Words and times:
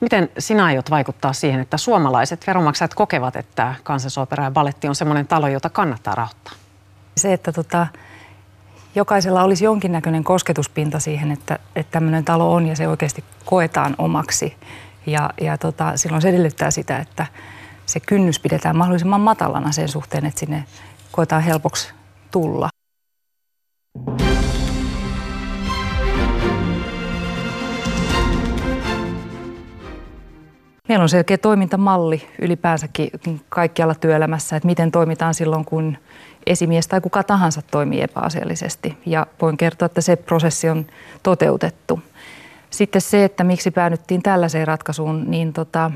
Miten 0.00 0.28
sinä 0.38 0.64
aiot 0.64 0.90
vaikuttaa 0.90 1.32
siihen, 1.32 1.60
että 1.60 1.76
suomalaiset 1.76 2.46
veronmaksajat 2.46 2.94
kokevat, 2.94 3.36
että 3.36 3.74
kansallisopera 3.82 4.44
ja 4.44 4.50
balletti 4.50 4.88
on 4.88 4.94
sellainen 4.94 5.26
talo, 5.26 5.48
jota 5.48 5.70
kannattaa 5.70 6.14
rahoittaa? 6.14 6.52
Se, 7.16 7.32
että 7.32 7.52
tota, 7.52 7.86
jokaisella 8.94 9.42
olisi 9.42 9.64
jonkinnäköinen 9.64 10.24
kosketuspinta 10.24 10.98
siihen, 10.98 11.30
että, 11.30 11.58
että 11.76 11.92
tämmöinen 11.92 12.24
talo 12.24 12.54
on 12.54 12.66
ja 12.66 12.76
se 12.76 12.88
oikeasti 12.88 13.24
koetaan 13.44 13.94
omaksi. 13.98 14.56
Ja, 15.06 15.30
ja 15.40 15.58
tota, 15.58 15.96
silloin 15.96 16.22
se 16.22 16.28
edellyttää 16.28 16.70
sitä, 16.70 16.98
että 16.98 17.26
se 17.86 18.00
kynnys 18.00 18.40
pidetään 18.40 18.76
mahdollisimman 18.76 19.20
matalana 19.20 19.72
sen 19.72 19.88
suhteen, 19.88 20.26
että 20.26 20.40
sinne 20.40 20.64
koetaan 21.12 21.42
helpoksi 21.42 21.92
tulla. 22.30 22.68
Meillä 30.88 31.02
on 31.02 31.08
selkeä 31.08 31.38
toimintamalli 31.38 32.28
ylipäänsäkin 32.40 33.10
kaikkialla 33.48 33.94
työelämässä, 33.94 34.56
että 34.56 34.66
miten 34.66 34.92
toimitaan 34.92 35.34
silloin, 35.34 35.64
kun 35.64 35.98
esimies 36.46 36.88
tai 36.88 37.00
kuka 37.00 37.22
tahansa 37.22 37.62
toimii 37.70 38.00
epäasiallisesti. 38.00 38.98
Ja 39.06 39.26
voin 39.42 39.56
kertoa, 39.56 39.86
että 39.86 40.00
se 40.00 40.16
prosessi 40.16 40.68
on 40.68 40.86
toteutettu. 41.22 42.00
Sitten 42.70 43.00
se, 43.00 43.24
että 43.24 43.44
miksi 43.44 43.70
päädyttiin 43.70 44.22
tällaiseen 44.22 44.66
ratkaisuun, 44.66 45.30
niin 45.30 45.52
tota, 45.52 45.90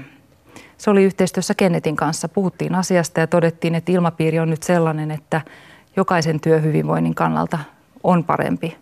se 0.79 0.91
oli 0.91 1.05
yhteistyössä 1.05 1.55
Kennetin 1.55 1.97
kanssa. 1.97 2.29
Puhuttiin 2.29 2.75
asiasta 2.75 3.21
ja 3.21 3.27
todettiin, 3.27 3.75
että 3.75 3.93
ilmapiiri 3.93 4.39
on 4.39 4.51
nyt 4.51 4.63
sellainen, 4.63 5.11
että 5.11 5.41
jokaisen 5.97 6.41
työhyvinvoinnin 6.41 7.15
kannalta 7.15 7.59
on 8.05 8.25
parempi, 8.25 8.77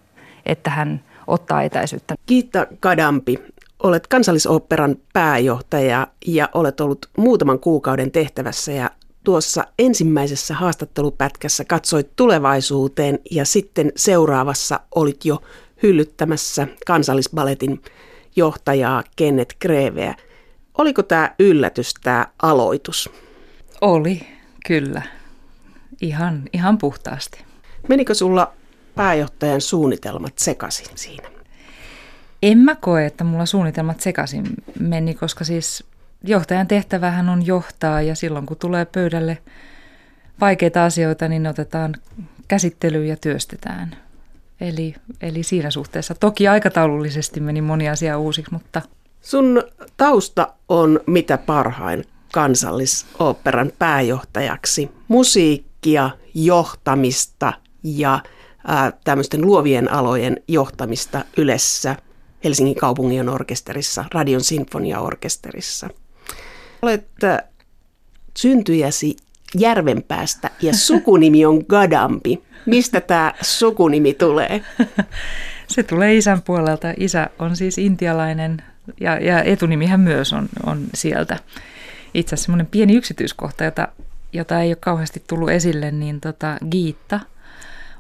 että 0.47 0.71
hän 0.71 1.01
ottaa 1.27 1.63
etäisyyttä. 1.63 2.15
Kiitta 2.27 2.67
Kadampi. 2.81 3.56
Olet 3.83 4.07
kansallisoopperan 4.07 4.97
pääjohtaja 5.13 6.07
ja 6.27 6.49
olet 6.55 6.81
ollut 6.81 7.07
muutaman 7.19 7.59
kuukauden 7.59 8.11
tehtävässä 8.11 8.73
ja 8.73 8.91
tuossa 9.25 9.65
ensimmäisessä 9.79 10.55
haastattelupätkässä 10.55 11.65
katsoit 11.65 12.17
tulevaisuuteen 12.17 13.19
ja 13.31 13.45
sitten 13.45 13.93
seuraavassa 13.97 14.81
olit 14.95 15.25
jo 15.25 15.43
hyllyttämässä 15.83 16.67
kansallisbaletin 16.87 17.83
johtajaa 18.37 19.05
Kenneth 19.17 19.57
Greveä. 19.61 20.15
Oliko 20.79 21.03
tämä 21.03 21.35
yllätys, 21.39 21.95
tämä 21.95 22.27
aloitus? 22.43 23.11
Oli, 23.81 24.21
kyllä. 24.67 25.03
Ihan, 26.01 26.43
ihan 26.53 26.79
puhtaasti. 26.79 27.45
Menikö 27.89 28.15
sulla 28.15 28.53
pääjohtajan 28.95 29.61
suunnitelmat 29.61 30.39
sekaisin 30.39 30.87
siinä? 30.95 31.36
En 32.43 32.59
mä 32.59 32.75
koe, 32.75 33.07
että 33.07 33.25
mulla 33.25 33.47
suunnitelmat 33.47 34.01
sekaisin 34.01 34.47
meni, 34.81 35.15
koska 35.15 35.45
siis 35.45 35.85
johtajan 36.25 36.67
tehtävähän 36.67 37.29
on 37.29 37.47
johtaa 37.47 38.03
ja 38.03 38.15
silloin 38.15 38.47
kun 38.47 38.57
tulee 38.57 38.85
pöydälle 38.85 39.39
vaikeita 40.41 40.85
asioita, 40.85 41.29
niin 41.29 41.43
ne 41.43 41.49
otetaan 41.49 41.95
käsittelyyn 42.49 43.09
ja 43.09 43.17
työstetään. 43.17 43.97
Eli, 44.61 44.95
eli 45.21 45.43
siinä 45.43 45.71
suhteessa 45.71 46.15
toki 46.15 46.49
aikataulullisesti 46.49 47.41
meni 47.41 47.61
moni 47.61 47.89
asia 47.89 48.19
uusiksi, 48.19 48.53
mutta... 48.53 48.83
Sun 49.21 49.63
tausta 49.97 50.53
on 50.69 51.01
mitä 51.07 51.39
parhain 51.39 52.05
kansallisoopperan 52.33 53.73
pääjohtajaksi. 53.79 54.91
Musiikkia, 55.09 56.11
johtamista 56.35 57.53
ja 57.83 58.21
tämmöisten 59.05 59.47
luovien 59.47 59.93
alojen 59.93 60.37
johtamista 60.49 61.25
Ylessä, 61.37 61.97
Helsingin 62.47 62.75
kaupungin 62.77 63.29
orkesterissa, 63.29 64.05
Radion 64.15 64.41
sinfoniaorkesterissa. 64.41 65.89
Olet 66.83 67.09
syntyjäsi 68.37 69.17
Järvenpäästä 69.59 70.51
ja 70.63 70.75
sukunimi 70.75 71.47
on 71.47 71.65
Gadampi. 71.69 72.43
Mistä 72.67 73.01
tämä 73.01 73.35
sukunimi 73.43 74.15
tulee? 74.15 74.63
Se 75.69 75.83
tulee 75.83 76.17
isän 76.17 76.43
puolelta. 76.43 76.95
Isä 76.97 77.31
on 77.39 77.57
siis 77.57 77.79
intialainen 77.79 78.63
ja, 79.01 79.19
ja 79.19 79.43
etunimihän 79.43 80.01
myös 80.01 80.33
on, 80.33 80.49
on 80.67 80.87
sieltä. 80.95 81.39
Itse 82.15 82.35
asiassa 82.35 82.45
semmoinen 82.45 82.67
pieni 82.67 82.97
yksityiskohta, 82.97 83.65
jota, 83.65 83.89
jota 84.33 84.61
ei 84.61 84.71
ole 84.71 84.77
kauheasti 84.77 85.23
tullut 85.29 85.51
esille, 85.51 85.91
niin 85.91 86.21
tota, 86.21 86.59
Giitta 86.71 87.21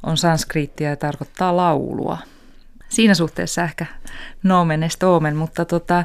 on 0.02 0.16
sanskriittia 0.16 0.90
ja 0.90 0.96
tarkoittaa 0.96 1.56
laulua. 1.56 2.18
Siinä 2.88 3.14
suhteessa 3.14 3.62
ehkä 3.62 3.86
nomen 4.42 4.82
est 4.82 5.02
omen, 5.02 5.36
mutta 5.36 5.64
tota, 5.64 6.04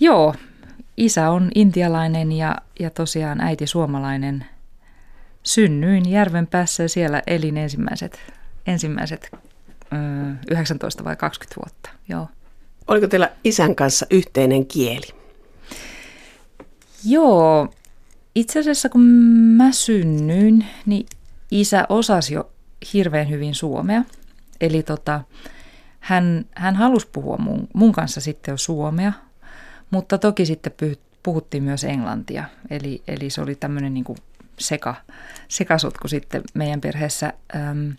joo, 0.00 0.34
isä 0.96 1.30
on 1.30 1.50
intialainen 1.54 2.32
ja, 2.32 2.56
ja 2.80 2.90
tosiaan 2.90 3.40
äiti 3.40 3.66
suomalainen. 3.66 4.46
Synnyin 5.42 6.10
järven 6.10 6.46
päässä 6.46 6.82
ja 6.82 6.88
siellä 6.88 7.22
elin 7.26 7.56
ensimmäiset, 7.56 8.20
ensimmäiset 8.66 9.30
ö, 9.32 9.36
19 10.50 11.04
vai 11.04 11.16
20 11.16 11.60
vuotta. 11.60 11.90
Joo. 12.08 12.28
Oliko 12.88 13.06
teillä 13.06 13.30
isän 13.44 13.74
kanssa 13.74 14.06
yhteinen 14.10 14.66
kieli? 14.66 15.06
Joo, 17.04 17.68
itse 18.34 18.60
asiassa 18.60 18.88
kun 18.88 19.02
mä 19.56 19.72
synnyin, 19.72 20.66
niin 20.86 21.06
isä 21.50 21.86
osasi 21.88 22.34
jo 22.34 22.50
hirveän 22.92 23.30
hyvin 23.30 23.54
suomea. 23.54 24.02
Eli 24.60 24.82
tota, 24.82 25.20
hän, 26.06 26.44
hän 26.54 26.76
halusi 26.76 27.08
puhua 27.12 27.36
mun, 27.38 27.68
mun 27.74 27.92
kanssa 27.92 28.20
sitten 28.20 28.52
jo 28.52 28.56
suomea, 28.56 29.12
mutta 29.90 30.18
toki 30.18 30.46
sitten 30.46 30.72
puhuttiin 31.22 31.62
myös 31.62 31.84
englantia. 31.84 32.44
Eli, 32.70 33.02
eli 33.08 33.30
se 33.30 33.40
oli 33.40 33.54
tämmöinen 33.54 33.94
niin 33.94 34.04
kuin 34.04 34.18
seka, 34.58 34.94
sekasotku 35.48 36.08
sitten 36.08 36.42
meidän 36.54 36.80
perheessä. 36.80 37.32
Öm, 37.54 37.96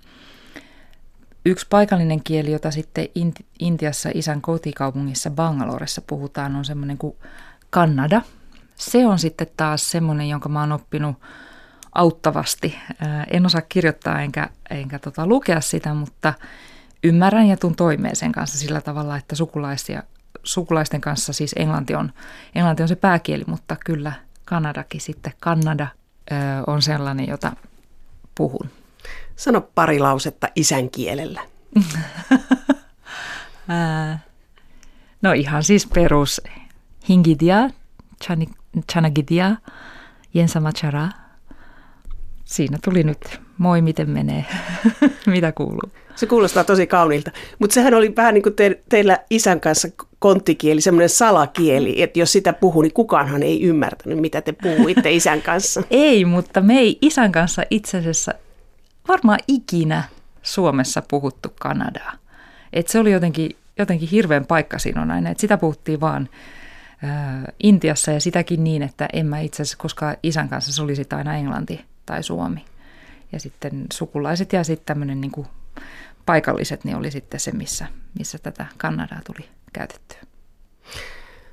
yksi 1.45 1.67
paikallinen 1.69 2.23
kieli, 2.23 2.51
jota 2.51 2.71
sitten 2.71 3.07
Intiassa 3.59 4.09
isän 4.13 4.41
kotikaupungissa 4.41 5.29
Bangaloressa 5.29 6.01
puhutaan, 6.01 6.55
on 6.55 6.65
semmoinen 6.65 6.97
kuin 6.97 7.15
Kannada. 7.69 8.21
Se 8.75 9.05
on 9.07 9.19
sitten 9.19 9.47
taas 9.57 9.91
semmoinen, 9.91 10.29
jonka 10.29 10.49
mä 10.49 10.59
oon 10.59 10.71
oppinut 10.71 11.15
auttavasti. 11.91 12.77
En 13.31 13.45
osaa 13.45 13.61
kirjoittaa 13.61 14.21
enkä, 14.21 14.49
enkä 14.69 14.99
tota 14.99 15.27
lukea 15.27 15.61
sitä, 15.61 15.93
mutta 15.93 16.33
ymmärrän 17.03 17.47
ja 17.47 17.57
tuun 17.57 17.75
toimeen 17.75 18.15
sen 18.15 18.31
kanssa 18.31 18.57
sillä 18.57 18.81
tavalla, 18.81 19.17
että 19.17 19.35
sukulaisia, 19.35 20.03
sukulaisten 20.43 21.01
kanssa 21.01 21.33
siis 21.33 21.55
englanti 21.57 21.95
on, 21.95 22.11
englanti 22.55 22.83
on 22.83 22.89
se 22.89 22.95
pääkieli, 22.95 23.43
mutta 23.47 23.75
kyllä 23.85 24.13
Kanadakin 24.45 25.01
sitten, 25.01 25.33
Kanada 25.39 25.87
on 26.67 26.81
sellainen, 26.81 27.27
jota 27.27 27.51
puhun. 28.35 28.69
Sano 29.35 29.61
pari 29.61 29.99
lausetta 29.99 30.47
isän 30.55 30.89
kielellä. 30.89 31.41
no 35.21 35.31
ihan 35.31 35.63
siis 35.63 35.87
perus 35.87 36.41
Hingidia, 37.09 37.69
Chanagidia, 38.91 39.55
Jensamachara. 40.33 41.09
Siinä 42.45 42.77
tuli 42.83 43.03
nyt, 43.03 43.41
moi 43.57 43.81
miten 43.81 44.09
menee, 44.09 44.45
mitä 45.25 45.51
kuuluu. 45.51 45.91
Se 46.17 46.25
kuulostaa 46.25 46.63
tosi 46.63 46.87
kauniilta. 46.87 47.31
Mutta 47.59 47.73
sehän 47.73 47.93
oli 47.93 48.15
vähän 48.15 48.33
niin 48.33 48.43
kuin 48.43 48.55
te, 48.55 48.81
teillä 48.89 49.19
isän 49.29 49.59
kanssa 49.59 49.87
konttikieli, 50.19 50.81
semmoinen 50.81 51.09
salakieli, 51.09 52.01
että 52.01 52.19
jos 52.19 52.31
sitä 52.31 52.53
puhuu, 52.53 52.81
niin 52.81 52.93
kukaanhan 52.93 53.43
ei 53.43 53.63
ymmärtänyt, 53.63 54.19
mitä 54.19 54.41
te 54.41 54.51
puhuitte 54.51 55.11
isän 55.11 55.41
kanssa. 55.41 55.83
ei, 55.91 56.25
mutta 56.25 56.61
me 56.61 56.79
ei 56.79 56.97
isän 57.01 57.31
kanssa 57.31 57.63
itse 57.69 57.97
asiassa 57.97 58.33
varmaan 59.07 59.39
ikinä 59.47 60.03
Suomessa 60.43 61.03
puhuttu 61.07 61.49
Kanadaa. 61.59 62.13
Et 62.73 62.87
se 62.87 62.99
oli 62.99 63.11
jotenkin, 63.11 63.55
jotenkin 63.79 64.09
hirveän 64.09 64.45
paikka 64.45 64.79
siinä 64.79 65.29
että 65.29 65.41
sitä 65.41 65.57
puhuttiin 65.57 66.01
vaan 66.01 66.29
Intiassa 67.63 68.11
ja 68.11 68.19
sitäkin 68.19 68.63
niin, 68.63 68.81
että 68.81 69.07
en 69.13 69.25
mä 69.25 69.39
itse 69.39 69.61
asiassa 69.61 69.77
koskaan 69.77 70.17
isän 70.23 70.49
kanssa, 70.49 70.73
se 70.73 70.81
oli 70.81 70.95
sitten 70.95 71.17
aina 71.17 71.35
englanti 71.35 71.85
tai 72.05 72.23
suomi. 72.23 72.65
Ja 73.31 73.39
sitten 73.39 73.85
sukulaiset 73.93 74.53
ja 74.53 74.63
sitten 74.63 74.85
tämmöinen 74.85 75.21
niin 75.21 75.45
paikalliset, 76.27 76.83
niin 76.83 76.97
oli 76.97 77.11
sitten 77.11 77.39
se, 77.39 77.51
missä, 77.51 77.87
missä 78.19 78.37
tätä 78.37 78.65
Kanadaa 78.77 79.21
tuli 79.25 79.47
käytettyä. 79.73 80.17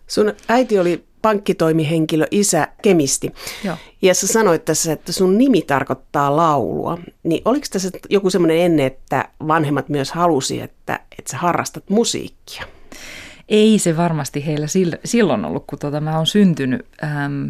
Sun 0.06 0.32
äiti 0.48 0.78
oli 0.78 1.04
pankkitoimihenkilö, 1.22 2.26
isä 2.30 2.68
kemisti. 2.82 3.32
Joo. 3.64 3.76
Ja 4.02 4.14
sä 4.14 4.26
sanoit 4.26 4.64
tässä, 4.64 4.92
että 4.92 5.12
sun 5.12 5.38
nimi 5.38 5.62
tarkoittaa 5.62 6.36
laulua. 6.36 6.98
Niin 7.22 7.42
oliko 7.44 7.66
tässä 7.70 7.90
joku 8.10 8.30
semmoinen 8.30 8.58
ennen, 8.58 8.86
että 8.86 9.28
vanhemmat 9.46 9.88
myös 9.88 10.12
halusi, 10.12 10.60
että, 10.60 11.00
että 11.18 11.30
sä 11.30 11.36
harrastat 11.38 11.90
musiikkia? 11.90 12.64
Ei 13.48 13.78
se 13.78 13.96
varmasti 13.96 14.46
heillä 14.46 14.66
silloin 15.04 15.44
ollut, 15.44 15.64
kun 15.66 15.78
tuota, 15.78 16.00
mä 16.00 16.16
oon 16.16 16.26
syntynyt. 16.26 16.86
Ähm, 17.04 17.46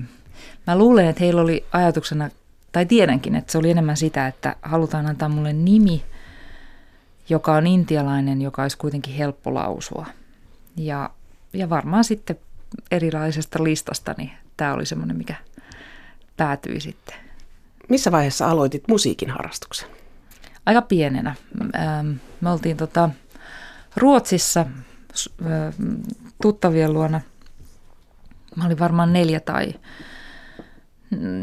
mä 0.67 0.79
luulen, 0.79 1.06
että 1.06 1.25
heillä 1.25 1.41
oli 1.43 1.65
ajatuksena, 1.73 2.31
tai 2.73 2.87
tiedänkin, 2.87 3.35
että 3.35 3.53
se 3.53 3.59
oli 3.59 3.71
enemmän 3.71 3.97
sitä, 3.97 4.26
että 4.26 4.56
halutaan 4.62 5.06
antaa 5.06 5.29
mulle 5.29 5.53
nimi, 5.53 6.03
joka 7.29 7.53
on 7.53 7.67
intialainen, 7.67 8.43
joka 8.43 8.62
olisi 8.62 8.79
kuitenkin 8.79 9.15
helppo 9.15 9.55
lausua. 9.55 10.06
Ja, 10.76 11.11
ja 11.53 11.71
varmaan 11.71 12.05
sitten 12.05 12.38
erilaisesta 12.91 13.65
listasta, 13.65 14.15
niin 14.19 14.31
tämä 14.56 14.75
oli 14.75 14.87
semmoinen, 14.87 15.17
mikä 15.17 15.35
päätyi 16.37 16.81
sitten. 16.81 17.17
Missä 17.88 18.12
vaiheessa 18.12 18.50
aloitit 18.50 18.88
musiikin 18.88 19.31
harrastuksen? 19.31 19.88
Aika 20.67 20.82
pienenä. 20.82 21.35
Me 22.41 22.50
oltiin 22.50 22.76
tota 22.76 23.11
Ruotsissa 23.97 24.67
tuttavien 26.43 26.93
luona. 26.93 27.21
Mä 28.56 28.67
olin 28.67 28.79
varmaan 28.79 29.12
neljä 29.12 29.41
tai 29.41 29.75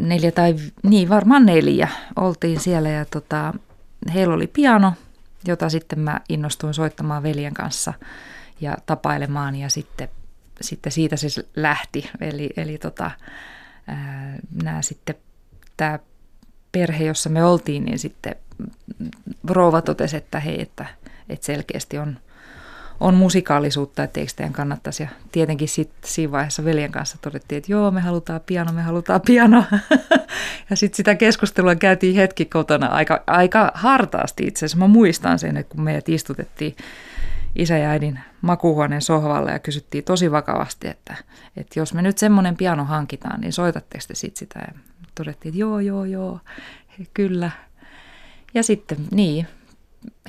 neljä 0.01 0.31
tai, 0.31 0.56
niin 0.83 1.10
varmaan 1.10 1.45
neljä 1.45 1.88
oltiin 2.16 2.60
siellä 2.60 2.89
ja 2.89 3.06
tota, 3.06 3.54
heillä 4.13 4.33
oli 4.33 4.48
piano, 4.48 4.94
jota 5.47 5.69
sitten 5.69 5.99
mä 5.99 6.21
innostuin 6.29 6.73
soittamaan 6.73 7.23
veljen 7.23 7.53
kanssa 7.53 7.93
ja 8.61 8.77
tapailemaan 8.85 9.55
ja 9.55 9.69
sitten, 9.69 10.09
sitten 10.61 10.91
siitä 10.91 11.15
se 11.15 11.27
lähti. 11.55 12.09
Eli, 12.21 12.49
eli 12.57 12.77
tota, 12.77 13.11
nämä 14.63 14.81
sitten 14.81 15.15
tämä 15.77 15.99
perhe, 16.71 17.05
jossa 17.05 17.29
me 17.29 17.43
oltiin, 17.43 17.85
niin 17.85 17.99
sitten 17.99 18.35
rouva 19.47 19.81
totesi, 19.81 20.17
että 20.17 20.39
hei, 20.39 20.61
että, 20.61 20.85
että 21.29 21.45
selkeästi 21.45 21.97
on– 21.97 22.19
on 23.01 23.13
musikaalisuutta, 23.13 24.03
että 24.03 24.19
eikö 24.19 24.31
teidän 24.36 24.53
kannattaisi. 24.53 25.03
Ja 25.03 25.09
tietenkin 25.31 25.68
sitten 25.68 26.12
siinä 26.12 26.31
vaiheessa 26.31 26.65
veljen 26.65 26.92
kanssa 26.92 27.18
todettiin, 27.21 27.57
että 27.57 27.71
joo, 27.71 27.92
me 27.92 28.01
halutaan 28.01 28.42
piano, 28.45 28.74
me 28.74 28.81
halutaan 28.81 29.21
piano. 29.21 29.63
ja 30.69 30.75
sitten 30.75 30.98
sitä 30.98 31.15
keskustelua 31.15 31.75
käytiin 31.75 32.15
hetki 32.15 32.45
kotona 32.45 32.88
aika, 32.88 33.24
aika 33.27 33.71
hartaasti 33.74 34.48
itse 34.48 34.65
asiassa. 34.65 34.77
Mä 34.77 34.88
muistan 34.88 35.39
sen, 35.39 35.57
että 35.57 35.75
kun 35.75 35.83
meidät 35.83 36.09
istutettiin 36.09 36.75
isä 37.56 37.77
ja 37.77 37.89
äidin 37.89 38.19
makuuhuoneen 38.42 39.01
sohvalle 39.01 39.51
ja 39.51 39.59
kysyttiin 39.59 40.04
tosi 40.04 40.31
vakavasti, 40.31 40.88
että, 40.88 41.15
että 41.57 41.80
jos 41.80 41.94
me 41.94 42.01
nyt 42.01 42.18
semmoinen 42.18 42.57
piano 42.57 42.86
hankitaan, 42.86 43.42
niin 43.42 43.54
soitatteko 43.54 44.04
te 44.07 44.15
sit 44.15 44.38
sitä? 44.38 44.59
Ja 44.59 44.80
todettiin, 45.15 45.50
että 45.50 45.59
joo, 45.59 45.80
joo, 45.80 46.06
joo, 46.06 46.39
kyllä. 47.13 47.51
Ja 48.54 48.63
sitten 48.63 48.97
niin, 49.12 49.47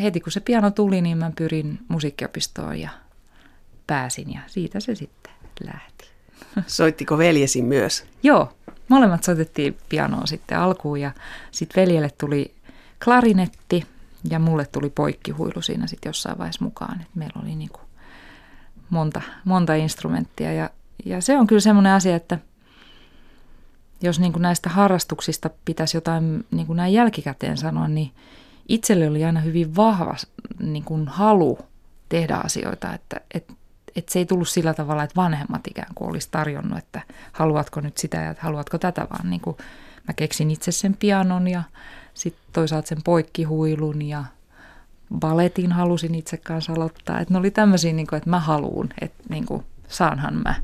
heti 0.03 0.21
kun 0.21 0.33
se 0.33 0.41
piano 0.41 0.71
tuli, 0.71 1.01
niin 1.01 1.19
mä 1.19 1.31
pyrin 1.37 1.79
musiikkiopistoon 1.89 2.81
ja 2.81 2.91
pääsin 3.87 4.33
ja 4.33 4.41
siitä 4.47 4.81
se 4.81 4.95
sitten 4.95 5.33
lähti. 5.65 6.11
Soittiko 6.67 7.19
veljesi 7.19 7.63
myös? 7.63 8.05
Joo, 8.23 8.53
molemmat 8.89 9.25
soitettiin 9.25 9.77
pianoa 9.89 10.27
sitten 10.27 10.59
alkuun 10.59 11.01
ja 11.01 11.13
sitten 11.51 11.83
veljelle 11.83 12.11
tuli 12.19 12.55
klarinetti 13.05 13.87
ja 14.31 14.39
mulle 14.39 14.67
tuli 14.67 14.91
poikkihuilu 14.91 15.63
siinä 15.63 15.87
sitten 15.87 16.11
jossain 16.11 16.39
vaiheessa 16.39 16.65
mukaan. 16.65 17.01
Et 17.01 17.15
meillä 17.15 17.41
oli 17.43 17.55
niinku 17.55 17.81
monta, 18.91 19.23
monta 19.45 19.75
instrumenttia 19.75 20.53
ja, 20.53 20.71
ja 21.05 21.21
se 21.21 21.39
on 21.39 21.47
kyllä 21.47 21.61
semmoinen 21.61 21.93
asia, 21.93 22.17
että 22.17 22.39
jos 24.03 24.21
niinku 24.21 24.39
näistä 24.39 24.71
harrastuksista 24.71 25.51
pitäisi 25.65 25.97
jotain 25.97 26.47
niinku 26.51 26.75
näin 26.75 26.93
jälkikäteen 26.93 27.57
sanoa, 27.57 27.89
niin– 27.89 28.13
itselle 28.69 29.09
oli 29.09 29.25
aina 29.25 29.41
hyvin 29.41 29.77
vahva 29.77 30.17
niin 30.61 30.85
kuin 30.85 31.09
halu 31.09 31.59
tehdä 32.09 32.37
asioita, 32.37 32.95
että, 32.95 33.21
että, 33.35 33.53
että 33.97 34.13
se 34.13 34.19
ei 34.19 34.27
tullut 34.27 34.49
sillä 34.49 34.75
tavalla, 34.75 35.03
että 35.03 35.17
vanhemmat 35.17 35.67
ikään 35.67 35.95
kuin 35.95 36.11
olisi 36.11 36.29
tarjonnut, 36.31 36.79
että 36.79 37.01
haluatko 37.33 37.81
nyt 37.81 37.99
sitä 37.99 38.17
ja 38.17 38.35
haluatko 38.39 38.79
tätä, 38.79 39.07
vaan 39.11 39.31
niin 39.31 39.41
kuin 39.41 39.57
mä 40.09 40.15
keksin 40.15 40.51
itse 40.51 40.73
sen 40.73 40.97
pianon 40.97 41.49
ja 41.49 41.63
sitten 42.15 42.43
toisaalta 42.53 42.89
sen 42.89 43.03
poikkihuilun 43.05 44.03
ja 44.03 44.25
baletin 45.19 45.73
halusin 45.73 46.15
itse 46.15 46.37
kanssa 46.37 46.73
aloittaa. 46.73 47.21
Että 47.21 47.35
ne 47.35 47.39
oli 47.39 47.51
tämmöisiä, 47.51 47.93
niin 47.93 48.15
että 48.15 48.31
mä 48.31 48.41
haluun, 48.41 48.89
että 49.01 49.25
niin 49.29 49.47
kuin, 49.47 49.65
saanhan 49.89 50.35
mä. 50.35 50.55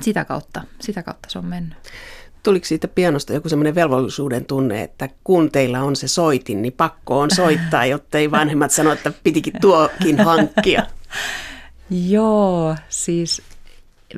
Sitä 0.00 0.24
kautta, 0.24 0.62
sitä 0.80 1.02
kautta 1.02 1.30
se 1.30 1.38
on 1.38 1.46
mennyt 1.46 1.78
tuliko 2.42 2.66
siitä 2.66 2.88
pianosta 2.88 3.32
joku 3.32 3.48
semmoinen 3.48 3.74
velvollisuuden 3.74 4.44
tunne, 4.44 4.82
että 4.82 5.08
kun 5.24 5.50
teillä 5.50 5.82
on 5.82 5.96
se 5.96 6.08
soitin, 6.08 6.62
niin 6.62 6.72
pakko 6.72 7.20
on 7.20 7.30
soittaa, 7.30 7.86
jotta 7.86 8.18
ei 8.18 8.30
vanhemmat 8.30 8.70
sano, 8.70 8.92
että 8.92 9.12
pitikin 9.24 9.52
tuokin 9.60 10.20
hankkia? 10.20 10.86
Joo, 12.08 12.76
siis 12.88 13.42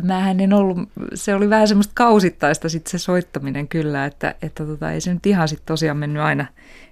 mähän 0.03 0.41
en 0.41 0.53
ollut, 0.53 0.79
se 1.15 1.35
oli 1.35 1.51
vähän 1.51 1.69
semmoista 1.69 1.93
kausittaista 1.95 2.69
sitten 2.69 2.91
se 2.91 2.99
soittaminen 2.99 3.69
kyllä, 3.69 4.07
että, 4.07 4.35
että 4.43 4.67
tota, 4.67 4.93
ei 4.93 5.01
se 5.01 5.15
nyt 5.15 5.27
ihan 5.27 5.49
sitten 5.49 5.67
tosiaan 5.67 5.97
mennyt 5.97 6.23
aina 6.23 6.47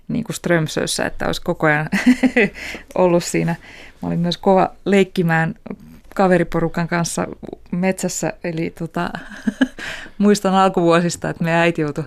niin 0.08 0.24
kuin 0.24 0.36
Strömsössä, 0.36 1.06
että 1.06 1.26
olisi 1.26 1.42
koko 1.42 1.66
ajan 1.66 1.88
ollut 2.94 3.24
siinä. 3.24 3.56
Mä 4.02 4.08
olin 4.08 4.20
myös 4.20 4.38
kova 4.38 4.70
leikkimään 4.84 5.54
kaveriporukan 6.20 6.88
kanssa 6.88 7.26
metsässä, 7.72 8.32
eli 8.44 8.70
tota, 8.70 9.10
muistan 10.18 10.54
alkuvuosista, 10.54 11.30
että 11.30 11.44
me 11.44 11.54
äiti 11.54 11.82
joutui 11.82 12.04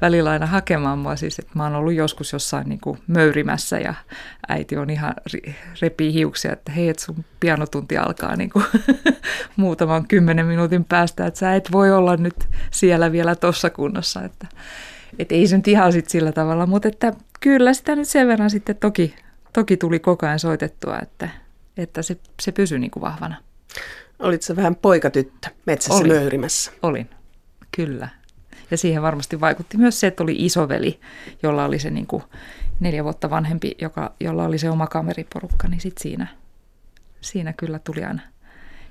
välillä 0.00 0.30
aina 0.30 0.46
hakemaan 0.46 0.98
mua, 0.98 1.16
siis 1.16 1.38
että 1.38 1.52
mä 1.54 1.62
oon 1.62 1.74
ollut 1.74 1.94
joskus 1.94 2.32
jossain 2.32 2.68
niin 2.68 2.80
kuin 2.80 2.98
möyrimässä 3.06 3.78
ja 3.78 3.94
äiti 4.48 4.76
on 4.76 4.90
ihan 4.90 5.14
repii 5.82 6.12
hiuksia, 6.12 6.52
että 6.52 6.72
hei, 6.72 6.88
että 6.88 7.02
sun 7.02 7.24
pianotunti 7.40 7.96
alkaa 7.98 8.36
niin 8.36 8.50
kuin 8.50 8.64
muutaman 9.56 10.08
kymmenen 10.08 10.46
minuutin 10.46 10.84
päästä, 10.84 11.26
että 11.26 11.40
sä 11.40 11.54
et 11.54 11.72
voi 11.72 11.92
olla 11.92 12.16
nyt 12.16 12.48
siellä 12.70 13.12
vielä 13.12 13.34
tuossa 13.34 13.70
kunnossa, 13.70 14.22
että 14.22 14.46
et 15.18 15.32
ei 15.32 15.46
se 15.46 15.56
nyt 15.56 15.68
ihan 15.68 15.92
sit 15.92 16.08
sillä 16.08 16.32
tavalla, 16.32 16.66
mutta 16.66 16.88
että 16.88 17.12
kyllä 17.40 17.74
sitä 17.74 17.96
nyt 17.96 18.08
sen 18.08 18.28
verran 18.28 18.50
sitten 18.50 18.76
toki, 18.76 19.14
toki 19.52 19.76
tuli 19.76 19.98
koko 20.00 20.26
ajan 20.26 20.38
soitettua, 20.38 20.98
että, 21.02 21.28
että 21.76 22.02
se, 22.02 22.16
se 22.42 22.52
pysyi 22.52 22.78
niin 22.78 22.90
kuin 22.90 23.00
vahvana. 23.00 23.36
Olitko 24.18 24.56
vähän 24.56 24.76
poikatyttö 24.76 25.48
metsässä 25.66 25.94
olin, 25.94 26.12
möyrimässä? 26.12 26.72
Olin, 26.82 27.10
kyllä. 27.76 28.08
Ja 28.70 28.76
siihen 28.76 29.02
varmasti 29.02 29.40
vaikutti 29.40 29.76
myös 29.76 30.00
se, 30.00 30.06
että 30.06 30.22
oli 30.22 30.36
isoveli, 30.38 31.00
jolla 31.42 31.64
oli 31.64 31.78
se 31.78 31.90
niin 31.90 32.06
kuin 32.06 32.22
neljä 32.80 33.04
vuotta 33.04 33.30
vanhempi, 33.30 33.74
joka, 33.80 34.12
jolla 34.20 34.44
oli 34.44 34.58
se 34.58 34.70
oma 34.70 34.86
kameriporukka, 34.86 35.68
niin 35.68 35.80
sit 35.80 35.98
siinä, 35.98 36.26
siinä 37.20 37.52
kyllä 37.52 37.78
tuli 37.78 38.04
aina 38.04 38.20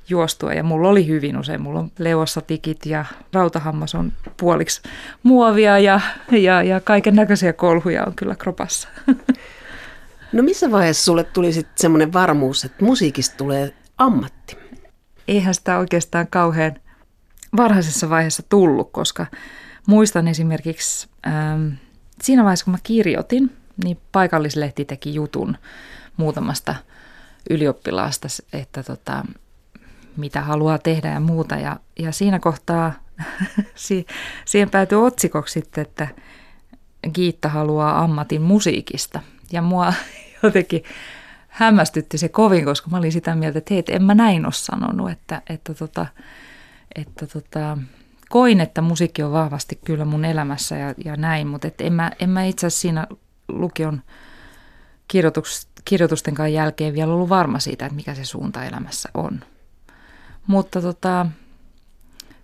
juostua. 0.10 0.54
Ja 0.54 0.64
mulla 0.64 0.90
oli 0.90 1.08
hyvin 1.08 1.38
usein, 1.38 1.62
mulla 1.62 1.80
on 1.80 1.92
leossa 2.00 2.42
tikit 2.42 2.86
ja 2.86 3.06
rautahammas 3.34 3.96
on 3.96 4.14
puoliksi 4.38 4.82
muovia 5.24 5.80
ja, 5.80 6.02
ja, 6.32 6.64
ja 6.64 6.80
kaiken 6.80 7.16
näköisiä 7.16 7.54
kolhuja 7.54 8.04
on 8.06 8.16
kyllä 8.16 8.36
kropassa. 8.36 8.88
No 10.34 10.44
missä 10.44 10.72
vaiheessa 10.72 11.04
sulle 11.04 11.24
tuli 11.24 11.54
sitten 11.54 11.74
semmoinen 11.78 12.14
varmuus, 12.14 12.66
että 12.66 12.86
musiikista 12.86 13.38
tulee 13.38 13.74
ammatti? 13.98 14.58
Eihän 15.28 15.54
sitä 15.54 15.78
oikeastaan 15.78 16.28
kauhean 16.28 16.76
varhaisessa 17.58 18.10
vaiheessa 18.10 18.44
tullut, 18.50 18.92
koska 18.92 19.26
muistan 19.88 20.28
esimerkiksi 20.28 21.08
ähm, 21.28 21.68
siinä 22.22 22.44
vaiheessa, 22.44 22.66
kun 22.66 22.72
mä 22.72 22.78
kirjoitin, 22.84 23.58
niin 23.84 24.00
paikallislehti 24.12 24.86
teki 24.86 25.14
jutun 25.14 25.58
muutamasta 26.18 26.76
ylioppilaasta, 27.50 28.28
että 28.54 28.84
tota, 28.84 29.26
mitä 30.18 30.42
haluaa 30.42 30.78
tehdä 30.78 31.10
ja 31.10 31.20
muuta. 31.20 31.56
Ja, 31.56 31.80
ja 32.00 32.12
siinä 32.12 32.40
kohtaa 32.40 32.94
siihen 34.46 34.70
päätyi 34.72 34.98
otsikoksi 34.98 35.54
sitten, 35.54 35.82
että 35.82 36.08
Giitta 37.14 37.50
haluaa 37.50 38.04
ammatin 38.04 38.42
musiikista. 38.42 39.20
Ja 39.52 39.62
mua 39.62 39.94
jotenkin 40.44 40.84
hämmästytti 41.54 42.18
se 42.18 42.30
kovin, 42.30 42.66
koska 42.66 42.90
mä 42.90 42.98
olin 42.98 43.12
sitä 43.12 43.36
mieltä, 43.36 43.58
että 43.58 43.74
hei, 43.74 43.84
en 43.90 44.04
mä 44.04 44.16
näin 44.16 44.46
ole 44.46 44.54
sanonut, 44.54 45.12
että, 45.12 45.42
että, 45.50 45.74
tota, 45.74 46.06
että 46.96 47.28
tota, 47.28 47.78
koin, 48.30 48.60
että 48.60 48.82
musiikki 48.82 49.24
on 49.24 49.32
vahvasti 49.32 49.80
kyllä 49.86 50.06
mun 50.06 50.26
elämässä 50.26 50.78
ja, 50.78 50.94
ja 51.06 51.16
näin, 51.16 51.48
mutta 51.48 51.68
et 51.68 51.82
en, 51.82 51.94
mä, 51.94 52.12
en 52.20 52.30
mä 52.30 52.44
itse 52.44 52.68
asiassa 52.68 52.82
siinä 52.82 53.08
lukion 53.48 54.02
kirjoitus, 55.08 55.68
kirjoitusten 55.86 56.36
jälkeen 56.54 56.94
vielä 56.94 57.14
ollut 57.14 57.30
varma 57.30 57.60
siitä, 57.60 57.86
että 57.86 57.96
mikä 57.96 58.16
se 58.16 58.26
suunta 58.26 58.64
elämässä 58.64 59.10
on. 59.14 59.40
Mutta 60.48 60.82
tota, 60.82 61.26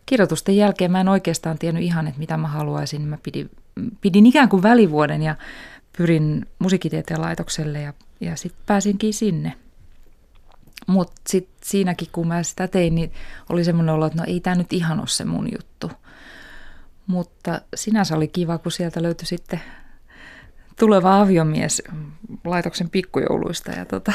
kirjoitusten 0.05 0.57
jälkeen 0.57 0.91
mä 0.91 1.01
en 1.01 1.07
oikeastaan 1.07 1.57
tiennyt 1.57 1.83
ihan, 1.83 2.07
että 2.07 2.19
mitä 2.19 2.37
mä 2.37 2.47
haluaisin. 2.47 3.01
Mä 3.01 3.17
pidin, 3.23 3.49
pidin 4.01 4.25
ikään 4.25 4.49
kuin 4.49 4.63
välivuoden 4.63 5.21
ja 5.23 5.35
pyrin 5.97 6.45
musiikkitieteen 6.59 7.21
laitokselle 7.21 7.81
ja 7.81 7.93
ja 8.19 8.35
sitten 8.35 8.63
pääsinkin 8.65 9.13
sinne. 9.13 9.53
Mutta 10.87 11.21
sitten 11.27 11.55
siinäkin, 11.63 12.07
kun 12.11 12.27
mä 12.27 12.43
sitä 12.43 12.67
tein, 12.67 12.95
niin 12.95 13.11
oli 13.49 13.63
semmoinen 13.63 13.95
olo, 13.95 14.05
että 14.05 14.19
no 14.19 14.25
ei 14.27 14.39
tämä 14.39 14.55
nyt 14.55 14.73
ihan 14.73 14.99
ole 14.99 15.07
se 15.07 15.25
mun 15.25 15.49
juttu. 15.51 15.91
Mutta 17.07 17.61
sinänsä 17.75 18.15
oli 18.15 18.27
kiva, 18.27 18.57
kun 18.57 18.71
sieltä 18.71 19.01
löytyi 19.01 19.27
sitten 19.27 19.61
tuleva 20.79 21.21
aviomies 21.21 21.83
laitoksen 22.45 22.89
pikkujouluista. 22.89 23.71
Ja, 23.71 23.85
tota, 23.85 24.13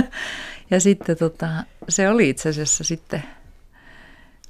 ja 0.70 0.80
sitten 0.80 1.16
tota, 1.16 1.48
se 1.88 2.08
oli 2.08 2.28
itse 2.28 2.48
asiassa 2.48 2.84
sitten 2.84 3.22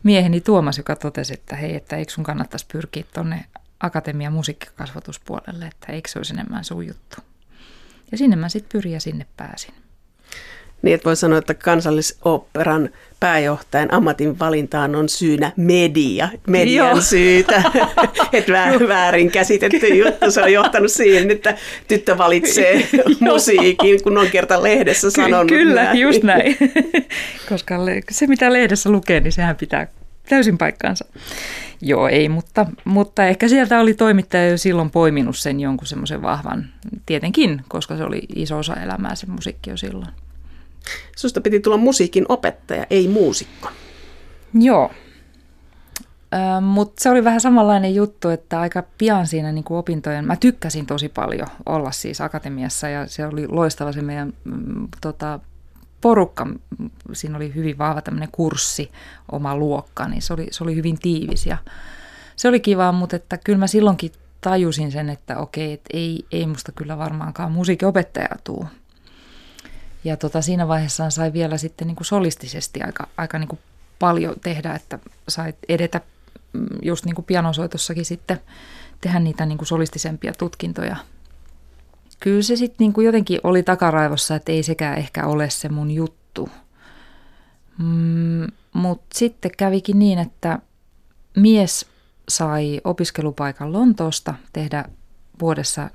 mieheni 0.03 0.41
Tuomas, 0.41 0.79
joka 0.79 0.97
totesi, 0.97 1.35
että 1.35 1.57
hei, 1.57 1.77
että 1.77 1.97
eikö 1.97 2.13
sun 2.13 2.25
kannattaisi 2.25 2.67
pyrkiä 2.73 3.05
tuonne 3.15 3.45
akatemian 3.81 4.33
musiikkikasvatuspuolelle, 4.33 5.67
että 5.67 5.93
eikö 5.93 6.09
se 6.09 6.19
olisi 6.19 6.35
enemmän 6.35 6.65
sun 6.65 6.87
juttu. 6.87 7.17
Ja 8.13 8.19
sinne 8.19 8.37
mä 8.37 8.49
sitten 8.49 8.69
pyrin 8.73 8.93
ja 8.93 9.01
sinne 9.01 9.27
pääsin. 9.37 9.75
Niin, 10.83 10.95
että 10.95 11.05
voi 11.05 11.17
sanoa, 11.17 11.39
että 11.39 11.55
kansallisoopperan 11.55 12.89
pääjohtajan 13.21 13.95
ammatin 13.95 14.39
valintaan 14.39 14.95
on 14.95 15.09
syynä 15.09 15.53
media, 15.57 16.29
median 16.47 16.91
Joo. 16.91 17.01
syytä. 17.01 17.63
että 18.33 18.53
väärin 18.89 19.31
käsitetty 19.31 19.87
juttu, 19.87 20.31
se 20.31 20.43
on 20.43 20.53
johtanut 20.53 20.93
siihen, 20.93 21.31
että 21.31 21.57
tyttö 21.89 22.19
valitsee 22.19 22.89
musiikin, 23.21 24.03
kun 24.03 24.19
on 24.19 24.31
kerta 24.31 24.63
lehdessä 24.63 25.11
sanonut 25.11 25.49
Ky- 25.49 25.55
Kyllä, 25.59 25.85
näin. 25.85 26.01
just 26.01 26.23
näin. 26.23 26.57
Koska 27.49 27.79
se, 28.11 28.27
mitä 28.27 28.53
lehdessä 28.53 28.91
lukee, 28.91 29.21
niin 29.21 29.33
sehän 29.33 29.57
pitää 29.57 29.87
täysin 30.29 30.59
paikkaansa. 30.59 31.05
Joo, 31.81 32.09
ei, 32.09 32.29
mutta, 32.29 32.67
mutta 32.85 33.27
ehkä 33.27 33.49
sieltä 33.49 33.81
oli 33.81 33.95
toimittaja 33.95 34.51
jo 34.51 34.59
silloin 34.59 34.91
poiminut 34.91 35.37
sen 35.37 35.61
jonkun 35.61 35.87
semmoisen 35.87 36.23
vahvan, 36.23 36.67
tietenkin, 37.07 37.65
koska 37.69 37.97
se 37.97 38.05
oli 38.05 38.23
iso 38.35 38.59
osa 38.59 38.75
elämää 38.75 39.15
se 39.15 39.27
musiikki 39.27 39.71
jo 39.71 39.77
silloin. 39.77 40.11
Susta 41.17 41.41
piti 41.41 41.61
tulla 41.61 41.77
musiikin 41.77 42.25
opettaja, 42.29 42.87
ei 42.91 43.09
muusikko. 43.09 43.69
Joo, 44.55 44.91
mutta 46.61 47.03
se 47.03 47.11
oli 47.11 47.25
vähän 47.25 47.41
samanlainen 47.41 47.95
juttu, 47.95 48.29
että 48.29 48.61
aika 48.61 48.85
pian 48.99 49.27
siinä 49.27 49.53
niin 49.53 49.65
kuin 49.65 49.79
opintojen, 49.79 50.25
mä 50.25 50.37
tykkäsin 50.37 50.87
tosi 50.87 51.09
paljon 51.09 51.49
olla 51.67 51.91
siis 51.91 52.21
akatemiassa 52.21 52.89
ja 52.89 53.07
se 53.07 53.27
oli 53.27 53.49
loistava 53.49 53.93
se 53.93 54.03
meidän 54.03 54.33
mm, 54.45 54.89
tota, 55.01 55.41
porukka, 56.01 56.47
siinä 57.13 57.37
oli 57.37 57.55
hyvin 57.55 57.79
vahva 57.79 58.03
tämmöinen 58.03 58.29
kurssi, 58.33 58.91
oma 59.33 59.57
luokka, 59.57 60.09
niin 60.09 60.23
se 60.23 60.33
oli, 60.33 60.47
se 60.51 60.65
oli 60.65 60.75
hyvin 60.75 60.99
tiivis 60.99 61.47
ja 61.47 61.59
se 62.37 62.49
oli 62.49 62.61
kiva, 62.61 62.93
mutta 62.93 63.17
että 63.17 63.39
kyllä 63.39 63.59
mä 63.59 63.67
silloinkin 63.67 64.13
tajusin 64.41 64.93
sen, 64.93 65.11
että 65.11 65.39
okei, 65.39 65.73
että 65.73 65.89
ei, 65.93 66.27
ei 66.33 66.47
musta 66.47 66.73
kyllä 66.73 66.99
varmaankaan 66.99 67.53
musiikinopettaja 67.53 68.29
tuu. 68.45 68.67
Ja 70.05 70.17
tota, 70.17 70.43
siinä 70.43 70.69
vaiheessa 70.69 71.11
sai 71.11 71.33
vielä 71.33 71.59
sitten 71.59 71.87
niin 71.87 71.97
kuin 71.97 72.07
solistisesti 72.07 72.83
aika, 72.83 73.09
aika 73.17 73.39
niin 73.39 73.49
kuin 73.49 73.59
paljon 73.99 74.35
tehdä, 74.41 74.75
että 74.75 74.99
sai 75.29 75.55
edetä 75.69 76.01
mm, 76.53 76.67
just 76.83 77.05
niin 77.05 77.15
kuin 77.15 77.25
pianosoitossakin 77.25 78.05
sitten 78.05 78.41
tehdä 79.01 79.21
niitä 79.21 79.47
niin 79.47 79.59
kuin 79.59 79.69
solistisempia 79.69 80.33
tutkintoja 80.39 80.97
kyllä 82.21 82.43
se 82.43 82.57
sitten 82.57 82.77
niinku 82.79 83.01
jotenkin 83.01 83.41
oli 83.45 83.63
takaraivossa, 83.63 84.35
että 84.37 84.53
ei 84.53 84.63
sekään 84.63 84.99
ehkä 84.99 85.27
ole 85.27 85.51
se 85.51 85.69
mun 85.69 85.91
juttu. 85.91 86.49
Mm, 87.79 88.47
Mutta 88.73 89.07
sitten 89.15 89.51
kävikin 89.59 89.99
niin, 89.99 90.19
että 90.19 90.59
mies 91.37 91.87
sai 92.29 92.81
opiskelupaikan 92.85 93.73
Lontoosta 93.73 94.35
tehdä 94.53 94.85
vuodessa 95.41 95.91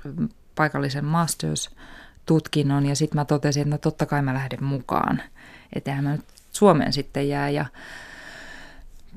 paikallisen 0.54 1.04
masters-tutkinnon 1.04 2.86
ja 2.86 2.96
sitten 2.96 3.20
mä 3.20 3.24
totesin, 3.24 3.60
että 3.60 3.74
no 3.74 3.78
totta 3.78 4.06
kai 4.06 4.22
mä 4.22 4.34
lähden 4.34 4.64
mukaan. 4.64 5.22
Että 5.72 6.02
mä 6.02 6.12
nyt 6.12 6.24
Suomeen 6.52 6.92
sitten 6.92 7.28
jää 7.28 7.50
ja 7.50 7.66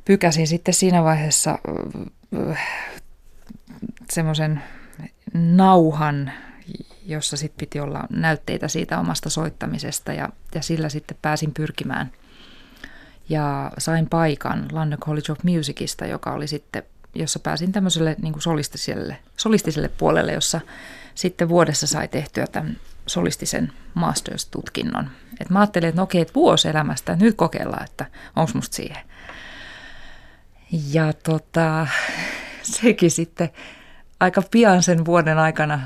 pykäsin 0.06 0.48
sitten 0.48 0.74
siinä 0.74 1.04
vaiheessa 1.04 1.60
semmoisen 4.10 4.64
nauhan 5.34 6.32
jossa 7.06 7.38
sitten 7.38 7.58
piti 7.58 7.80
olla 7.80 8.04
näytteitä 8.10 8.68
siitä 8.68 9.00
omasta 9.00 9.30
soittamisesta 9.30 10.14
ja, 10.14 10.30
ja 10.56 10.62
sillä 10.62 10.90
sitten 10.90 11.18
pääsin 11.22 11.54
pyrkimään. 11.54 12.12
Ja 13.30 13.72
sain 13.78 14.10
paikan 14.10 14.66
London 14.72 15.00
College 15.00 15.32
of 15.32 15.44
Musicista, 15.44 16.06
joka 16.06 16.34
oli 16.34 16.48
sitten, 16.48 16.84
jossa 17.16 17.40
pääsin 17.40 17.72
tämmöiselle 17.72 18.16
niin 18.22 18.34
kuin 18.34 18.44
solistiselle, 18.44 19.18
solistiselle 19.38 19.90
puolelle, 19.98 20.34
jossa 20.34 20.62
sitten 21.16 21.50
vuodessa 21.50 21.88
sai 21.88 22.08
tehtyä 22.08 22.48
tämän 22.48 22.78
solistisen 23.08 23.72
masters-tutkinnon. 23.94 25.10
Et 25.40 25.50
mä 25.50 25.60
ajattelin, 25.60 25.90
että 25.90 26.00
no 26.00 26.04
okei, 26.04 26.22
että 26.22 26.34
vuosi 26.34 26.68
elämästä, 26.68 27.16
nyt 27.16 27.36
kokeillaan, 27.36 27.86
että 27.86 28.06
onko 28.36 28.52
musta 28.56 28.76
siihen. 28.76 29.06
Ja 30.72 31.14
tota, 31.14 31.88
sekin 32.82 33.12
sitten 33.12 33.50
aika 34.20 34.42
pian 34.52 34.84
sen 34.84 35.06
vuoden 35.06 35.38
aikana 35.38 35.80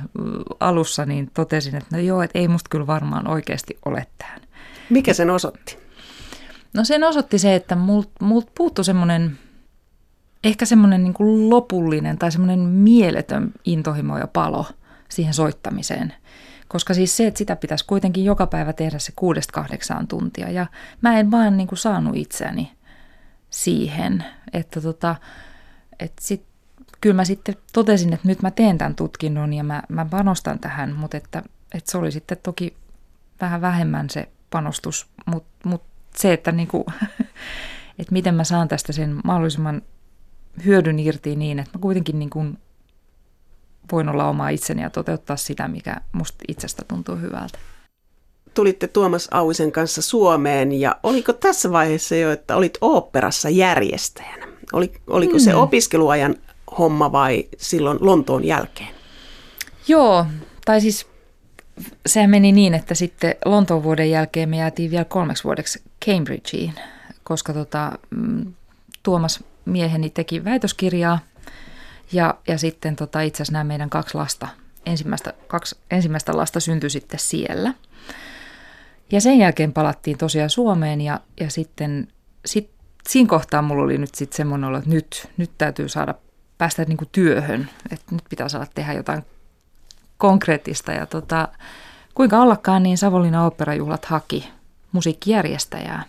alussa 0.60 1.06
niin 1.06 1.32
totesin, 1.34 1.76
että 1.76 1.98
no 1.98 2.02
joo, 2.02 2.22
että 2.22 2.40
ei 2.40 2.48
musta 2.48 2.68
kyllä 2.70 2.88
varmaan 2.88 3.28
oikeasti 3.28 3.78
ole 3.86 4.08
tähän. 4.18 4.42
Mikä 4.90 5.14
sen 5.14 5.30
osoitti? 5.30 5.78
No 6.74 6.84
sen 6.86 7.04
osoitti 7.04 7.40
se, 7.40 7.56
että 7.56 7.76
mult, 7.76 8.10
mult 8.22 8.50
puuttui 8.56 8.86
semmoinen, 8.86 9.38
ehkä 10.44 10.66
semmoinen 10.66 11.04
niin 11.04 11.14
kuin 11.14 11.50
lopullinen 11.50 12.18
tai 12.18 12.32
semmoinen 12.32 12.60
mieletön 12.60 13.52
intohimo 13.66 14.18
ja 14.18 14.28
palo 14.28 14.66
siihen 15.10 15.34
soittamiseen. 15.34 16.14
Koska 16.68 16.94
siis 16.94 17.18
se, 17.18 17.28
että 17.28 17.38
sitä 17.38 17.56
pitäisi 17.56 17.86
kuitenkin 17.86 18.26
joka 18.26 18.48
päivä 18.48 18.74
tehdä 18.74 19.00
se 19.00 19.12
kuudesta 19.16 19.54
kahdeksaan 19.54 20.08
tuntia. 20.08 20.50
Ja 20.50 20.66
mä 21.02 21.20
en 21.20 21.32
vaan 21.32 21.58
niin 21.58 21.68
kuin 21.68 21.80
saanut 21.80 22.16
itseäni 22.16 22.72
siihen, 23.50 24.26
että 24.54 24.82
tota, 24.82 25.16
että 26.00 26.22
sit 26.26 26.49
kyllä 27.01 27.15
mä 27.15 27.25
sitten 27.25 27.56
totesin, 27.74 28.13
että 28.13 28.27
nyt 28.27 28.41
mä 28.41 28.51
teen 28.51 28.77
tämän 28.77 28.96
tutkinnon 28.96 29.53
ja 29.53 29.63
mä, 29.63 29.84
mä 29.89 30.06
panostan 30.06 30.60
tähän, 30.60 30.96
mutta 30.96 31.18
että, 31.18 31.44
että 31.74 31.91
se 31.91 31.98
oli 31.98 32.12
sitten 32.12 32.38
toki 32.44 32.77
vähän 33.41 33.62
vähemmän 33.62 34.10
se 34.10 34.29
panostus, 34.50 35.08
mutta 35.25 35.50
mut 35.70 35.84
se, 36.15 36.34
että, 36.34 36.51
niinku, 36.51 36.86
että 38.00 38.12
miten 38.13 38.36
mä 38.36 38.44
saan 38.44 38.68
tästä 38.68 38.94
sen 38.94 39.22
mahdollisimman 39.24 39.82
hyödyn 40.65 41.00
irti 41.00 41.36
niin, 41.36 41.60
että 41.60 41.77
mä 41.77 41.82
kuitenkin 41.82 42.20
niinku 42.20 42.46
voin 43.91 44.10
olla 44.10 44.29
oma 44.29 44.50
itseni 44.50 44.82
ja 44.82 44.89
toteuttaa 44.89 45.38
sitä, 45.38 45.68
mikä 45.68 46.01
musta 46.12 46.38
itsestä 46.48 46.86
tuntuu 46.88 47.15
hyvältä. 47.15 47.60
Tulitte 48.53 48.88
Tuomas 48.88 49.27
Auisen 49.32 49.72
kanssa 49.72 50.01
Suomeen 50.01 50.72
ja 50.72 50.96
oliko 51.03 51.34
tässä 51.34 51.72
vaiheessa 51.72 52.15
jo, 52.15 52.32
että 52.32 52.56
olit 52.56 52.77
oopperassa 52.82 53.50
järjestäjänä? 53.50 54.48
Oli, 54.74 54.91
oliko 55.08 55.34
mm. 55.34 55.39
se 55.39 55.56
opiskeluajan 55.56 56.36
homma 56.80 57.12
vai 57.12 57.48
silloin 57.58 57.98
Lontoon 58.02 58.46
jälkeen? 58.46 58.90
Joo, 59.88 60.26
tai 60.66 60.82
siis 60.82 61.08
sehän 62.06 62.30
meni 62.30 62.52
niin, 62.52 62.74
että 62.74 62.96
sitten 62.96 63.36
Lontoon 63.46 63.84
vuoden 63.84 64.12
jälkeen 64.12 64.50
me 64.50 64.58
jäätiin 64.58 64.92
vielä 64.92 65.06
kolmeksi 65.06 65.44
vuodeksi 65.44 65.82
Cambridgeen, 66.06 66.74
koska 67.24 67.54
tota, 67.54 67.92
mm, 68.10 68.54
Tuomas 69.04 69.44
mieheni 69.66 70.10
teki 70.10 70.44
väitöskirjaa 70.44 71.20
ja, 72.12 72.36
ja 72.48 72.58
sitten 72.58 72.96
tota, 72.96 73.22
itse 73.22 73.44
asiassa 73.44 73.54
nämä 73.54 73.64
meidän 73.64 73.90
kaksi 73.90 74.18
lasta, 74.18 74.48
ensimmäistä, 74.86 75.34
kaksi 75.48 75.76
ensimmäistä 75.92 76.38
lasta 76.38 76.60
syntyi 76.60 76.90
sitten 76.90 77.20
siellä. 77.20 77.74
Ja 79.12 79.22
sen 79.22 79.38
jälkeen 79.38 79.74
palattiin 79.74 80.18
tosiaan 80.18 80.50
Suomeen 80.50 81.02
ja, 81.02 81.20
ja 81.40 81.50
sitten 81.50 82.08
sit, 82.46 82.72
siinä 83.10 83.30
kohtaa 83.30 83.62
mulla 83.62 83.84
oli 83.84 83.98
nyt 83.98 84.16
sitten 84.16 84.38
semmoinen 84.38 84.70
olo, 84.70 84.78
että 84.78 84.90
nyt, 84.90 85.28
nyt 85.38 85.52
täytyy 85.58 85.90
saada 85.90 86.16
päästä 86.60 86.86
niin 86.86 86.98
kuin 86.98 87.10
työhön, 87.12 87.70
että 87.92 88.06
nyt 88.16 88.24
pitää 88.30 88.50
saada 88.50 88.68
tehdä 88.75 88.94
jotain 88.94 89.24
konkreettista. 90.18 90.92
Ja 90.92 91.06
tota, 91.06 91.48
kuinka 92.16 92.42
ollakaan, 92.42 92.84
niin 92.84 92.98
Savonlinnan 92.98 93.44
oopperajuhlat 93.44 94.06
haki 94.06 94.50
musiikkijärjestäjää. 94.92 96.04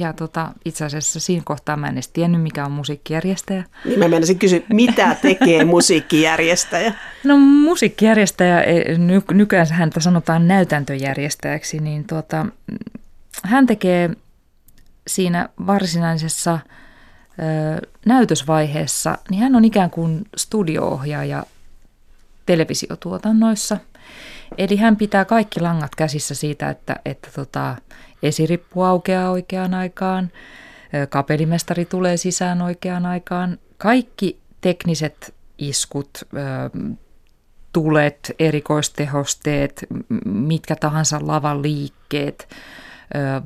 Ja 0.00 0.12
tota, 0.12 0.52
itse 0.64 0.84
asiassa 0.84 1.20
siinä 1.20 1.42
kohtaa 1.44 1.76
mä 1.76 1.86
en 1.88 1.94
edes 1.94 2.08
tiennyt, 2.08 2.42
mikä 2.42 2.64
on 2.64 2.72
musiikkijärjestäjä. 2.72 3.64
Niin 3.84 3.98
mä 3.98 4.08
menisin 4.08 4.38
kysyä, 4.38 4.60
mitä 4.72 5.16
tekee 5.22 5.64
musiikkijärjestäjä? 5.64 6.94
No 7.24 7.38
musiikkijärjestäjä, 7.38 8.60
e, 8.60 8.98
ny, 8.98 9.22
nykyään 9.32 9.66
häntä 9.70 10.00
sanotaan 10.00 10.48
näytäntöjärjestäjäksi, 10.48 11.78
niin 11.78 12.04
tuota, 12.06 12.46
hän 13.44 13.66
tekee 13.66 14.10
siinä 15.06 15.48
varsinaisessa– 15.66 16.58
näytösvaiheessa, 18.06 19.18
niin 19.30 19.42
hän 19.42 19.56
on 19.56 19.64
ikään 19.64 19.90
kuin 19.90 20.24
studio-ohjaaja 20.36 21.44
televisiotuotannoissa. 22.46 23.76
Eli 24.58 24.76
hän 24.76 24.96
pitää 24.96 25.24
kaikki 25.24 25.60
langat 25.60 25.94
käsissä 25.94 26.34
siitä, 26.34 26.70
että, 26.70 26.96
että 27.04 27.28
tota, 27.34 27.76
esirippu 28.22 28.82
aukeaa 28.82 29.30
oikeaan 29.30 29.74
aikaan, 29.74 30.30
kapellimestari 31.08 31.84
tulee 31.84 32.16
sisään 32.16 32.62
oikeaan 32.62 33.06
aikaan. 33.06 33.58
Kaikki 33.78 34.38
tekniset 34.60 35.34
iskut, 35.58 36.08
tulet, 37.72 38.32
erikoistehosteet, 38.38 39.86
mitkä 40.24 40.76
tahansa 40.76 41.18
lavan 41.22 41.62
liikkeet, 41.62 42.48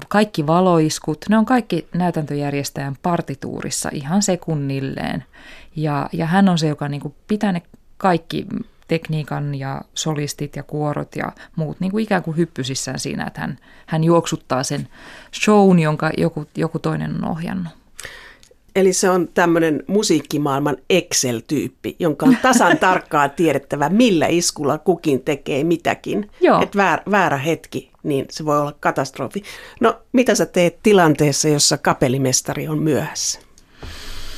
kaikki 0.09 0.47
valoiskut, 0.47 1.25
ne 1.29 1.39
on 1.39 1.45
kaikki 1.45 1.87
näytäntöjärjestäjän 1.95 2.97
partituurissa 3.03 3.91
ihan 3.93 4.23
sekunnilleen. 4.23 5.25
Ja, 5.77 6.09
ja 6.13 6.27
hän 6.27 6.49
on 6.49 6.59
se, 6.59 6.69
joka 6.69 6.89
niin 6.89 7.01
kuin 7.01 7.15
pitää 7.29 7.53
ne 7.53 7.63
kaikki 7.97 8.47
tekniikan 8.89 9.55
ja 9.55 9.81
solistit 9.95 10.57
ja 10.57 10.63
kuorot 10.63 11.17
ja 11.17 11.33
muut 11.57 11.81
niin 11.81 11.91
kuin 11.91 12.05
ikään 12.05 12.23
kuin 12.23 12.37
hyppysissään 12.37 12.99
siinä, 12.99 13.25
että 13.27 13.41
hän, 13.41 13.59
hän 13.87 14.05
juoksuttaa 14.05 14.63
sen 14.63 14.89
shown, 15.45 15.79
jonka 15.79 16.11
joku, 16.19 16.47
joku 16.57 16.79
toinen 16.79 17.15
on 17.15 17.31
ohjannut. 17.31 17.73
Eli 18.77 18.93
se 18.93 19.11
on 19.11 19.29
tämmöinen 19.35 19.83
musiikkimaailman 19.87 20.77
Excel-tyyppi, 20.91 21.97
jonka 21.99 22.27
on 22.27 22.37
tasan 22.43 22.79
tarkkaan 22.89 23.31
tiedettävä, 23.31 23.89
millä 23.89 24.27
iskulla 24.27 24.79
kukin 24.79 25.21
tekee 25.21 25.65
mitäkin. 25.65 26.31
Että 26.63 26.79
väär, 26.79 27.01
väärä 27.11 27.37
hetki 27.37 27.94
niin 28.05 28.27
se 28.31 28.45
voi 28.45 28.61
olla 28.61 28.75
katastrofi. 28.81 29.43
No, 29.81 30.01
mitä 30.13 30.35
sä 30.35 30.47
teet 30.47 30.79
tilanteessa, 30.83 31.49
jossa 31.49 31.79
kapellimestari 31.79 32.69
on 32.69 32.79
myöhässä? 32.79 33.41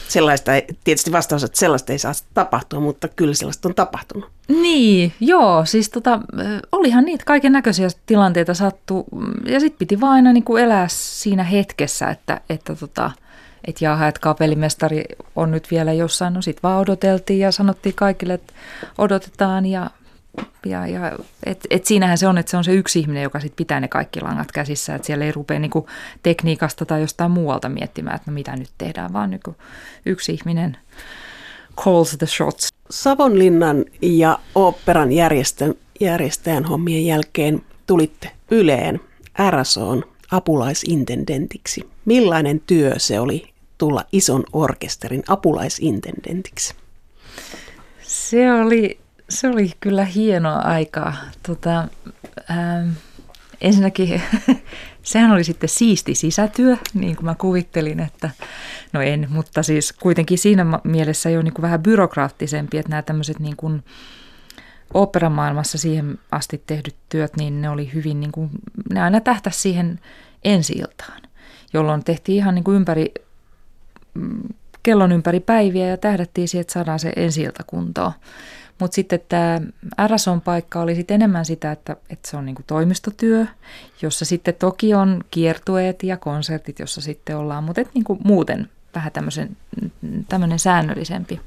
Sellaista, 0.09 0.55
ei, 0.55 0.67
tietysti 0.85 1.13
vastaus, 1.13 1.45
että 1.45 1.59
sellaista 1.59 1.93
ei 1.93 1.99
saa 1.99 2.13
tapahtua, 2.35 2.81
mutta 2.81 3.09
kyllä 3.09 3.35
sellaista 3.35 3.69
on 3.69 3.75
tapahtunut. 3.75 4.31
Niin, 4.49 5.13
joo, 5.21 5.65
siis 5.65 5.91
tota, 5.91 6.21
olihan 6.73 7.05
niitä 7.05 7.25
kaiken 7.25 7.53
näköisiä 7.53 7.89
tilanteita 8.07 8.55
sattu 8.55 9.05
ja 9.47 9.61
sitten 9.61 9.79
piti 9.79 10.01
vaan 10.01 10.27
aina 10.27 10.41
kuin 10.45 10.65
elää 10.65 10.87
siinä 10.91 11.43
hetkessä, 11.43 12.11
että, 12.11 12.41
että 12.51 12.75
tota, 12.75 13.11
että 13.65 13.85
jaha, 13.85 14.09
että 14.09 14.21
kapellimestari 14.21 15.05
on 15.37 15.51
nyt 15.51 15.71
vielä 15.71 15.93
jossain, 15.93 16.35
no 16.35 16.43
sitten 16.43 16.63
vaan 16.63 16.81
odoteltiin 16.81 17.41
ja 17.41 17.53
sanottiin 17.53 17.95
kaikille, 17.95 18.35
että 18.35 18.53
odotetaan 18.99 19.67
ja 19.67 19.91
ja, 20.67 20.87
ja 20.87 21.13
et, 21.47 21.67
et 21.71 21.87
siinähän 21.87 22.19
se 22.19 22.29
on, 22.29 22.39
että 22.39 22.51
se 22.51 22.57
on 22.57 22.65
se 22.65 22.75
yksi 22.75 22.99
ihminen, 22.99 23.23
joka 23.23 23.41
sit 23.41 23.57
pitää 23.57 23.81
ne 23.81 23.89
kaikki 23.89 24.21
langat 24.21 24.53
käsissä, 24.53 24.95
että 24.95 25.07
siellä 25.07 25.25
ei 25.25 25.33
rupea 25.33 25.59
niinku 25.59 25.87
tekniikasta 26.23 26.87
tai 26.87 27.01
jostain 27.01 27.31
muualta 27.31 27.69
miettimään, 27.69 28.17
että 28.17 28.31
no 28.31 28.35
mitä 28.35 28.57
nyt 28.57 28.71
tehdään, 28.79 29.13
vaan 29.13 29.31
niinku 29.31 29.57
yksi 30.07 30.35
ihminen 30.35 30.77
calls 31.77 32.17
the 32.19 32.27
shots. 32.27 32.69
Savonlinnan 32.91 33.85
ja 34.03 34.39
oopperan 34.55 35.13
järjestön, 35.13 35.75
järjestäjän 36.01 36.65
hommien 36.65 37.07
jälkeen 37.07 37.63
tulitte 37.87 38.31
Yleen 38.51 39.01
RSOn 39.51 40.05
apulaisintendentiksi. 40.31 41.89
Millainen 42.05 42.61
työ 42.67 42.95
se 42.99 43.21
oli 43.21 43.49
tulla 43.79 44.05
ison 44.13 44.45
orkesterin 44.53 45.23
apulaisintendentiksi? 45.29 46.75
Se 48.03 48.53
oli 48.53 48.99
se 49.29 49.49
oli 49.49 49.73
kyllä 49.81 50.05
hienoa 50.05 50.59
aikaa. 50.59 51.17
Tota, 51.47 51.89
ähm, 52.51 52.91
ensinnäkin 53.61 54.23
sehän 55.03 55.31
oli 55.31 55.45
sitten 55.45 55.69
siisti 55.69 56.15
sisätyö, 56.15 56.77
niin 56.95 57.17
kuin 57.17 57.25
mä 57.25 57.35
kuvittelin, 57.35 58.01
että 58.01 58.31
no 58.93 59.01
en, 59.01 59.27
mutta 59.31 59.63
siis 59.63 59.93
kuitenkin 59.93 60.39
siinä 60.39 60.67
mielessä 60.85 61.31
jo 61.31 61.43
niin 61.43 61.55
kuin 61.55 61.63
vähän 61.63 61.83
byrokraattisempi, 61.83 62.79
että 62.79 62.91
nämä 62.91 63.03
tämmöiset 63.03 63.39
niin 63.39 63.57
kuin 63.57 63.85
operamaailmassa 64.95 65.79
siihen 65.79 66.19
asti 66.33 66.63
tehdyt 66.67 66.97
työt, 67.09 67.37
niin 67.37 67.63
ne 67.63 67.71
oli 67.71 67.91
hyvin, 67.95 68.21
niin 68.21 68.33
kuin, 68.33 68.51
ne 68.93 69.03
aina 69.03 69.21
tähtäisi 69.21 69.61
siihen 69.61 70.01
ensi 70.45 70.83
jolloin 71.73 72.05
tehtiin 72.05 72.37
ihan 72.37 72.55
niin 72.55 72.65
kuin 72.65 72.77
ympäri, 72.77 73.15
mm, 74.15 74.43
kellon 74.83 75.13
ympäri 75.13 75.41
päiviä 75.41 75.87
ja 75.87 75.97
tähdättiin 75.97 76.49
siihen, 76.49 76.61
että 76.61 76.73
saadaan 76.73 76.99
se 76.99 77.13
ensi 77.17 77.49
kuntoon. 77.67 78.13
Mutta 78.79 78.95
sitten 78.95 79.21
tämä 79.29 79.61
RSOn 80.07 80.41
paikka 80.41 80.81
oli 80.81 80.95
sitten 80.95 81.15
enemmän 81.15 81.45
sitä, 81.45 81.73
että, 81.73 81.97
että 82.11 82.31
se 82.31 82.37
on 82.37 82.47
niinku 82.47 82.63
toimistotyö, 82.67 83.47
jossa 84.03 84.25
sitten 84.25 84.55
toki 84.55 84.95
on 84.95 85.25
kiertueet 85.31 86.03
ja 86.03 86.17
konsertit, 86.17 86.79
jossa 86.79 87.01
sitten 87.01 87.37
ollaan, 87.37 87.65
mutta 87.65 87.81
et 87.81 87.95
niinku 87.95 88.19
muuten 88.25 88.69
vähän 88.95 89.13
tämmöinen 90.29 90.59
säännöllisempi. 90.59 91.41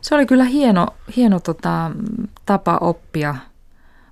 Se 0.00 0.14
oli 0.14 0.26
kyllä 0.26 0.44
hieno, 0.44 0.86
hieno 1.16 1.40
tota, 1.40 1.90
tapa 2.46 2.78
oppia 2.80 3.34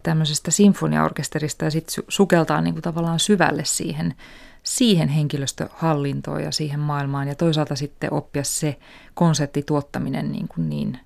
tämmöisestä 0.03 0.51
sinfoniaorkesterista 0.51 1.65
ja 1.65 1.71
sitten 1.71 2.05
sukeltaa 2.09 2.61
niinku 2.61 2.81
tavallaan 2.81 3.21
syvälle 3.21 3.65
siihen, 3.65 4.15
siihen 4.63 5.09
henkilöstöhallintoon 5.09 6.43
ja 6.43 6.53
siihen 6.53 6.81
maailmaan 6.81 7.29
ja 7.29 7.35
toisaalta 7.35 7.77
sitten 7.77 8.13
oppia 8.13 8.45
se 8.45 8.79
konserttituottaminen 9.15 10.33
niin, 10.33 10.49
kuin 10.49 10.71
niin 10.71 10.99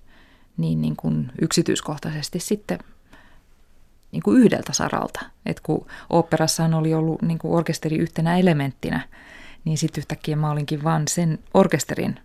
niin, 0.59 0.81
niin 0.81 0.97
kuin 0.97 1.33
yksityiskohtaisesti 1.41 2.39
sitten 2.39 2.79
niin 4.13 4.23
kuin 4.23 4.41
yhdeltä 4.41 4.73
saralta. 4.73 5.21
Et 5.47 5.61
kun 5.61 5.87
oopperassahan 6.11 6.75
oli 6.75 6.95
ollut 6.95 7.23
niin 7.23 7.39
kuin 7.39 7.55
orkesteri 7.55 7.97
yhtenä 7.97 8.39
elementtinä, 8.39 9.01
niin 9.65 9.79
sitten 9.79 10.01
yhtäkkiä 10.01 10.37
mä 10.37 10.51
olinkin 10.51 10.85
vaan 10.85 11.03
sen 11.09 11.39
orkesterin 11.55 12.21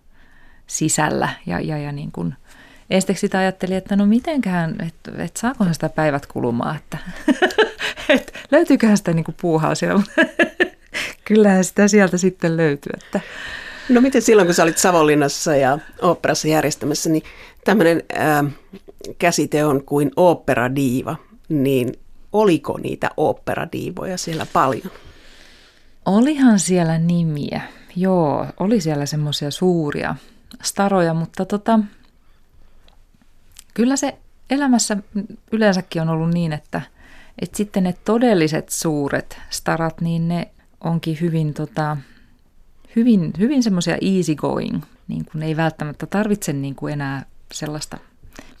sisällä 0.66 1.28
ja, 1.46 1.60
ja, 1.60 1.78
ja 1.78 1.92
niin 1.92 2.12
kuin 2.12 2.34
esteksi 2.90 3.20
sitä 3.20 3.38
ajattelin, 3.38 3.76
että 3.76 3.96
no 3.96 4.06
mitenkään, 4.06 4.76
että 4.86 5.24
et 5.24 5.36
saakohan 5.36 5.74
sitä 5.74 5.88
päivät 5.88 6.26
kulumaan, 6.26 6.76
että 6.76 6.98
et 8.08 8.34
löytyyköhän 8.50 8.96
sitä 8.96 9.12
niin 9.12 9.24
kuin 9.24 9.36
puuhaa 9.40 9.74
siellä. 9.74 10.02
Kyllähän 11.24 11.64
sitä 11.64 11.88
sieltä 11.88 12.18
sitten 12.18 12.56
löytyy. 12.56 12.92
Että. 13.04 13.20
No 13.88 14.00
miten 14.00 14.22
silloin, 14.22 14.48
kun 14.48 14.54
sä 14.54 14.62
olit 14.62 14.78
Savonlinnassa 14.78 15.56
ja 15.56 15.78
oopperassa 16.02 16.48
järjestämässä, 16.48 17.10
niin 17.10 17.22
tämmöinen 17.64 18.02
äh, 18.18 18.44
käsite 19.18 19.64
on 19.64 19.84
kuin 19.84 20.10
oopperadiiva, 20.16 21.16
niin 21.48 21.92
oliko 22.32 22.78
niitä 22.78 23.10
oopperadiivoja 23.16 24.18
siellä 24.18 24.46
paljon? 24.52 24.90
Olihan 26.06 26.58
siellä 26.58 26.98
nimiä, 26.98 27.60
joo, 27.96 28.46
oli 28.60 28.80
siellä 28.80 29.06
semmoisia 29.06 29.50
suuria 29.50 30.16
staroja, 30.62 31.14
mutta 31.14 31.44
tota, 31.44 31.80
kyllä 33.74 33.96
se 33.96 34.18
elämässä 34.50 34.96
yleensäkin 35.52 36.02
on 36.02 36.08
ollut 36.08 36.30
niin, 36.30 36.52
että, 36.52 36.80
että 37.38 37.56
sitten 37.56 37.82
ne 37.82 37.94
todelliset 38.04 38.68
suuret 38.68 39.38
starat, 39.50 40.00
niin 40.00 40.28
ne 40.28 40.48
onkin 40.80 41.18
hyvin, 41.20 41.54
tota, 41.54 41.96
hyvin, 42.96 43.32
hyvin 43.38 43.62
semmoisia 43.62 43.96
easy 44.00 44.34
going, 44.34 44.82
niin 45.08 45.24
kuin 45.32 45.42
ei 45.42 45.56
välttämättä 45.56 46.06
tarvitse 46.06 46.52
niin 46.52 46.74
kuin 46.74 46.92
enää 46.92 47.26
sellaista 47.54 47.98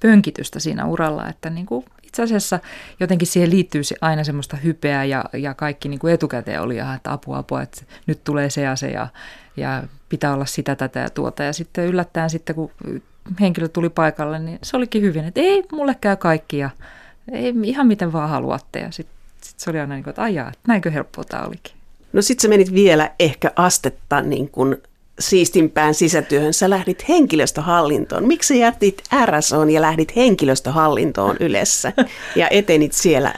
pönkitystä 0.00 0.60
siinä 0.60 0.86
uralla, 0.86 1.28
että 1.28 1.50
niin 1.50 1.66
kuin 1.66 1.84
itse 2.02 2.22
asiassa 2.22 2.60
jotenkin 3.00 3.28
siihen 3.28 3.50
liittyy 3.50 3.82
aina 4.00 4.24
semmoista 4.24 4.56
hypeä 4.56 5.04
ja, 5.04 5.24
ja 5.32 5.54
kaikki 5.54 5.88
niin 5.88 5.98
kuin 5.98 6.14
etukäteen 6.14 6.60
oli, 6.60 6.78
että 6.78 7.12
apua, 7.12 7.38
apua, 7.38 7.62
että 7.62 7.82
nyt 8.06 8.24
tulee 8.24 8.50
se 8.50 8.62
ja 8.62 8.76
se 8.76 8.90
ja, 8.90 9.08
ja 9.56 9.82
pitää 10.08 10.34
olla 10.34 10.46
sitä, 10.46 10.76
tätä 10.76 11.00
ja 11.00 11.10
tuota. 11.10 11.42
Ja 11.42 11.52
sitten 11.52 11.86
yllättäen 11.86 12.30
sitten, 12.30 12.54
kun 12.54 12.70
henkilö 13.40 13.68
tuli 13.68 13.88
paikalle, 13.88 14.38
niin 14.38 14.58
se 14.62 14.76
olikin 14.76 15.02
hyvin, 15.02 15.24
että 15.24 15.40
ei, 15.40 15.64
mulle 15.72 15.96
käy 16.00 16.16
kaikki 16.16 16.58
ja 16.58 16.70
ei, 17.32 17.54
ihan 17.62 17.86
miten 17.86 18.12
vaan 18.12 18.28
haluatte. 18.28 18.78
Ja 18.78 18.90
sitten 18.90 19.16
sit 19.42 19.60
se 19.60 19.70
oli 19.70 19.80
aina 19.80 19.94
niin 19.94 20.04
kuin, 20.04 20.10
että 20.10 20.22
ajaa, 20.22 20.52
näinkö 20.66 20.90
helppoa 20.90 21.24
tämä 21.24 21.42
olikin. 21.42 21.74
No 22.12 22.22
sitten 22.22 22.42
sä 22.42 22.48
menit 22.48 22.74
vielä 22.74 23.10
ehkä 23.18 23.52
astetta 23.56 24.20
niin 24.20 24.48
kuin 24.48 24.76
siistimpään 25.18 25.94
sisätyöhön, 25.94 26.54
sä 26.54 26.70
lähdit 26.70 27.08
henkilöstöhallintoon. 27.08 28.26
Miksi 28.26 28.58
jätit 28.58 29.02
RSOn 29.26 29.70
ja 29.70 29.80
lähdit 29.80 30.16
henkilöstöhallintoon 30.16 31.36
yleensä 31.40 31.92
ja 32.36 32.48
etenit 32.50 32.92
siellä 32.92 33.34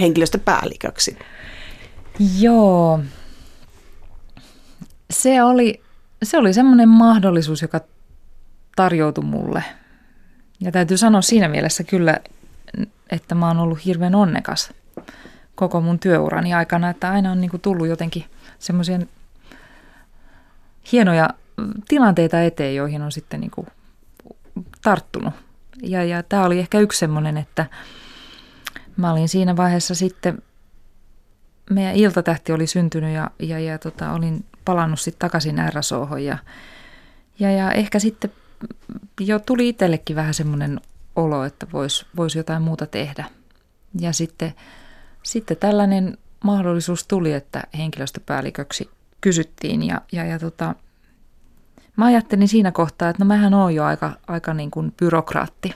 henkilöstöpäälliköksi? 0.00 1.18
Joo, 2.38 3.00
se 5.10 5.42
oli, 5.42 5.80
se 6.22 6.38
oli 6.38 6.54
semmoinen 6.54 6.88
mahdollisuus, 6.88 7.62
joka 7.62 7.80
tarjoutui 8.76 9.24
mulle. 9.24 9.64
Ja 10.60 10.72
täytyy 10.72 10.96
sanoa 10.96 11.22
siinä 11.22 11.48
mielessä 11.48 11.84
kyllä, 11.84 12.20
että 13.10 13.34
mä 13.34 13.48
oon 13.48 13.58
ollut 13.58 13.84
hirveän 13.84 14.14
onnekas 14.14 14.72
koko 15.54 15.80
mun 15.80 15.98
työurani 15.98 16.54
aikana, 16.54 16.90
että 16.90 17.10
aina 17.10 17.32
on 17.32 17.40
niinku 17.40 17.58
tullut 17.58 17.88
jotenkin 17.88 18.24
semmoisia 18.58 18.98
hienoja 20.92 21.30
tilanteita 21.88 22.42
eteen, 22.42 22.74
joihin 22.74 23.02
on 23.02 23.12
sitten 23.12 23.40
niin 23.40 23.50
kuin 23.50 23.66
tarttunut. 24.82 25.34
Ja, 25.82 26.04
ja 26.04 26.22
tämä 26.22 26.44
oli 26.44 26.58
ehkä 26.58 26.80
yksi 26.80 26.98
semmoinen, 26.98 27.36
että 27.36 27.66
mä 28.96 29.12
olin 29.12 29.28
siinä 29.28 29.56
vaiheessa 29.56 29.94
sitten, 29.94 30.42
meidän 31.70 31.94
iltatähti 31.94 32.52
oli 32.52 32.66
syntynyt 32.66 33.14
ja, 33.14 33.30
ja, 33.38 33.58
ja 33.58 33.78
tota, 33.78 34.12
olin 34.12 34.44
palannut 34.64 35.00
sitten 35.00 35.18
takaisin 35.18 35.62
RSOhon 35.74 36.24
ja, 36.24 36.38
ja, 37.38 37.50
ja 37.50 37.72
ehkä 37.72 37.98
sitten 37.98 38.32
jo 39.20 39.38
tuli 39.38 39.68
itsellekin 39.68 40.16
vähän 40.16 40.34
semmoinen 40.34 40.80
olo, 41.16 41.44
että 41.44 41.66
voisi 41.72 42.06
vois 42.16 42.36
jotain 42.36 42.62
muuta 42.62 42.86
tehdä. 42.86 43.24
Ja 44.00 44.12
sitten, 44.12 44.54
sitten 45.22 45.56
tällainen 45.56 46.18
mahdollisuus 46.44 47.06
tuli, 47.06 47.32
että 47.32 47.62
henkilöstöpäälliköksi 47.78 48.90
kysyttiin 49.20 49.82
ja, 49.82 50.00
ja, 50.12 50.24
ja 50.24 50.38
tota, 50.38 50.74
mä 51.96 52.04
ajattelin 52.04 52.48
siinä 52.48 52.72
kohtaa, 52.72 53.08
että 53.08 53.24
no 53.24 53.28
mähän 53.28 53.54
oon 53.54 53.74
jo 53.74 53.84
aika, 53.84 54.12
aika 54.26 54.54
niin 54.54 54.70
kuin 54.70 54.92
byrokraatti, 54.92 55.74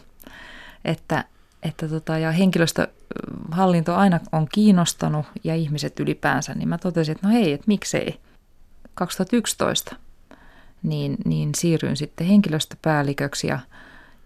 että, 0.84 1.24
että 1.62 1.88
tota, 1.88 2.18
ja 2.18 2.32
henkilöstöhallinto 2.32 3.94
aina 3.94 4.20
on 4.32 4.48
kiinnostanut 4.52 5.26
ja 5.44 5.54
ihmiset 5.54 6.00
ylipäänsä, 6.00 6.54
niin 6.54 6.68
mä 6.68 6.78
totesin, 6.78 7.12
että 7.12 7.26
no 7.26 7.32
hei, 7.32 7.52
että 7.52 7.64
miksei. 7.66 8.20
2011 8.94 9.96
niin, 10.82 11.16
niin 11.24 11.54
siirryin 11.54 11.96
sitten 11.96 12.26
henkilöstöpäälliköksi 12.26 13.46
ja 13.46 13.58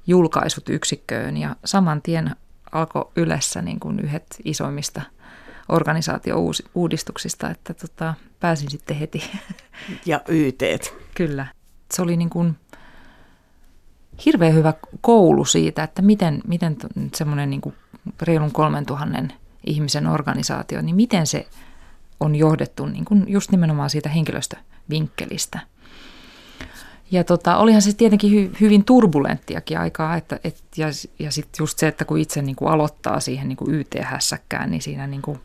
julkaisut 0.06 0.68
yksikköön 0.68 1.36
ja 1.36 1.56
saman 1.64 2.02
tien 2.02 2.36
alkoi 2.72 3.10
Ylessä 3.16 3.62
niin 3.62 3.80
kuin 3.80 4.00
yhdet 4.00 4.36
isoimmista– 4.44 5.02
organisaatio-uudistuksista, 5.68 7.50
että 7.50 7.74
tota, 7.74 8.14
pääsin 8.40 8.70
sitten 8.70 8.96
heti. 8.96 9.22
Ja 10.06 10.20
YT. 10.28 10.62
Kyllä. 11.14 11.46
Se 11.94 12.02
oli 12.02 12.16
niin 12.16 12.30
kuin 12.30 12.56
hirveän 14.26 14.54
hyvä 14.54 14.74
koulu 15.00 15.44
siitä, 15.44 15.82
että 15.82 16.02
miten, 16.02 16.40
miten 16.46 16.76
semmoinen 17.14 17.50
niin 17.50 17.60
kuin 17.60 17.74
reilun 18.22 18.52
3000 18.52 19.34
ihmisen 19.66 20.06
organisaatio, 20.06 20.82
niin 20.82 20.96
miten 20.96 21.26
se 21.26 21.46
on 22.20 22.34
johdettu 22.34 22.86
niin 22.86 23.04
kuin 23.04 23.24
just 23.28 23.50
nimenomaan 23.50 23.90
siitä 23.90 24.08
henkilöstövinkkelistä. 24.08 25.60
Ja 27.10 27.24
tota, 27.24 27.56
olihan 27.56 27.82
se 27.82 27.92
tietenkin 27.92 28.30
hy, 28.30 28.52
hyvin 28.60 28.84
turbulenttiakin 28.84 29.78
aikaa, 29.78 30.16
että, 30.16 30.40
et, 30.44 30.62
ja, 30.76 30.86
ja 31.18 31.30
sitten 31.30 31.62
just 31.62 31.78
se, 31.78 31.88
että 31.88 32.04
kun 32.04 32.18
itse 32.18 32.42
niin 32.42 32.56
kuin 32.56 32.70
aloittaa 32.70 33.20
siihen 33.20 33.48
niin 33.48 33.56
kuin 33.56 33.74
YT-hässäkkään, 33.74 34.70
niin 34.70 34.82
siinä 34.82 35.06
niin 35.06 35.22
kuin 35.22 35.40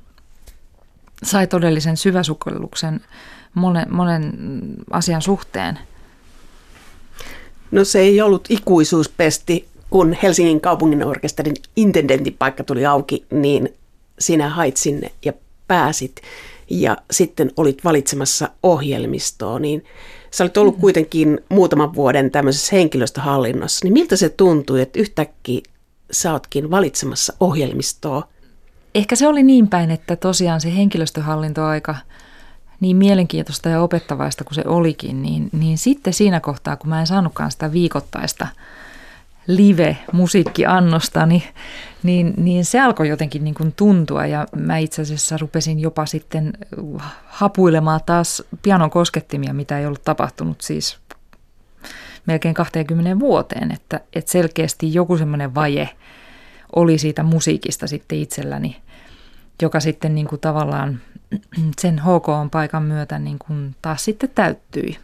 sai 1.24 1.48
todellisen 1.48 1.98
syväsukelluksen 1.98 3.02
monen, 3.54 3.94
monen 3.94 4.34
asian 4.92 5.22
suhteen. 5.22 5.80
No 7.72 7.86
se 7.86 8.00
ei 8.00 8.22
ollut 8.22 8.46
ikuisuuspesti, 8.50 9.68
kun 9.90 10.16
Helsingin 10.24 10.62
kaupungin 10.62 11.06
orkesterin 11.06 11.56
intendentin 11.76 12.36
paikka 12.40 12.64
tuli 12.64 12.86
auki, 12.86 13.26
niin 13.32 13.70
sinä 14.20 14.50
hait 14.50 14.78
sinne 14.78 15.12
ja 15.26 15.34
pääsit 15.68 16.22
ja 16.70 16.98
sitten 17.12 17.52
olit 17.58 17.84
valitsemassa 17.84 18.50
ohjelmistoa, 18.64 19.60
niin 19.60 19.86
sä 20.32 20.44
olit 20.44 20.58
ollut 20.58 20.74
mm-hmm. 20.74 20.82
kuitenkin 20.82 21.40
muutaman 21.50 21.96
vuoden 21.96 22.32
tämmöisessä 22.32 22.76
henkilöstöhallinnossa, 22.76 23.86
niin 23.86 23.94
miltä 23.94 24.16
se 24.16 24.30
tuntui, 24.30 24.82
että 24.82 25.00
yhtäkkiä 25.00 25.62
sä 26.12 26.34
ootkin 26.34 26.72
valitsemassa 26.72 27.34
ohjelmistoa? 27.40 28.28
Ehkä 28.96 29.16
se 29.16 29.28
oli 29.28 29.44
niin 29.44 29.68
päin, 29.68 29.92
että 29.92 30.16
tosiaan 30.16 30.62
se 30.62 30.76
henkilöstöhallintoaika 30.76 31.96
niin 32.80 32.98
mielenkiintoista 32.98 33.70
ja 33.70 33.82
opettavaista 33.82 34.44
kuin 34.44 34.56
se 34.56 34.64
olikin, 34.66 35.22
niin, 35.22 35.50
niin 35.52 35.78
sitten 35.78 36.14
siinä 36.14 36.40
kohtaa, 36.40 36.76
kun 36.76 36.90
mä 36.90 37.00
en 37.00 37.08
saanutkaan 37.08 37.52
sitä 37.52 37.72
viikoittaista 37.72 38.48
live-musiikkiannosta, 39.48 41.26
niin, 41.26 41.44
niin, 42.04 42.34
niin 42.38 42.66
se 42.66 42.80
alkoi 42.80 43.10
jotenkin 43.10 43.44
niin 43.44 43.54
kuin 43.54 43.74
tuntua 43.76 44.26
ja 44.26 44.48
mä 44.56 44.78
itse 44.78 45.02
asiassa 45.02 45.38
rupesin 45.38 45.80
jopa 45.80 46.06
sitten 46.06 46.54
hapuilemaan 47.26 48.00
taas 48.06 48.44
pianon 48.62 48.90
koskettimia, 48.90 49.54
mitä 49.54 49.80
ei 49.80 49.86
ollut 49.86 50.04
tapahtunut 50.04 50.62
siis 50.62 50.98
melkein 52.26 52.54
20 52.54 53.20
vuoteen, 53.20 53.72
että, 53.72 54.00
että 54.14 54.32
selkeästi 54.32 54.94
joku 54.94 55.18
semmoinen 55.18 55.56
vaje 55.56 55.90
oli 56.76 56.98
siitä 56.98 57.24
musiikista 57.24 57.88
sitten 57.88 58.18
itselläni, 58.18 58.82
joka 59.62 59.80
sitten 59.80 60.16
niin 60.16 60.28
kuin 60.28 60.42
tavallaan 60.42 61.02
sen 61.80 62.00
HK-paikan 62.00 62.84
myötä 62.84 63.20
niin 63.20 63.40
kuin 63.40 63.76
taas 63.82 64.06
sitten 64.06 64.30
täyttyi. 64.36 64.98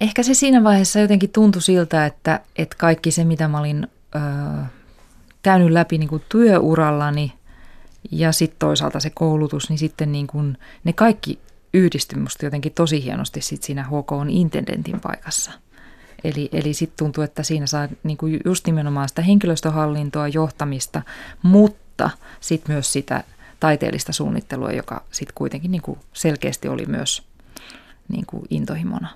Ehkä 0.00 0.22
se 0.22 0.34
siinä 0.34 0.64
vaiheessa 0.64 1.00
jotenkin 1.00 1.30
tuntui 1.30 1.62
siltä, 1.62 2.06
että, 2.06 2.40
että 2.56 2.76
kaikki 2.78 3.10
se, 3.10 3.24
mitä 3.24 3.48
mä 3.48 3.58
olin 3.58 3.88
ö, 4.14 4.18
käynyt 5.42 5.70
läpi 5.70 5.98
niin 5.98 6.08
kuin 6.08 6.22
työurallani 6.28 7.32
ja 8.10 8.32
sitten 8.32 8.58
toisaalta 8.58 9.00
se 9.00 9.10
koulutus, 9.10 9.68
niin 9.68 9.78
sitten 9.78 10.12
niin 10.12 10.26
kuin 10.26 10.58
ne 10.84 10.92
kaikki 10.92 11.38
yhdistyi 11.74 12.18
musta 12.18 12.44
jotenkin 12.44 12.72
tosi 12.72 13.04
hienosti 13.04 13.40
sit 13.40 13.62
siinä 13.62 13.82
HK 13.84 14.12
on 14.12 14.30
intendentin 14.30 15.00
paikassa. 15.00 15.50
Eli, 16.24 16.48
eli 16.52 16.74
sitten 16.74 16.98
tuntuu, 16.98 17.24
että 17.24 17.42
siinä 17.42 17.66
saa 17.66 17.88
niin 18.02 18.16
kuin 18.16 18.40
just 18.44 18.66
nimenomaan 18.66 19.08
sitä 19.08 19.22
henkilöstöhallintoa, 19.22 20.28
johtamista, 20.28 21.02
mutta 21.42 22.10
sitten 22.40 22.74
myös 22.74 22.92
sitä 22.92 23.24
taiteellista 23.60 24.12
suunnittelua, 24.12 24.72
joka 24.72 25.04
sitten 25.10 25.34
kuitenkin 25.34 25.70
niin 25.70 25.82
kuin 25.82 25.98
selkeästi 26.12 26.68
oli 26.68 26.86
myös 26.86 27.22
niin 28.08 28.26
kuin 28.26 28.42
intohimona. 28.50 29.08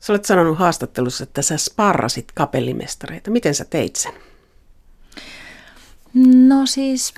Sä 0.00 0.12
olet 0.12 0.24
sanonut 0.24 0.58
haastattelussa, 0.58 1.22
että 1.22 1.42
sä 1.42 1.56
sparrasit 1.56 2.32
kapellimestareita. 2.34 3.30
Miten 3.30 3.54
sä 3.54 3.64
teit 3.64 3.96
sen? 3.96 4.12
No 6.48 6.66
siis, 6.66 7.14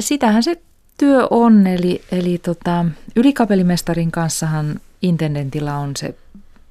sitähän 0.00 0.42
se 0.42 0.62
työ 0.98 1.26
on. 1.30 1.66
Eli, 1.66 2.02
eli 2.12 2.38
tota, 2.38 2.84
ylikapellimestarin 3.16 4.10
kanssahan 4.10 4.80
intendentillä 5.02 5.76
on 5.76 5.96
se 5.96 6.14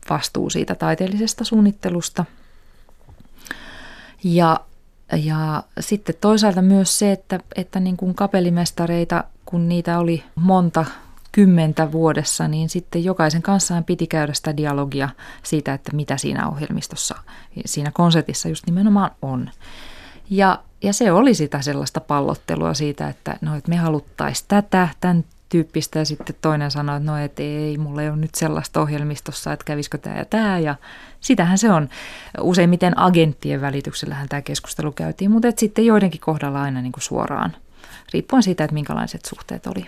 vastuu 0.10 0.50
siitä 0.50 0.76
taiteellisesta 0.76 1.44
suunnittelusta. 1.44 2.26
Ja, 4.24 4.60
ja 5.16 5.64
sitten 5.80 6.16
toisaalta 6.22 6.62
myös 6.62 7.00
se, 7.00 7.12
että, 7.12 7.40
että 7.56 7.80
niin 7.80 7.98
kuin 7.98 8.16
kapellimestareita, 8.16 9.24
kun 9.46 9.70
niitä 9.70 10.00
oli 10.00 10.24
monta 10.36 10.86
kymmentä 11.32 11.92
vuodessa, 11.92 12.48
niin 12.48 12.70
sitten 12.70 13.04
jokaisen 13.04 13.42
kanssaan 13.42 13.84
piti 13.84 14.08
käydä 14.08 14.34
sitä 14.34 14.58
dialogia 14.58 15.10
siitä, 15.44 15.74
että 15.74 15.96
mitä 15.96 16.18
siinä 16.18 16.48
ohjelmistossa, 16.50 17.16
siinä 17.66 17.92
konsertissa 17.92 18.50
just 18.50 18.66
nimenomaan 18.66 19.12
on. 19.22 19.50
Ja, 20.30 20.60
ja 20.84 20.94
se 20.94 21.12
oli 21.12 21.34
sitä 21.34 21.62
sellaista 21.62 22.00
pallottelua 22.00 22.74
siitä, 22.74 23.10
että, 23.10 23.38
no, 23.42 23.56
että 23.56 23.70
me 23.70 23.76
haluttaisiin 23.76 24.46
tätä, 24.48 24.88
tämän 25.02 25.26
tyyppistä 25.50 26.00
ja 26.00 26.06
sitten 26.06 26.36
toinen 26.42 26.72
sanoi, 26.72 26.98
että 26.98 27.12
no 27.12 27.18
et 27.18 27.40
ei, 27.40 27.78
mulla 27.78 28.02
ei 28.02 28.10
ole 28.10 28.18
nyt 28.18 28.36
sellaista 28.36 28.82
ohjelmistossa, 28.82 29.54
että 29.54 29.66
kävisikö 29.66 29.98
tämä 29.98 30.18
ja 30.18 30.26
tämä 30.26 30.60
ja 30.60 30.76
sitähän 31.20 31.58
se 31.58 31.72
on. 31.72 31.90
Useimmiten 32.42 33.00
agenttien 33.00 33.62
välityksellähän 33.62 34.30
tämä 34.30 34.42
keskustelu 34.42 34.92
käytiin, 34.92 35.32
mutta 35.32 35.48
et 35.48 35.60
sitten 35.60 35.86
joidenkin 35.86 36.22
kohdalla 36.22 36.62
aina 36.62 36.82
niin 36.82 36.92
kuin 36.92 37.04
suoraan, 37.04 37.56
riippuen 38.14 38.44
siitä, 38.44 38.64
että 38.64 38.74
minkälaiset 38.74 39.26
suhteet 39.26 39.68
oli. 39.68 39.86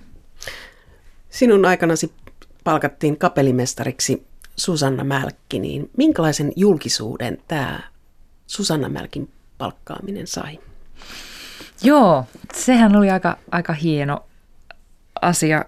Sinun 1.29 1.65
aikanasi 1.65 2.13
palkattiin 2.63 3.17
kapellimestariksi 3.17 4.27
Susanna 4.55 5.03
Mälkki, 5.03 5.59
niin 5.59 5.89
minkälaisen 5.97 6.51
julkisuuden 6.55 7.37
tämä 7.47 7.79
Susanna 8.47 8.89
Mälkin 8.89 9.29
palkkaaminen 9.57 10.27
sai? 10.27 10.59
Joo, 11.83 12.25
sehän 12.53 12.95
oli 12.95 13.09
aika, 13.09 13.37
aika 13.51 13.73
hieno 13.73 14.25
asia 15.21 15.65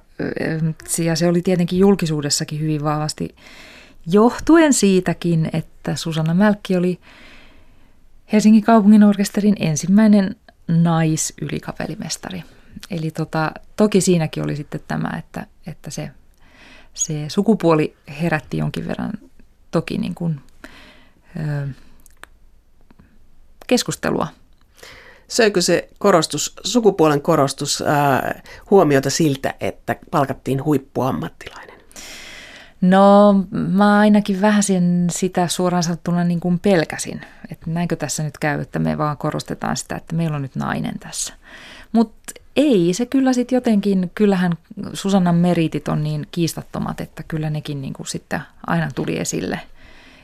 ja 1.06 1.16
se 1.16 1.28
oli 1.28 1.42
tietenkin 1.42 1.80
julkisuudessakin 1.80 2.60
hyvin 2.60 2.84
vahvasti 2.84 3.36
johtuen 4.08 4.74
siitäkin, 4.74 5.50
että 5.54 5.96
Susanna 5.96 6.34
Mälkki 6.34 6.78
oli 6.78 7.00
Helsingin 8.34 8.64
kaupungin 8.64 9.04
orkesterin 9.04 9.56
ensimmäinen 9.60 10.36
naisylikapellimestari. 10.68 12.44
Eli 12.92 13.12
tota, 13.12 13.52
toki 13.76 14.02
siinäkin 14.02 14.44
oli 14.44 14.56
sitten 14.56 14.82
tämä, 14.88 15.18
että, 15.18 15.48
että 15.68 15.92
se, 15.92 16.12
se 16.94 17.26
sukupuoli 17.28 17.96
herätti 18.22 18.58
jonkin 18.58 18.88
verran 18.88 19.14
toki 19.72 19.98
niin 19.98 20.16
kuin, 20.16 20.42
ö, 21.40 21.68
keskustelua. 23.68 24.28
Söikö 25.28 25.62
se 25.62 25.90
korostus, 25.98 26.56
sukupuolen 26.64 27.22
korostus 27.22 27.82
ää, 27.82 28.42
huomiota 28.70 29.10
siltä, 29.10 29.54
että 29.60 29.96
palkattiin 30.12 30.64
huippuammattilainen? 30.64 31.74
No 32.82 33.34
mä 33.52 33.98
ainakin 33.98 34.42
vähän 34.42 34.64
sitä 35.12 35.48
suoraan 35.48 35.84
sanottuna 35.84 36.24
niin 36.24 36.40
kuin 36.40 36.60
pelkäsin. 36.60 37.22
Että 37.52 37.70
näinkö 37.70 37.96
tässä 37.96 38.24
nyt 38.24 38.38
käy, 38.38 38.62
että 38.62 38.80
me 38.80 38.98
vaan 38.98 39.18
korostetaan 39.18 39.78
sitä, 39.78 39.96
että 39.96 40.16
meillä 40.16 40.36
on 40.36 40.42
nyt 40.42 40.56
nainen 40.56 41.00
tässä. 41.00 41.34
Mutta 41.92 42.34
ei, 42.56 42.94
se 42.94 43.06
kyllä 43.06 43.34
sitten 43.34 43.56
jotenkin, 43.56 44.12
kyllähän 44.16 44.54
Susannan 44.94 45.36
meritit 45.36 45.88
on 45.88 46.04
niin 46.04 46.28
kiistattomat, 46.32 47.02
että 47.02 47.24
kyllä 47.28 47.50
nekin 47.50 47.82
niin 47.82 47.94
kuin 47.94 48.08
sitten 48.08 48.42
aina 48.68 48.92
tuli 48.96 49.20
esille. 49.20 49.60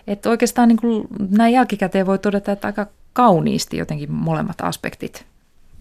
Että 0.07 0.29
oikeastaan 0.29 0.67
niin 0.67 0.77
kuin 0.77 1.07
näin 1.29 1.53
jälkikäteen 1.53 2.05
voi 2.05 2.19
todeta, 2.19 2.51
että 2.51 2.67
aika 2.67 2.87
kauniisti 3.13 3.77
jotenkin 3.77 4.11
molemmat 4.11 4.61
aspektit 4.61 5.25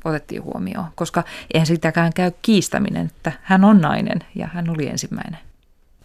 otettiin 0.05 0.45
huomioon, 0.45 0.87
koska 0.95 1.25
eihän 1.55 1.67
sitäkään 1.67 2.12
käy 2.12 2.31
kiistäminen, 2.43 3.07
että 3.07 3.33
hän 3.43 3.64
on 3.64 3.81
nainen 3.81 4.19
ja 4.35 4.47
hän 4.47 4.71
oli 4.71 4.87
ensimmäinen. 4.87 5.38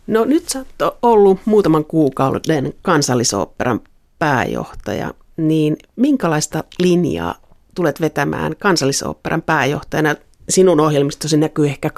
No 0.08 0.26
nyt 0.26 0.50
sä 0.50 0.66
oot 0.82 0.98
ollut 1.02 1.40
muutaman 1.46 1.86
kuukauden 1.86 2.74
kansallisoopperan 2.82 3.82
pääjohtaja, 4.20 5.14
niin 5.38 5.78
minkälaista 5.96 6.64
linjaa 6.80 7.36
tulet 7.76 8.02
vetämään 8.02 8.56
kansallisoopperan 8.60 9.42
pääjohtajana 9.42 10.16
sinun 10.50 10.80
ohjelmistosi 10.80 11.38
näkyy 11.38 11.66
ehkä 11.66 11.90
20-21, 11.90 11.92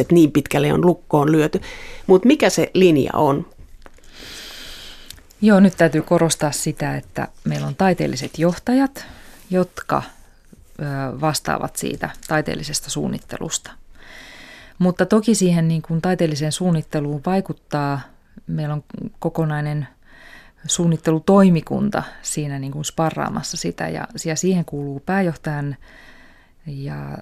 että 0.00 0.14
niin 0.14 0.32
pitkälle 0.32 0.72
on 0.72 0.86
lukkoon 0.86 1.32
lyöty. 1.32 1.60
Mutta 2.06 2.26
mikä 2.26 2.50
se 2.50 2.70
linja 2.74 3.10
on? 3.14 3.46
Joo, 5.40 5.60
nyt 5.60 5.76
täytyy 5.76 6.02
korostaa 6.02 6.52
sitä, 6.52 6.96
että 6.96 7.28
meillä 7.44 7.66
on 7.66 7.74
taiteelliset 7.74 8.38
johtajat, 8.38 9.06
jotka 9.50 10.02
vastaavat 11.20 11.76
siitä 11.76 12.10
taiteellisesta 12.28 12.90
suunnittelusta. 12.90 13.70
Mutta 14.78 15.06
toki 15.06 15.34
siihen 15.34 15.68
niin 15.68 15.82
kuin 15.82 16.02
taiteelliseen 16.02 16.52
suunnitteluun 16.52 17.22
vaikuttaa, 17.26 18.00
meillä 18.46 18.74
on 18.74 18.84
kokonainen 19.18 19.88
suunnittelutoimikunta 20.66 22.02
siinä 22.22 22.58
niin 22.58 22.72
kuin 22.72 22.84
sparraamassa 22.84 23.56
sitä 23.56 23.88
ja, 23.88 24.08
siihen 24.34 24.64
kuuluu 24.64 25.00
pääjohtajan 25.00 25.76
ja 26.66 27.18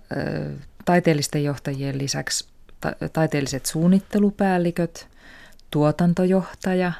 taiteellisten 0.85 1.45
johtajien 1.45 1.99
lisäksi 1.99 2.49
ta- 2.81 2.97
taiteelliset 3.13 3.67
suunnittelupäälliköt, 3.67 5.09
tuotantojohtaja, 5.71 6.93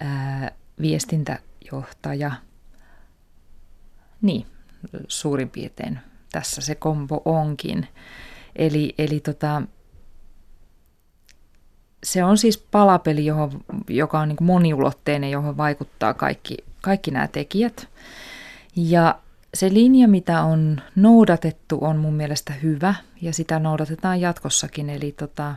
ää, 0.00 0.50
viestintäjohtaja, 0.80 2.32
niin 4.22 4.46
suurin 5.08 5.50
piirtein 5.50 5.98
tässä 6.32 6.60
se 6.60 6.74
kombo 6.74 7.22
onkin. 7.24 7.88
Eli, 8.56 8.94
eli 8.98 9.20
tota, 9.20 9.62
se 12.04 12.24
on 12.24 12.38
siis 12.38 12.58
palapeli, 12.58 13.26
johon, 13.26 13.64
joka 13.88 14.20
on 14.20 14.28
niin 14.28 14.36
moniulotteinen, 14.40 15.30
johon 15.30 15.56
vaikuttaa 15.56 16.14
kaikki, 16.14 16.56
kaikki 16.80 17.10
nämä 17.10 17.28
tekijät. 17.28 17.88
Ja 18.76 19.18
se 19.54 19.74
linja, 19.74 20.08
mitä 20.08 20.42
on 20.42 20.80
noudatettu, 20.96 21.78
on 21.80 21.96
mun 21.96 22.14
mielestä 22.14 22.52
hyvä 22.52 22.94
ja 23.20 23.32
sitä 23.32 23.58
noudatetaan 23.58 24.20
jatkossakin. 24.20 24.90
Eli 24.90 25.12
tota, 25.12 25.56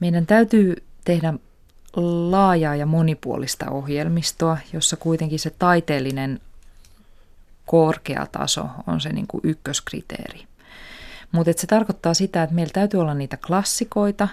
meidän 0.00 0.26
täytyy 0.26 0.76
tehdä 1.04 1.34
laajaa 1.96 2.76
ja 2.76 2.86
monipuolista 2.86 3.70
ohjelmistoa, 3.70 4.58
jossa 4.72 4.96
kuitenkin 4.96 5.38
se 5.38 5.50
taiteellinen 5.50 6.40
korkea 7.66 8.26
taso 8.32 8.68
on 8.86 9.00
se 9.00 9.12
niin 9.12 9.26
kuin 9.26 9.40
ykköskriteeri. 9.44 10.44
Mutta 11.32 11.52
se 11.56 11.66
tarkoittaa 11.66 12.14
sitä, 12.14 12.42
että 12.42 12.54
meillä 12.54 12.72
täytyy 12.72 13.00
olla 13.00 13.14
niitä 13.14 13.36
klassikoita, 13.36 14.28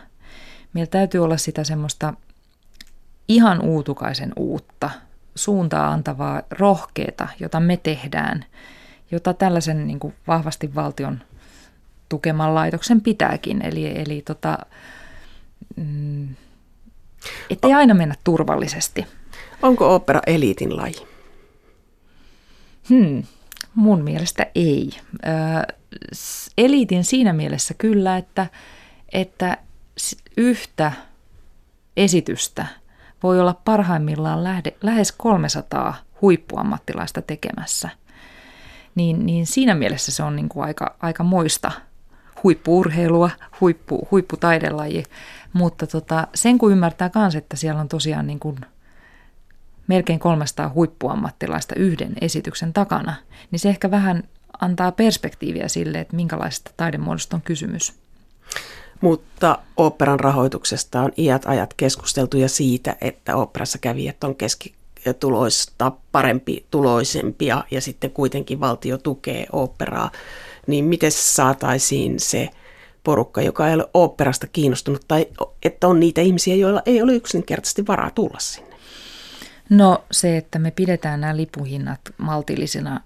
meillä 0.74 0.90
täytyy 0.90 1.24
olla 1.24 1.38
sitä 1.38 1.64
semmoista 1.64 2.14
ihan 3.28 3.62
uutukaisen 3.62 4.34
uutta, 4.36 4.90
suuntaa 5.36 5.92
antavaa, 5.92 6.42
rohkeata, 6.50 7.28
jota 7.40 7.60
me 7.60 7.78
tehdään, 7.78 8.46
jota 9.12 9.34
tällaisen 9.34 9.88
niin 9.88 10.00
kuin 10.00 10.14
vahvasti 10.28 10.76
valtion 10.76 11.22
tukeman 12.10 12.56
laitoksen 12.56 13.02
pitääkin. 13.02 13.62
Eli, 13.66 14.02
eli 14.02 14.22
tota, 14.22 14.58
mm, 15.76 16.28
ettei 17.50 17.74
aina 17.74 17.94
mennä 17.94 18.16
turvallisesti. 18.24 19.06
Onko 19.62 19.96
opera 19.96 20.22
eliitin 20.28 20.78
laji? 20.78 21.08
Hmm, 22.90 23.24
mun 23.76 24.04
mielestä 24.04 24.46
ei. 24.56 24.90
Ö, 25.26 25.74
eliitin 26.58 27.04
siinä 27.04 27.34
mielessä 27.34 27.74
kyllä, 27.74 28.18
että, 28.18 28.48
että 29.14 29.58
yhtä 30.38 30.92
esitystä 31.98 32.66
voi 33.24 33.40
olla 33.40 33.62
parhaimmillaan 33.66 34.44
lähde, 34.44 34.74
lähes 34.82 35.12
300 35.12 35.96
huippuammattilaista 36.22 37.22
tekemässä. 37.22 37.90
Niin, 38.96 39.26
niin 39.26 39.48
siinä 39.48 39.76
mielessä 39.76 40.12
se 40.12 40.24
on 40.24 40.36
niin 40.36 40.50
kuin 40.50 40.64
aika, 40.64 40.96
aika 41.00 41.24
moista 41.24 41.72
huippuurheilua, 42.44 43.30
huippu, 43.62 44.08
huipputaidelaji. 44.12 45.04
Mutta 45.54 45.88
tota, 45.88 46.28
sen 46.34 46.58
kun 46.58 46.72
ymmärtää 46.72 47.10
myös, 47.16 47.36
että 47.36 47.58
siellä 47.58 47.82
on 47.82 47.90
tosiaan 47.90 48.28
niin 48.28 48.40
kuin 48.40 48.58
melkein 49.88 50.20
300 50.20 50.70
huippuammattilaista 50.70 51.76
yhden 51.76 52.14
esityksen 52.22 52.74
takana, 52.74 53.16
niin 53.52 53.60
se 53.60 53.70
ehkä 53.70 53.92
vähän 53.92 54.24
antaa 54.62 54.92
perspektiiviä 54.92 55.68
sille, 55.68 56.00
että 56.00 56.16
minkälaisesta 56.16 56.72
taidemuodosta 56.78 57.36
on 57.36 57.42
kysymys. 57.42 57.94
Mutta 59.02 59.58
oopperan 59.78 60.20
rahoituksesta 60.20 61.02
on 61.02 61.12
iät 61.18 61.46
ajat 61.46 61.74
keskusteltu 61.74 62.38
ja 62.38 62.50
siitä, 62.50 62.96
että 63.02 63.36
oopperassa 63.36 63.78
kävijät 63.78 64.24
on 64.24 64.36
keskituloista 64.36 65.92
parempi 66.12 66.66
tuloisempia 66.72 67.64
ja 67.72 67.82
sitten 67.82 68.12
kuitenkin 68.12 68.60
valtio 68.60 68.98
tukee 68.98 69.46
oopperaa. 69.52 70.12
Niin 70.72 70.86
miten 70.86 71.12
saataisiin 71.12 72.20
se 72.20 72.50
porukka, 73.04 73.42
joka 73.42 73.68
ei 73.68 73.74
ole 73.74 73.90
oopperasta 73.94 74.48
kiinnostunut 74.48 75.06
tai 75.08 75.28
että 75.64 75.88
on 75.88 76.00
niitä 76.00 76.22
ihmisiä, 76.22 76.56
joilla 76.56 76.82
ei 76.86 77.02
ole 77.02 77.14
yksinkertaisesti 77.14 77.88
varaa 77.88 78.12
tulla 78.12 78.40
sinne? 78.40 78.76
No 79.70 80.04
se, 80.12 80.38
että 80.38 80.60
me 80.60 80.72
pidetään 80.72 81.22
nämä 81.22 81.38
lipuhinnat 81.38 82.02
maltillisina, 82.18 83.02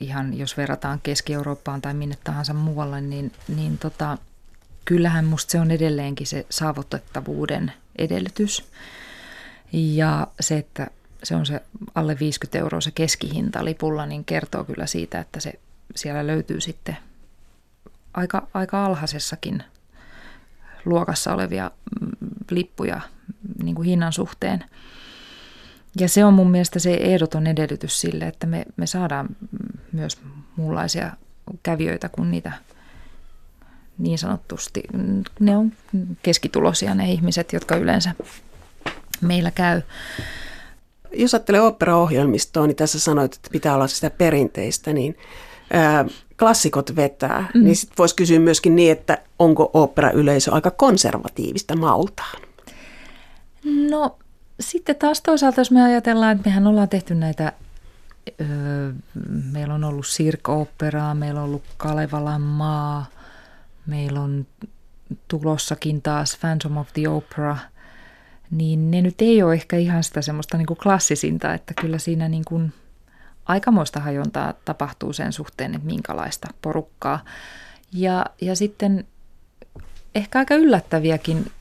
ihan 0.00 0.38
jos 0.38 0.56
verrataan 0.56 1.00
Keski-Eurooppaan 1.02 1.82
tai 1.82 1.94
minne 1.94 2.16
tahansa 2.24 2.54
muualle, 2.54 3.00
niin, 3.00 3.32
niin 3.56 3.78
tota, 3.78 4.18
kyllähän 4.84 5.24
musta 5.24 5.52
se 5.52 5.60
on 5.60 5.70
edelleenkin 5.70 6.26
se 6.26 6.46
saavutettavuuden 6.50 7.72
edellytys. 7.98 8.64
Ja 9.72 10.26
se, 10.40 10.58
että 10.58 10.86
se 11.24 11.34
on 11.34 11.46
se 11.46 11.60
alle 11.94 12.16
50 12.20 12.58
euroa 12.58 12.80
se 12.80 12.90
keskihinta 12.90 13.64
lipulla, 13.64 14.06
niin 14.06 14.24
kertoo 14.24 14.64
kyllä 14.64 14.86
siitä, 14.86 15.20
että 15.20 15.40
se 15.40 15.52
siellä 15.96 16.26
löytyy 16.26 16.60
sitten 16.60 16.96
aika, 18.14 18.46
aika 18.54 18.84
alhaisessakin 18.84 19.62
luokassa 20.84 21.34
olevia 21.34 21.70
mm, 22.00 22.10
lippuja 22.50 23.00
niin 23.62 23.74
kuin 23.74 23.86
hinnan 23.88 24.12
suhteen. 24.12 24.64
Ja 26.00 26.08
se 26.08 26.24
on 26.24 26.34
mun 26.34 26.50
mielestä 26.50 26.78
se 26.78 26.94
ehdoton 26.94 27.46
edellytys 27.46 28.00
sille, 28.00 28.24
että 28.24 28.46
me, 28.46 28.64
me 28.76 28.86
saadaan 28.86 29.28
myös 29.92 30.20
muunlaisia 30.56 31.12
kävijöitä 31.62 32.08
kuin 32.08 32.30
niitä 32.30 32.52
niin 33.98 34.18
sanottusti. 34.18 34.82
Ne 35.40 35.56
on 35.56 35.72
keskitulosia 36.22 36.94
ne 36.94 37.10
ihmiset, 37.10 37.52
jotka 37.52 37.76
yleensä 37.76 38.14
meillä 39.20 39.50
käy. 39.50 39.82
Jos 41.12 41.34
ajattelee 41.34 41.60
operaohjelmistoa, 41.60 42.66
niin 42.66 42.76
tässä 42.76 43.00
sanoit, 43.00 43.34
että 43.34 43.48
pitää 43.52 43.74
olla 43.74 43.86
sitä 43.86 44.10
perinteistä, 44.10 44.92
niin 44.92 45.16
ää, 45.72 46.04
klassikot 46.38 46.96
vetää, 46.96 47.50
mm. 47.54 47.64
niin 47.64 47.76
sitten 47.76 47.96
voisi 47.98 48.16
kysyä 48.16 48.38
myöskin 48.38 48.76
niin, 48.76 48.92
että 48.92 49.18
onko 49.38 49.70
oopperayleisö 49.72 50.52
aika 50.52 50.70
konservatiivista 50.70 51.76
maultaan? 51.76 52.42
No 53.90 54.18
sitten 54.60 54.96
taas 54.96 55.20
toisaalta, 55.20 55.60
jos 55.60 55.70
me 55.70 55.82
ajatellaan, 55.82 56.36
että 56.36 56.48
mehän 56.48 56.66
ollaan 56.66 56.88
tehty 56.88 57.14
näitä, 57.14 57.52
öö, 58.40 58.92
meillä 59.52 59.74
on 59.74 59.84
ollut 59.84 60.06
Sirk-operaa, 60.06 61.14
meillä 61.14 61.40
on 61.40 61.46
ollut 61.46 61.62
Kalevalan 61.76 62.40
maa, 62.40 63.06
meillä 63.86 64.20
on 64.20 64.46
tulossakin 65.28 66.02
taas 66.02 66.36
Phantom 66.40 66.76
of 66.76 66.88
the 66.92 67.08
Opera, 67.08 67.56
niin 68.50 68.90
ne 68.90 69.02
nyt 69.02 69.22
ei 69.22 69.42
ole 69.42 69.54
ehkä 69.54 69.76
ihan 69.76 70.04
sitä 70.04 70.22
semmoista 70.22 70.56
niin 70.56 70.66
kuin 70.66 70.78
klassisinta, 70.82 71.54
että 71.54 71.74
kyllä 71.80 71.98
siinä 71.98 72.28
niin 72.28 72.44
kuin 72.44 72.72
aikamoista 73.46 74.00
hajontaa 74.00 74.54
tapahtuu 74.64 75.12
sen 75.12 75.32
suhteen, 75.32 75.74
että 75.74 75.86
minkälaista 75.86 76.48
porukkaa. 76.62 77.24
Ja, 77.92 78.26
ja 78.40 78.56
sitten 78.56 79.04
ehkä 80.14 80.38
aika 80.38 80.54
yllättäviäkin 80.54 81.52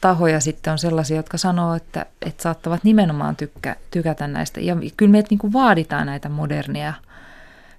tahoja 0.00 0.40
sitten 0.40 0.72
on 0.72 0.78
sellaisia, 0.78 1.16
jotka 1.16 1.38
sanoo, 1.38 1.74
että, 1.74 2.06
että 2.26 2.42
saattavat 2.42 2.84
nimenomaan 2.84 3.36
tykkä, 3.36 3.76
tykätä 3.90 4.26
näistä. 4.26 4.60
Ja 4.60 4.76
kyllä 4.96 5.12
meitä 5.12 5.28
niin 5.30 5.52
vaaditaan 5.52 6.06
näitä 6.06 6.28
modernia 6.28 6.94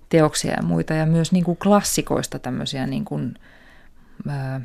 teoksia 0.09 0.51
ja 0.51 0.63
muita 0.63 0.93
ja 0.93 1.05
myös 1.05 1.31
niin 1.31 1.43
kuin 1.43 1.57
klassikoista 1.57 2.39
tämmöisiä 2.39 2.87
niin 2.87 3.05
kuin, 3.05 3.35
ää, 4.27 4.61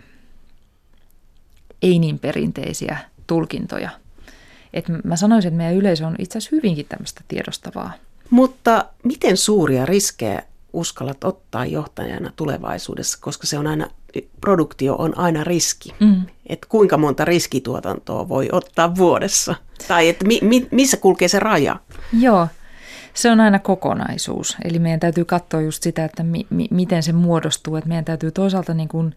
ei 1.82 1.98
niin 1.98 2.18
perinteisiä 2.18 2.98
tulkintoja. 3.26 3.90
Et 4.72 4.84
mä 5.04 5.16
sanoisin, 5.16 5.48
että 5.48 5.56
meidän 5.56 5.74
yleisö 5.74 6.06
on 6.06 6.16
itse 6.18 6.38
asiassa 6.38 6.56
hyvinkin 6.56 6.86
tämmöistä 6.86 7.20
tiedostavaa. 7.28 7.92
Mutta 8.30 8.84
miten 9.02 9.37
suuria 9.37 9.87
riskejä 9.87 10.42
uskallat 10.72 11.24
ottaa 11.24 11.66
johtajana 11.66 12.32
tulevaisuudessa, 12.37 13.18
koska 13.20 13.46
se 13.46 13.58
on 13.58 13.66
aina, 13.66 13.90
produktio 14.40 14.94
on 14.94 15.18
aina 15.18 15.44
riski. 15.44 15.94
Mm. 16.00 16.22
Että 16.46 16.66
kuinka 16.70 16.96
monta 16.96 17.24
riskituotantoa 17.24 18.28
voi 18.28 18.48
ottaa 18.52 18.96
vuodessa? 18.96 19.54
Tai 19.88 20.08
että 20.08 20.24
mi, 20.24 20.38
mi, 20.42 20.68
missä 20.70 20.96
kulkee 20.96 21.28
se 21.28 21.40
raja? 21.40 21.76
Joo, 22.20 22.48
se 23.14 23.30
on 23.30 23.40
aina 23.40 23.58
kokonaisuus. 23.58 24.56
Eli 24.64 24.78
meidän 24.78 25.00
täytyy 25.00 25.24
katsoa 25.24 25.60
just 25.60 25.82
sitä, 25.82 26.04
että 26.04 26.22
mi, 26.22 26.46
mi, 26.50 26.68
miten 26.70 27.02
se 27.02 27.12
muodostuu. 27.12 27.76
Että 27.76 27.88
meidän 27.88 28.04
täytyy 28.04 28.30
toisaalta 28.30 28.74
niin 28.74 28.88
kuin 28.88 29.14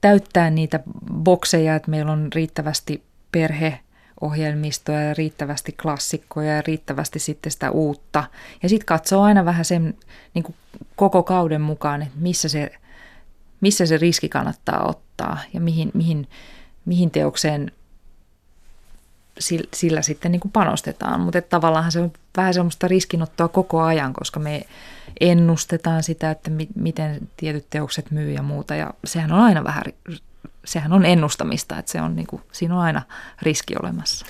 täyttää 0.00 0.50
niitä 0.50 0.80
bokseja, 1.12 1.76
että 1.76 1.90
meillä 1.90 2.12
on 2.12 2.28
riittävästi 2.34 3.02
perhe, 3.32 3.78
ohjelmistoja 4.20 5.02
ja 5.02 5.14
riittävästi 5.14 5.72
klassikkoja 5.82 6.56
ja 6.56 6.62
riittävästi 6.62 7.18
sitten 7.18 7.52
sitä 7.52 7.70
uutta. 7.70 8.24
Ja 8.62 8.68
sitten 8.68 8.86
katsoo 8.86 9.22
aina 9.22 9.44
vähän 9.44 9.64
sen 9.64 9.94
niin 10.34 10.42
kuin 10.42 10.56
koko 10.96 11.22
kauden 11.22 11.60
mukaan, 11.60 12.02
että 12.02 12.18
missä 12.18 12.48
se, 12.48 12.72
missä 13.60 13.86
se 13.86 13.96
riski 13.96 14.28
kannattaa 14.28 14.88
ottaa 14.88 15.38
ja 15.52 15.60
mihin, 15.60 15.90
mihin, 15.94 16.28
mihin 16.84 17.10
teokseen 17.10 17.72
sillä, 19.38 19.68
sillä 19.74 20.02
sitten 20.02 20.32
niin 20.32 20.40
kuin 20.40 20.52
panostetaan. 20.52 21.20
Mutta 21.20 21.42
tavallaan 21.42 21.92
se 21.92 22.00
on 22.00 22.12
vähän 22.36 22.54
semmoista 22.54 22.88
riskinottoa 22.88 23.48
koko 23.48 23.82
ajan, 23.82 24.12
koska 24.12 24.40
me 24.40 24.66
ennustetaan 25.20 26.02
sitä, 26.02 26.30
että 26.30 26.50
mi, 26.50 26.68
miten 26.74 27.28
tietyt 27.36 27.66
teokset 27.70 28.10
myy 28.10 28.30
ja 28.30 28.42
muuta. 28.42 28.74
Ja 28.74 28.94
sehän 29.04 29.32
on 29.32 29.40
aina 29.40 29.64
vähän 29.64 29.84
sehän 30.66 30.92
on 30.92 31.04
ennustamista, 31.04 31.78
että 31.78 31.92
se 31.92 32.00
on 32.00 32.16
niin 32.16 32.26
kuin, 32.26 32.42
siinä 32.52 32.74
on 32.74 32.80
aina 32.80 33.02
riski 33.42 33.74
olemassa. 33.82 34.26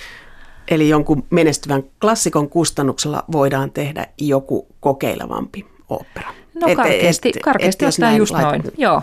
Eli 0.67 0.89
jonkun 0.89 1.25
menestyvän 1.29 1.83
klassikon 2.01 2.49
kustannuksella 2.49 3.23
voidaan 3.31 3.71
tehdä 3.71 4.07
joku 4.17 4.67
kokeilevampi 4.79 5.67
opera. 5.89 6.33
No 6.55 6.75
karkeasti, 6.75 7.29
et, 7.29 7.35
et, 7.35 7.41
karkeasti 7.43 7.85
et, 7.85 7.89
ottaen 7.89 8.17
just 8.17 8.33
laitan. 8.33 8.51
noin, 8.51 8.73
joo. 8.77 9.01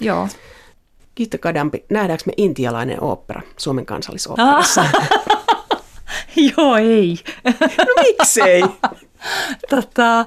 joo. 0.00 0.28
Kiitos 1.14 1.40
Kadampi. 1.40 1.84
Nähdäänkö 1.90 2.24
me 2.26 2.32
intialainen 2.36 3.02
opera 3.02 3.42
Suomen 3.56 3.86
kansallisoopperassa? 3.86 4.84
joo, 6.56 6.76
ei. 6.76 7.18
no 7.78 8.02
miksei? 8.02 8.62
tota, 9.70 10.26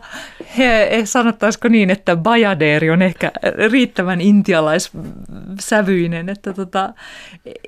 he, 0.58 1.02
sanottaisiko 1.06 1.68
niin, 1.68 1.90
että 1.90 2.16
Bajadeeri 2.16 2.90
on 2.90 3.02
ehkä 3.02 3.32
riittävän 3.72 4.22
intialaissävyinen, 4.22 6.30
että 6.30 6.54
tota, 6.54 6.94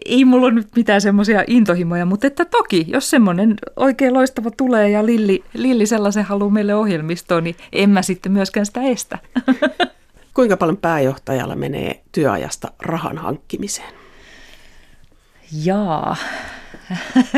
ei 0.05 0.25
mulla 0.25 0.45
ole 0.45 0.53
nyt 0.53 0.67
mitään 0.75 1.01
semmoisia 1.01 1.43
intohimoja, 1.47 2.05
mutta 2.05 2.27
että 2.27 2.45
toki, 2.45 2.85
jos 2.87 3.09
semmoinen 3.09 3.55
oikein 3.75 4.13
loistava 4.13 4.51
tulee 4.51 4.89
ja 4.89 5.05
Lilli, 5.05 5.43
Lilli 5.53 5.85
sellaisen 5.85 6.23
haluaa 6.23 6.51
meille 6.51 6.75
ohjelmistoon, 6.75 7.43
niin 7.43 7.55
en 7.73 7.89
mä 7.89 8.01
sitten 8.01 8.31
myöskään 8.31 8.65
sitä 8.65 8.81
estä. 8.81 9.17
Kuinka 10.33 10.57
paljon 10.57 10.77
pääjohtajalla 10.77 11.55
menee 11.55 12.01
työajasta 12.11 12.71
rahan 12.79 13.17
hankkimiseen? 13.17 13.93
Jaa, 15.63 16.15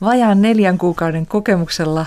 vajaan 0.00 0.42
neljän 0.42 0.78
kuukauden 0.78 1.26
kokemuksella 1.26 2.06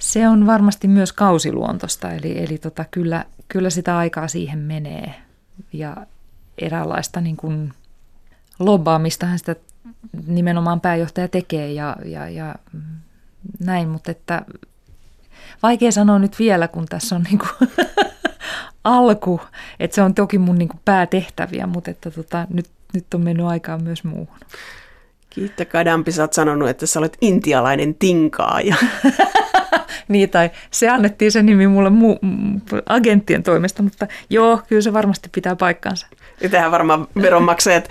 se 0.00 0.28
on 0.28 0.46
varmasti 0.46 0.88
myös 0.88 1.12
kausiluontosta, 1.12 2.10
eli, 2.12 2.44
eli 2.44 2.58
tota, 2.58 2.84
kyllä, 2.90 3.24
kyllä 3.48 3.70
sitä 3.70 3.98
aikaa 3.98 4.28
siihen 4.28 4.58
menee. 4.58 5.14
Ja 5.72 5.96
eräänlaista 6.58 7.20
niin 7.20 7.36
kuin 7.36 7.72
lobbaamistahan 8.58 9.38
sitä 9.38 9.56
nimenomaan 10.26 10.80
pääjohtaja 10.80 11.28
tekee 11.28 11.72
ja, 11.72 11.96
ja, 12.04 12.28
ja 12.28 12.54
näin, 13.58 13.88
mutta 13.88 14.10
että 14.10 14.42
vaikea 15.62 15.92
sanoa 15.92 16.18
nyt 16.18 16.38
vielä, 16.38 16.68
kun 16.68 16.86
tässä 16.86 17.16
on 17.16 17.22
niin 17.22 17.38
kuin 17.38 17.70
alku, 18.84 19.40
että 19.80 19.94
se 19.94 20.02
on 20.02 20.14
toki 20.14 20.38
mun 20.38 20.58
niin 20.58 20.68
kuin 20.68 20.80
päätehtäviä, 20.84 21.66
mutta 21.66 21.90
että 21.90 22.10
tota, 22.10 22.46
nyt, 22.50 22.66
nyt 22.94 23.14
on 23.14 23.20
mennyt 23.20 23.46
aikaa 23.46 23.78
myös 23.78 24.04
muuhun. 24.04 24.38
Kiitta 25.30 25.64
Kadampi, 25.64 26.12
sä 26.12 26.22
oot 26.22 26.32
sanonut, 26.32 26.68
että 26.68 26.86
sä 26.86 26.98
olet 26.98 27.16
intialainen 27.20 27.94
tinkaaja. 27.94 28.76
niin, 30.08 30.30
tai 30.30 30.50
se 30.70 30.88
annettiin 30.88 31.32
se 31.32 31.42
nimi 31.42 31.66
mulle 31.66 31.90
mu- 31.90 32.18
agenttien 32.86 33.42
toimesta, 33.42 33.82
mutta 33.82 34.06
joo, 34.30 34.60
kyllä 34.68 34.82
se 34.82 34.92
varmasti 34.92 35.28
pitää 35.32 35.56
paikkansa. 35.56 36.06
Ja 36.40 36.48
tähän 36.48 36.70
varmaan 36.70 37.06
veronmaksajat 37.22 37.88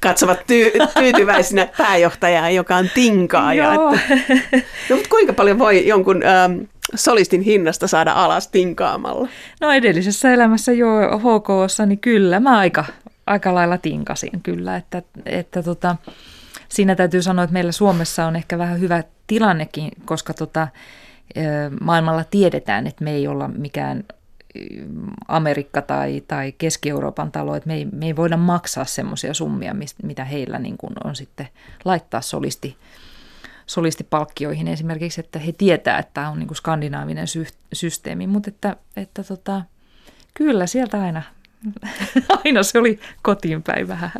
katsovat 0.00 0.38
ty- 0.38 0.86
tyytyväisinä 0.98 1.68
pääjohtajaa, 1.78 2.50
joka 2.50 2.76
on 2.76 2.90
tinkaaja. 2.94 3.74
Joo. 3.74 3.94
Että, 3.94 4.56
no, 4.90 4.96
mutta 4.96 5.08
kuinka 5.08 5.32
paljon 5.32 5.58
voi 5.58 5.88
jonkun 5.88 6.22
ähm, 6.26 6.58
solistin 6.94 7.40
hinnasta 7.42 7.86
saada 7.86 8.12
alas 8.12 8.48
tinkaamalla? 8.48 9.28
No 9.60 9.72
edellisessä 9.72 10.32
elämässä 10.32 10.72
jo 10.72 10.86
HKssa, 11.18 11.86
niin 11.86 11.98
kyllä 11.98 12.40
mä 12.40 12.58
aika, 12.58 12.84
aika 13.26 13.54
lailla 13.54 13.78
tinkasin 13.78 14.40
kyllä, 14.42 14.76
että, 14.76 15.02
että 15.26 15.62
tota, 15.62 15.96
siinä 16.68 16.94
täytyy 16.94 17.22
sanoa, 17.22 17.44
että 17.44 17.52
meillä 17.52 17.72
Suomessa 17.72 18.26
on 18.26 18.36
ehkä 18.36 18.58
vähän 18.58 18.80
hyvä 18.80 19.04
tilannekin, 19.26 19.90
koska 20.04 20.34
tota, 20.34 20.68
maailmalla 21.80 22.24
tiedetään, 22.24 22.86
että 22.86 23.04
me 23.04 23.10
ei 23.10 23.26
olla 23.26 23.48
mikään 23.48 24.04
Amerikka 25.28 25.82
tai, 25.82 26.22
tai 26.28 26.52
Keski-Euroopan 26.52 27.32
talo, 27.32 27.54
että 27.54 27.66
me 27.66 27.74
ei, 27.74 27.84
me 27.84 28.06
ei 28.06 28.16
voida 28.16 28.36
maksaa 28.36 28.84
semmoisia 28.84 29.34
summia, 29.34 29.76
mitä 30.02 30.24
heillä 30.24 30.58
niin 30.58 30.78
kuin 30.78 30.92
on 31.04 31.16
sitten 31.16 31.48
laittaa 31.84 32.20
solisti, 32.20 32.76
solistipalkkioihin 33.66 34.68
esimerkiksi, 34.68 35.20
että 35.20 35.38
he 35.38 35.52
tietää, 35.52 35.98
että 35.98 36.10
tämä 36.14 36.30
on 36.30 36.38
niin 36.38 36.46
kuin 36.46 36.56
skandinaavinen 36.56 37.26
sy- 37.26 37.46
systeemi, 37.72 38.26
mutta 38.26 38.50
että, 38.50 38.76
että 38.96 39.24
tota, 39.24 39.62
kyllä 40.34 40.66
sieltä 40.66 41.02
aina, 41.02 41.22
aina 42.44 42.62
se 42.62 42.78
oli 42.78 43.00
kotiin 43.22 43.62
päin 43.62 43.88
vähän. 43.88 44.12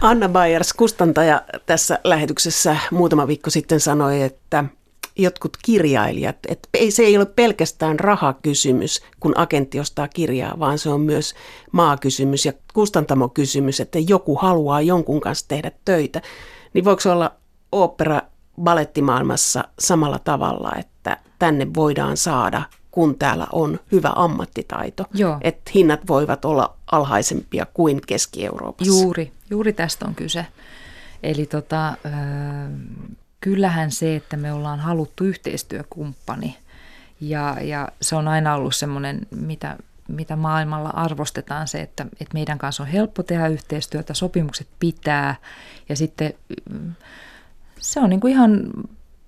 Anna 0.00 0.28
Bayers, 0.28 0.72
kustantaja 0.72 1.42
tässä 1.66 1.98
lähetyksessä 2.04 2.76
muutama 2.90 3.26
viikko 3.26 3.50
sitten 3.50 3.80
sanoi, 3.80 4.22
että 4.22 4.64
jotkut 5.18 5.56
kirjailijat, 5.64 6.36
että 6.48 6.68
ei, 6.74 6.90
se 6.90 7.02
ei 7.02 7.16
ole 7.16 7.26
pelkästään 7.26 8.00
rahakysymys, 8.00 9.02
kun 9.20 9.38
agentti 9.38 9.80
ostaa 9.80 10.08
kirjaa, 10.08 10.58
vaan 10.58 10.78
se 10.78 10.88
on 10.88 11.00
myös 11.00 11.34
maakysymys 11.72 12.46
ja 12.46 12.52
kustantamokysymys, 12.74 13.80
että 13.80 13.98
joku 13.98 14.36
haluaa 14.36 14.80
jonkun 14.80 15.20
kanssa 15.20 15.48
tehdä 15.48 15.70
töitä. 15.84 16.22
Niin 16.74 16.84
voiko 16.84 17.12
olla 17.12 17.30
opera 17.72 18.20
balettimaailmassa 18.62 19.64
samalla 19.78 20.18
tavalla, 20.18 20.72
että 20.78 21.18
tänne 21.38 21.66
voidaan 21.74 22.16
saada, 22.16 22.62
kun 22.90 23.18
täällä 23.18 23.46
on 23.52 23.80
hyvä 23.92 24.12
ammattitaito, 24.16 25.04
Joo. 25.14 25.38
että 25.40 25.70
hinnat 25.74 26.00
voivat 26.06 26.44
olla 26.44 26.76
alhaisempia 26.92 27.66
kuin 27.74 28.00
Keski-Euroopassa. 28.06 29.02
Juuri, 29.02 29.32
juuri 29.50 29.72
tästä 29.72 30.06
on 30.06 30.14
kyse. 30.14 30.46
Eli 31.22 31.46
tota, 31.46 31.94
kyllähän 33.44 33.90
se, 33.90 34.16
että 34.16 34.36
me 34.36 34.52
ollaan 34.52 34.80
haluttu 34.80 35.24
yhteistyökumppani 35.24 36.56
ja, 37.20 37.56
ja 37.60 37.88
se 38.00 38.16
on 38.16 38.28
aina 38.28 38.54
ollut 38.54 38.74
semmoinen, 38.74 39.26
mitä, 39.30 39.76
mitä 40.08 40.36
maailmalla 40.36 40.88
arvostetaan 40.88 41.68
se, 41.68 41.80
että, 41.80 42.06
että 42.12 42.34
meidän 42.34 42.58
kanssa 42.58 42.82
on 42.82 42.88
helppo 42.88 43.22
tehdä 43.22 43.48
yhteistyötä, 43.48 44.14
sopimukset 44.14 44.66
pitää 44.80 45.34
ja 45.88 45.96
sitten 45.96 46.32
mm, 46.70 46.92
se 47.80 48.00
on 48.00 48.10
niin 48.10 48.20
kuin 48.20 48.32
ihan 48.32 48.70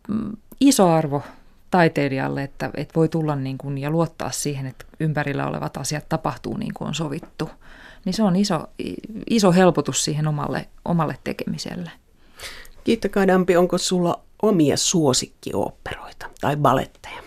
mm, 0.09 0.37
iso 0.61 0.91
arvo 0.91 1.23
taiteilijalle, 1.71 2.43
että, 2.43 2.71
että 2.75 2.95
voi 2.95 3.09
tulla 3.09 3.37
niin 3.37 3.59
kuin 3.59 3.79
ja 3.79 3.91
luottaa 3.91 4.31
siihen, 4.31 4.67
että 4.67 4.85
ympärillä 5.01 5.47
olevat 5.47 5.77
asiat 5.77 6.09
tapahtuu 6.09 6.57
niin 6.57 6.75
kuin 6.75 6.89
on 6.89 6.95
sovittu. 6.95 7.51
Niin 8.05 8.15
se 8.15 8.23
on 8.23 8.37
iso, 8.37 8.69
iso 9.31 9.53
helpotus 9.53 10.05
siihen 10.05 10.29
omalle, 10.29 10.69
omalle 10.85 11.19
tekemiselle. 11.25 11.91
Kiitta 12.87 13.09
Kadampi, 13.09 13.57
onko 13.57 13.79
sulla 13.79 14.21
omia 14.43 14.77
suosikkiopperoita 14.77 16.31
tai 16.41 16.57
baletteja? 16.57 17.23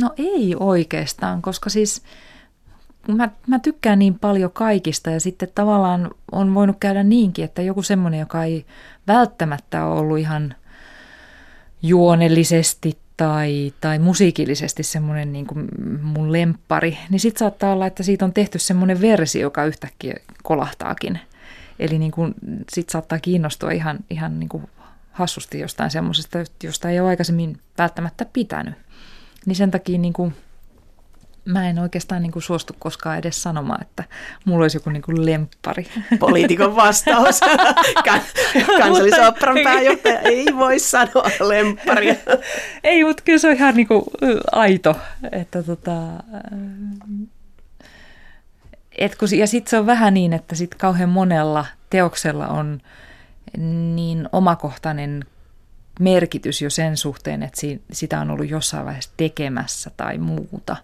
No 0.00 0.10
ei 0.16 0.56
oikeastaan, 0.60 1.42
koska 1.42 1.70
siis 1.70 2.02
mä, 3.08 3.30
mä 3.46 3.58
tykkään 3.58 3.98
niin 3.98 4.18
paljon 4.18 4.50
kaikista 4.52 5.10
ja 5.10 5.20
sitten 5.20 5.48
tavallaan 5.54 6.10
on 6.32 6.54
voinut 6.54 6.76
käydä 6.80 7.02
niinkin, 7.02 7.44
että 7.44 7.62
joku 7.62 7.82
semmoinen, 7.82 8.20
joka 8.20 8.44
ei 8.44 8.66
välttämättä 9.06 9.84
ole 9.84 10.00
ollut 10.00 10.18
ihan 10.18 10.54
juonellisesti 11.82 12.98
tai, 13.16 13.72
tai 13.80 13.98
musiikillisesti 13.98 14.82
semmoinen 14.82 15.32
niin 15.32 15.46
kuin 15.46 15.68
mun 16.02 16.32
lemppari, 16.32 16.98
niin 17.10 17.20
sitten 17.20 17.38
saattaa 17.38 17.72
olla, 17.72 17.86
että 17.86 18.02
siitä 18.02 18.24
on 18.24 18.32
tehty 18.32 18.58
semmoinen 18.58 19.00
versio, 19.00 19.42
joka 19.42 19.64
yhtäkkiä 19.64 20.14
kolahtaakin. 20.42 21.20
Eli 21.78 21.98
niin 21.98 22.12
kuin, 22.12 22.34
saattaa 22.88 23.18
kiinnostua 23.18 23.70
ihan, 23.70 23.98
ihan 24.10 24.40
niin 24.40 24.48
kuin 24.48 24.68
hassusti 25.20 25.58
jostain 25.58 25.90
semmoisesta, 25.90 26.38
josta 26.64 26.90
ei 26.90 27.00
ole 27.00 27.08
aikaisemmin 27.08 27.60
välttämättä 27.78 28.26
pitänyt. 28.32 28.74
Niin 29.46 29.56
sen 29.56 29.70
takia 29.70 29.98
niin 29.98 30.12
kuin, 30.12 30.34
mä 31.44 31.68
en 31.68 31.78
oikeastaan 31.78 32.22
niin 32.22 32.32
kuin 32.32 32.42
suostu 32.42 32.76
koskaan 32.78 33.18
edes 33.18 33.42
sanomaan, 33.42 33.82
että 33.82 34.04
mulla 34.44 34.64
olisi 34.64 34.76
joku 34.76 34.90
niin 34.90 35.02
kuin 35.02 35.26
lemppari. 35.26 35.86
Poliitikon 36.18 36.76
vastaus. 36.76 37.40
Kansallisoopperan 38.78 39.58
pääjohtaja 39.64 40.20
ei 40.20 40.46
voi 40.56 40.78
sanoa 40.78 41.30
lempparia. 41.40 42.14
ei, 42.84 43.04
mutta 43.04 43.22
kyllä 43.22 43.38
se 43.38 43.48
on 43.48 43.54
ihan 43.54 43.74
niin 43.74 43.88
kuin 43.88 44.04
aito. 44.52 44.96
Että 45.32 45.62
tota, 45.62 45.92
et 48.98 49.14
kun, 49.14 49.28
ja 49.38 49.46
sitten 49.46 49.70
se 49.70 49.78
on 49.78 49.86
vähän 49.86 50.14
niin, 50.14 50.32
että 50.32 50.54
sit 50.54 50.74
kauhean 50.74 51.08
monella 51.08 51.66
teoksella 51.90 52.46
on 52.46 52.80
niin 53.58 54.28
omakohtainen 54.32 55.24
merkitys 56.00 56.62
jo 56.62 56.70
sen 56.70 56.96
suhteen, 56.96 57.42
että 57.42 57.60
sitä 57.92 58.20
on 58.20 58.30
ollut 58.30 58.48
jossain 58.50 58.84
vaiheessa 58.84 59.10
tekemässä 59.16 59.90
tai 59.96 60.18
muuta, 60.18 60.76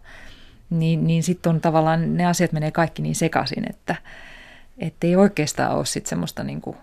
niin, 0.71 1.07
niin 1.07 1.23
sitten 1.23 1.51
on 1.51 1.61
tavallaan, 1.61 2.17
ne 2.17 2.27
asiat 2.27 2.53
menee 2.53 2.71
kaikki 2.71 3.03
niin 3.03 3.15
sekaisin, 3.15 3.65
että 3.69 3.97
ei 5.03 5.17
oikeastaan 5.17 5.77
ole 5.77 5.87
sitten 5.87 6.09
semmoista 6.09 6.45
niin 6.45 6.61
kuin 6.61 6.77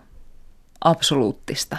absoluuttista. 0.84 1.76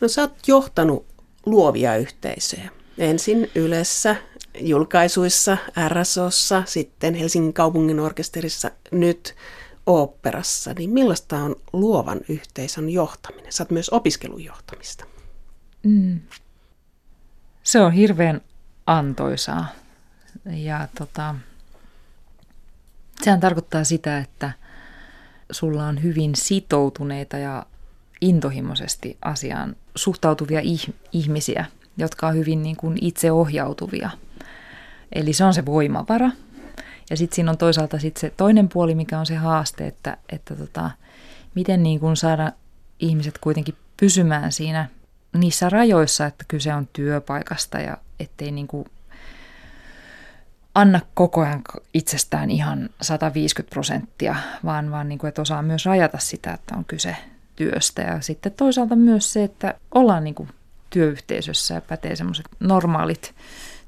No 0.00 0.08
sä 0.08 0.20
oot 0.20 0.48
johtanut 0.48 1.06
luovia 1.46 1.96
yhteisöjä. 1.96 2.70
Ensin 2.98 3.50
Ylessä, 3.54 4.16
julkaisuissa, 4.60 5.56
RSOssa, 5.88 6.62
sitten 6.66 7.14
Helsingin 7.14 7.52
kaupungin 7.52 8.00
orkesterissa, 8.00 8.70
nyt 8.90 9.34
oopperassa, 9.86 10.74
niin 10.74 10.90
millaista 10.90 11.36
on 11.36 11.56
luovan 11.72 12.20
yhteisön 12.28 12.90
johtaminen? 12.90 13.52
Oot 13.60 13.70
myös 13.70 13.90
opiskelun 13.90 14.44
johtamista. 14.44 15.04
Mm. 15.82 16.20
Se 17.62 17.80
on 17.80 17.92
hirveän 17.92 18.40
antoisaa. 18.86 19.66
Ja 20.44 20.88
tota, 20.98 21.34
sehän 23.22 23.40
tarkoittaa 23.40 23.84
sitä, 23.84 24.18
että 24.18 24.52
sulla 25.50 25.86
on 25.86 26.02
hyvin 26.02 26.34
sitoutuneita 26.34 27.38
ja 27.38 27.66
intohimoisesti 28.20 29.18
asiaan 29.22 29.76
suhtautuvia 29.94 30.60
ihmisiä, 31.12 31.64
jotka 31.96 32.26
on 32.26 32.34
hyvin 32.34 32.62
niin 32.62 32.76
kuin 32.76 32.98
itseohjautuvia. 33.00 34.10
Eli 35.12 35.32
se 35.32 35.44
on 35.44 35.54
se 35.54 35.66
voimavara– 35.66 36.30
ja 37.10 37.16
sitten 37.16 37.34
siinä 37.34 37.50
on 37.50 37.58
toisaalta 37.58 37.98
sit 37.98 38.16
se 38.16 38.32
toinen 38.36 38.68
puoli, 38.68 38.94
mikä 38.94 39.18
on 39.18 39.26
se 39.26 39.34
haaste, 39.34 39.86
että, 39.86 40.16
että 40.28 40.56
tota, 40.56 40.90
miten 41.54 41.82
niin 41.82 42.00
kun 42.00 42.16
saada 42.16 42.52
ihmiset 42.98 43.38
kuitenkin 43.38 43.76
pysymään 43.96 44.52
siinä 44.52 44.88
niissä 45.36 45.68
rajoissa, 45.68 46.26
että 46.26 46.44
kyse 46.48 46.74
on 46.74 46.88
työpaikasta 46.92 47.80
ja 47.80 47.96
ettei 48.20 48.50
niin 48.50 48.66
kuin 48.66 48.86
anna 50.74 51.00
koko 51.14 51.40
ajan 51.40 51.62
itsestään 51.94 52.50
ihan 52.50 52.90
150 53.00 53.74
prosenttia, 53.74 54.36
vaan, 54.64 54.90
vaan 54.90 55.08
niin 55.08 55.18
kuin, 55.18 55.28
että 55.28 55.42
osaa 55.42 55.62
myös 55.62 55.86
rajata 55.86 56.18
sitä, 56.18 56.52
että 56.52 56.76
on 56.76 56.84
kyse 56.84 57.16
työstä. 57.56 58.02
Ja 58.02 58.20
sitten 58.20 58.52
toisaalta 58.52 58.96
myös 58.96 59.32
se, 59.32 59.44
että 59.44 59.74
ollaan 59.94 60.24
niin 60.24 60.34
kuin 60.34 60.48
työyhteisössä 60.90 61.74
ja 61.74 61.80
pätee 61.80 62.16
semmoiset 62.16 62.46
normaalit 62.60 63.34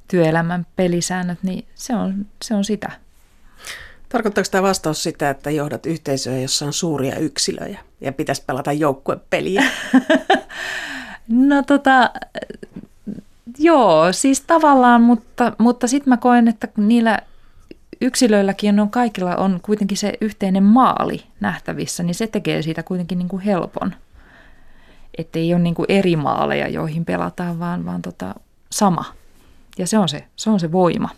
työelämän 0.09 0.67
pelisäännöt, 0.77 1.43
niin 1.43 1.67
se 1.75 1.95
on, 1.95 2.27
se 2.43 2.55
on 2.55 2.65
sitä. 2.65 3.06
Tarkoittaako 4.09 4.49
tämä 4.51 4.63
vastaus 4.63 5.03
sitä, 5.03 5.31
että 5.31 5.51
johdat 5.51 5.87
yhteisöä, 5.87 6.39
jossa 6.39 6.67
on 6.67 6.73
suuria 6.73 7.17
yksilöjä 7.19 7.81
ja 8.01 8.13
pitäisi 8.13 8.43
pelata 8.47 8.73
joukkuepeliä? 8.73 9.63
no 11.29 11.63
tota, 11.63 12.11
joo, 13.59 14.13
siis 14.13 14.41
tavallaan, 14.41 15.03
mutta, 15.03 15.53
mutta 15.59 15.87
sitten 15.87 16.11
mä 16.11 16.17
koen, 16.17 16.49
että 16.49 16.69
niillä 16.77 17.19
yksilöilläkin 18.01 18.81
on 18.81 18.91
kaikilla 18.91 19.37
on 19.37 19.61
kuitenkin 19.63 19.97
se 19.97 20.13
yhteinen 20.21 20.63
maali 20.63 21.23
nähtävissä, 21.41 22.03
niin 22.03 22.15
se 22.15 22.27
tekee 22.27 22.63
siitä 22.63 22.83
kuitenkin 22.83 23.19
niin 23.19 23.29
kuin 23.29 23.43
helpon. 23.43 23.95
Että 25.19 25.39
ei 25.39 25.55
ole 25.55 25.63
niin 25.63 25.75
kuin 25.75 25.87
eri 25.89 26.17
maaleja, 26.17 26.69
joihin 26.69 27.05
pelataan, 27.05 27.59
vaan, 27.59 27.85
vaan 27.85 28.03
tota, 28.03 28.35
sama. 28.71 29.05
Ja 29.79 29.87
se 29.87 29.99
on 29.99 30.09
se, 30.09 30.27
se 30.37 30.51
on 30.51 30.61
se 30.61 30.73
voima. 30.73 31.09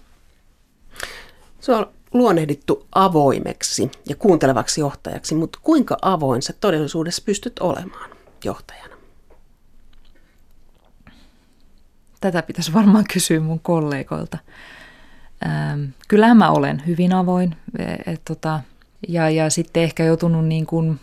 Se 1.61 1.73
on 2.15 2.21
luonnehdittu 2.21 2.87
avoimeksi 2.95 3.91
ja 4.09 4.17
kuuntelevaksi 4.17 4.81
johtajaksi, 4.81 5.35
mutta 5.35 5.59
kuinka 5.63 5.97
avoin 6.03 6.43
sä 6.43 6.53
todellisuudessa 6.61 7.23
pystyt 7.27 7.59
olemaan 7.59 8.11
johtajana? 8.45 8.95
Tätä 12.21 12.43
pitäisi 12.43 12.73
varmaan 12.73 13.05
kysyä 13.13 13.41
mun 13.41 13.61
kollegoilta. 13.61 14.39
Ähm, 15.47 15.85
kyllähän 16.09 16.37
mä 16.37 16.51
olen 16.51 16.83
hyvin 16.87 17.13
avoin. 17.13 17.57
Et, 17.79 18.09
et, 18.15 18.21
tota, 18.25 18.61
ja, 19.09 19.31
ja 19.31 19.51
sitten 19.51 19.83
ehkä 19.83 20.05
joutunut 20.05 20.47
niin 20.47 20.67
kuin 20.67 21.01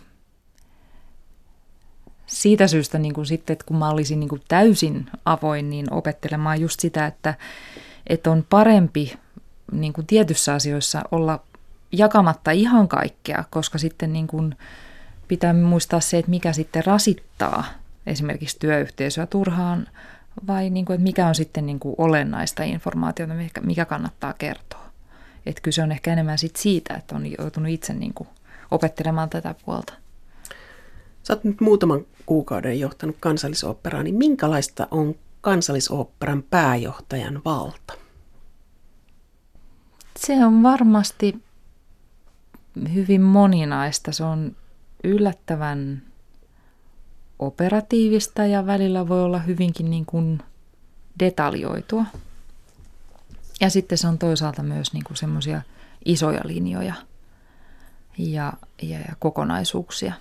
siitä 2.26 2.66
syystä 2.66 2.98
niin 2.98 3.14
kuin 3.14 3.26
sitten, 3.26 3.54
että 3.54 3.64
kun 3.66 3.76
mä 3.76 3.90
olisin 3.90 4.20
niin 4.20 4.28
kuin 4.28 4.42
täysin 4.48 5.06
avoin, 5.24 5.70
niin 5.70 5.92
opettelemaan 5.92 6.60
just 6.60 6.80
sitä, 6.80 7.06
että, 7.06 7.34
että 8.06 8.30
on 8.30 8.46
parempi 8.50 9.18
niin 9.72 9.92
kuin 9.92 10.06
tietyissä 10.06 10.54
asioissa 10.54 11.02
olla 11.10 11.40
jakamatta 11.92 12.50
ihan 12.50 12.88
kaikkea, 12.88 13.44
koska 13.50 13.78
sitten 13.78 14.12
niin 14.12 14.26
kuin 14.26 14.56
pitää 15.28 15.52
muistaa 15.52 16.00
se, 16.00 16.18
että 16.18 16.30
mikä 16.30 16.52
sitten 16.52 16.84
rasittaa 16.84 17.64
esimerkiksi 18.06 18.58
työyhteisöä 18.58 19.26
turhaan 19.26 19.88
vai 20.46 20.70
niin 20.70 20.84
kuin, 20.84 20.94
että 20.94 21.02
mikä 21.02 21.26
on 21.26 21.34
sitten 21.34 21.66
niin 21.66 21.80
kuin 21.80 21.94
olennaista 21.98 22.62
informaatiota, 22.62 23.34
mikä 23.60 23.84
kannattaa 23.84 24.32
kertoa. 24.32 24.86
Että 25.46 25.62
kyse 25.62 25.82
on 25.82 25.92
ehkä 25.92 26.12
enemmän 26.12 26.38
sit 26.38 26.56
siitä, 26.56 26.94
että 26.94 27.16
on 27.16 27.32
joutunut 27.38 27.72
itse 27.72 27.94
niin 27.94 28.14
kuin 28.14 28.28
opettelemaan 28.70 29.30
tätä 29.30 29.54
puolta. 29.64 29.92
Sä 31.22 31.32
oot 31.32 31.44
nyt 31.44 31.60
muutaman 31.60 32.06
kuukauden 32.26 32.80
johtanut 32.80 33.16
kansallisoopperaa, 33.20 34.02
niin 34.02 34.14
minkälaista 34.14 34.88
on 34.90 35.14
kansallisoopperan 35.40 36.42
pääjohtajan 36.42 37.42
valta? 37.44 38.05
Se 40.16 40.44
on 40.44 40.62
varmasti 40.62 41.42
hyvin 42.94 43.22
moninaista. 43.22 44.12
Se 44.12 44.24
on 44.24 44.56
yllättävän 45.04 46.02
operatiivista 47.38 48.46
ja 48.46 48.66
välillä 48.66 49.08
voi 49.08 49.22
olla 49.22 49.38
hyvinkin 49.38 49.90
niin 49.90 50.06
kuin 50.06 50.42
detaljoitua. 51.18 52.04
Ja 53.60 53.70
sitten 53.70 53.98
se 53.98 54.08
on 54.08 54.18
toisaalta 54.18 54.62
myös 54.62 54.92
niin 54.92 55.04
kuin 55.04 55.16
semmoisia 55.16 55.62
isoja 56.04 56.40
linjoja 56.44 56.94
ja, 58.18 58.52
ja, 58.82 58.98
ja 58.98 59.16
kokonaisuuksia. 59.18 60.12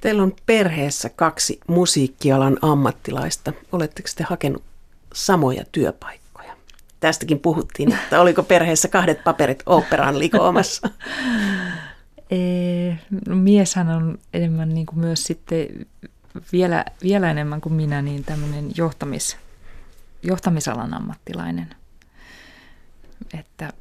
Teillä 0.00 0.22
on 0.22 0.36
perheessä 0.46 1.08
kaksi 1.08 1.60
musiikkialan 1.66 2.58
ammattilaista. 2.62 3.52
Oletteko 3.72 4.08
te 4.16 4.24
hakenut 4.24 4.62
samoja 5.14 5.64
työpaikkoja? 5.72 6.29
Tästäkin 7.00 7.38
puhuttiin, 7.38 7.92
että 7.92 8.20
oliko 8.20 8.42
perheessä 8.42 8.88
kahdet 8.88 9.24
paperit 9.24 9.62
operaan 9.66 10.18
likoamassa? 10.18 10.88
No 13.28 13.36
mieshän 13.36 13.88
on 13.88 14.18
enemmän 14.32 14.68
niin 14.68 14.86
kuin 14.86 14.98
myös 14.98 15.24
sitten 15.24 15.86
vielä, 16.52 16.84
vielä 17.02 17.30
enemmän 17.30 17.60
kuin 17.60 17.72
minä, 17.72 18.02
niin 18.02 18.24
tämmöinen 18.24 18.70
johtamis, 18.76 19.36
johtamisalan 20.22 20.94
ammattilainen. 20.94 21.74
Että 23.38 23.72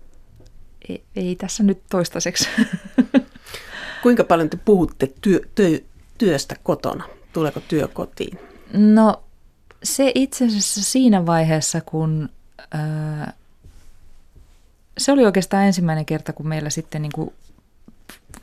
ei, 0.89 1.03
ei 1.15 1.35
tässä 1.35 1.63
nyt 1.63 1.81
toistaiseksi. 1.89 2.49
Kuinka 4.03 4.23
paljon 4.23 4.49
te 4.49 4.57
puhutte 4.65 5.13
työ, 5.21 5.39
työ, 5.55 5.79
työstä 6.17 6.55
kotona? 6.63 7.03
Tuleeko 7.33 7.59
työ 7.59 7.87
kotiin? 7.87 8.39
No 8.73 9.23
se 9.83 10.11
itse 10.15 10.45
asiassa 10.45 10.83
siinä 10.83 11.25
vaiheessa, 11.25 11.81
kun 11.81 12.29
se 14.97 15.11
oli 15.11 15.25
oikeastaan 15.25 15.65
ensimmäinen 15.65 16.05
kerta, 16.05 16.33
kun 16.33 16.47
meillä 16.47 16.69
sitten 16.69 17.01
niin 17.01 17.11
kuin 17.11 17.33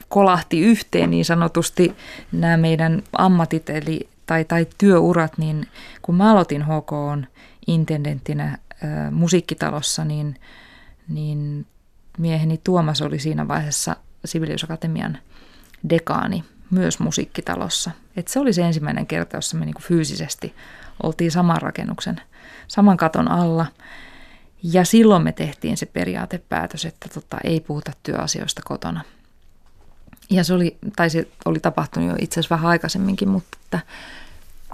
kolahti 0.09 0.61
yhteen 0.61 1.11
niin 1.11 1.25
sanotusti 1.25 1.97
nämä 2.33 2.57
meidän 2.57 3.03
ammatit 3.19 3.71
eli, 3.71 4.09
tai, 4.27 4.45
tai 4.45 4.67
työurat, 4.79 5.39
niin 5.39 5.67
kun 6.03 6.15
mä 6.15 6.33
aloitin 6.33 6.63
HK 6.63 6.93
intendenttinä 7.67 8.45
ää, 8.85 9.11
musiikkitalossa, 9.11 10.05
niin, 10.05 10.41
niin 11.09 11.67
mieheni 12.19 12.61
Tuomas 12.65 13.03
oli 13.03 13.19
siinä 13.19 13.49
vaiheessa 13.49 13.97
Sibeliusakatemian 14.25 15.19
dekaani 15.91 16.45
myös 16.71 16.99
musiikkitalossa. 16.99 17.91
Et 18.17 18.29
se 18.29 18.41
oli 18.41 18.53
se 18.53 18.63
ensimmäinen 18.63 19.07
kerta, 19.07 19.37
jossa 19.37 19.57
me 19.57 19.65
niinku 19.65 19.83
fyysisesti 19.83 20.55
oltiin 21.03 21.31
saman 21.31 21.63
rakennuksen, 21.63 22.21
saman 22.69 22.97
katon 22.97 23.31
alla. 23.31 23.67
Ja 24.63 24.85
silloin 24.85 25.23
me 25.23 25.33
tehtiin 25.33 25.77
se 25.77 25.87
periaatepäätös, 25.87 26.85
että 26.85 27.09
tota, 27.15 27.37
ei 27.45 27.61
puhuta 27.61 27.93
työasioista 28.03 28.63
kotona– 28.65 29.01
ja 30.31 30.45
se 30.45 30.55
oli, 30.55 30.77
tai 30.97 31.11
se 31.11 31.29
oli 31.45 31.61
tapahtunut 31.61 32.09
jo 32.09 32.17
itse 32.21 32.41
asiassa 32.41 32.55
vähän 32.55 32.71
aikaisemminkin, 32.71 33.29
mutta 33.29 33.59
että 33.65 33.81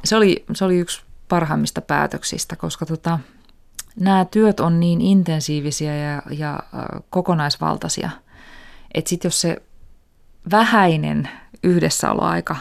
se, 0.04 0.16
oli, 0.16 0.44
se 0.54 0.64
oli 0.64 0.78
yksi 0.78 1.02
parhaimmista 1.28 1.80
päätöksistä, 1.80 2.56
koska 2.56 2.86
tota, 2.86 3.18
nämä 4.00 4.24
työt 4.24 4.60
on 4.60 4.80
niin 4.80 5.00
intensiivisiä 5.00 5.96
ja, 5.96 6.22
ja 6.30 6.60
kokonaisvaltaisia, 7.10 8.10
että 8.94 9.08
sitten 9.08 9.28
jos 9.28 9.40
se 9.40 9.62
vähäinen 10.50 11.28
yhdessäoloaika, 11.62 12.56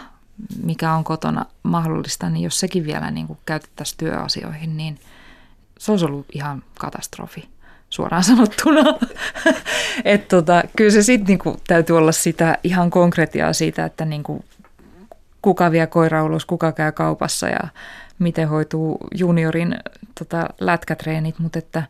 mikä 0.64 0.94
on 0.94 1.04
kotona 1.04 1.46
mahdollista, 1.64 2.30
niin 2.30 2.44
jos 2.44 2.60
sekin 2.60 2.86
vielä 2.86 3.12
niin 3.12 3.38
käytettäisiin 3.46 3.98
työasioihin, 3.98 4.78
niin 4.78 5.00
se 5.82 5.92
olisi 5.92 6.06
ollut 6.06 6.26
ihan 6.34 6.64
katastrofi 6.80 7.50
suoraan 7.90 8.24
sanottuna. 8.24 8.84
että 10.06 10.28
tota, 10.36 10.64
kyllä 10.78 10.92
se 10.92 11.02
sitten 11.02 11.28
niinku, 11.28 11.58
täytyy 11.68 11.98
olla 11.98 12.12
sitä 12.12 12.58
ihan 12.64 12.90
konkretiaa 12.90 13.54
siitä, 13.54 13.86
että 13.86 14.06
niinku, 14.06 14.46
kuka 15.42 15.72
vie 15.72 15.88
koira 15.88 16.24
ulos, 16.24 16.46
kuka 16.46 16.72
käy 16.72 16.92
kaupassa 16.92 17.48
ja 17.48 17.60
miten 18.20 18.48
hoituu 18.48 18.98
juniorin 19.16 19.76
tota, 20.20 20.50
lätkätreenit, 20.60 21.40
mutta 21.40 21.60
että... 21.60 21.84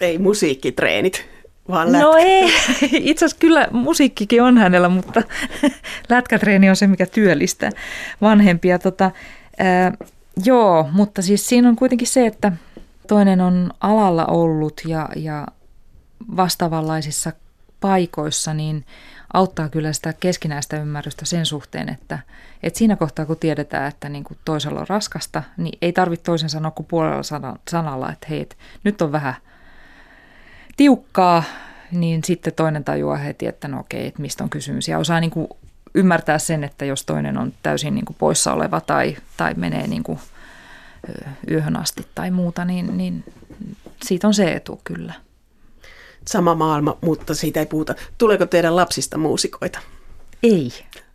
Ei 0.00 0.18
musiikkitreenit, 0.18 1.28
vaan 1.68 1.92
lätkä. 1.92 2.06
No 2.06 2.14
ei, 2.18 2.52
itse 3.10 3.24
asiassa 3.24 3.40
kyllä 3.40 3.68
musiikkikin 3.70 4.42
on 4.42 4.58
hänellä, 4.58 4.88
mutta 4.88 5.22
lätkätreeni 6.08 6.70
on 6.70 6.76
se, 6.76 6.86
mikä 6.86 7.06
työllistää 7.06 7.70
vanhempia. 8.20 8.78
Tota, 8.78 9.10
ää, 9.58 9.92
joo, 10.44 10.88
mutta 10.92 11.22
siis 11.22 11.46
siinä 11.46 11.68
on 11.68 11.76
kuitenkin 11.76 12.08
se, 12.08 12.26
että 12.26 12.52
Toinen 13.08 13.40
on 13.40 13.70
alalla 13.80 14.26
ollut 14.26 14.80
ja, 14.86 15.08
ja 15.16 15.46
vastaavanlaisissa 16.36 17.32
paikoissa, 17.80 18.54
niin 18.54 18.86
auttaa 19.34 19.68
kyllä 19.68 19.92
sitä 19.92 20.12
keskinäistä 20.12 20.76
ymmärrystä 20.76 21.24
sen 21.24 21.46
suhteen, 21.46 21.88
että, 21.88 22.18
että 22.62 22.78
siinä 22.78 22.96
kohtaa 22.96 23.26
kun 23.26 23.36
tiedetään, 23.36 23.88
että 23.88 24.08
niin 24.08 24.24
kuin 24.24 24.38
toisella 24.44 24.80
on 24.80 24.88
raskasta, 24.88 25.42
niin 25.56 25.78
ei 25.82 25.92
tarvitse 25.92 26.24
toisen 26.24 26.50
sanoa 26.50 26.70
kuin 26.70 26.86
puolella 26.86 27.22
sanalla, 27.70 28.12
että 28.12 28.26
hei, 28.30 28.40
että 28.40 28.56
nyt 28.84 29.02
on 29.02 29.12
vähän 29.12 29.34
tiukkaa, 30.76 31.44
niin 31.90 32.24
sitten 32.24 32.52
toinen 32.52 32.84
tajuaa 32.84 33.16
heti, 33.16 33.46
että 33.46 33.68
no 33.68 33.80
okei, 33.80 34.06
että 34.06 34.22
mistä 34.22 34.44
on 34.44 34.50
kysymys. 34.50 34.88
Ja 34.88 34.98
osaa 34.98 35.20
niin 35.20 35.30
kuin 35.30 35.48
ymmärtää 35.94 36.38
sen, 36.38 36.64
että 36.64 36.84
jos 36.84 37.06
toinen 37.06 37.38
on 37.38 37.52
täysin 37.62 37.94
niin 37.94 38.04
kuin 38.04 38.16
poissa 38.18 38.52
oleva 38.52 38.80
tai, 38.80 39.16
tai 39.36 39.54
menee 39.54 39.86
niin 39.86 40.02
kuin 40.02 40.18
yöhön 41.50 41.76
asti 41.76 42.06
tai 42.14 42.30
muuta, 42.30 42.64
niin, 42.64 42.96
niin 42.96 43.24
siitä 44.04 44.26
on 44.26 44.34
se 44.34 44.52
etu 44.52 44.80
kyllä. 44.84 45.12
Sama 46.26 46.54
maailma, 46.54 46.98
mutta 47.00 47.34
siitä 47.34 47.60
ei 47.60 47.66
puhuta. 47.66 47.94
Tuleeko 48.18 48.46
teidän 48.46 48.76
lapsista 48.76 49.18
muusikoita? 49.18 49.78
Ei. 50.42 50.72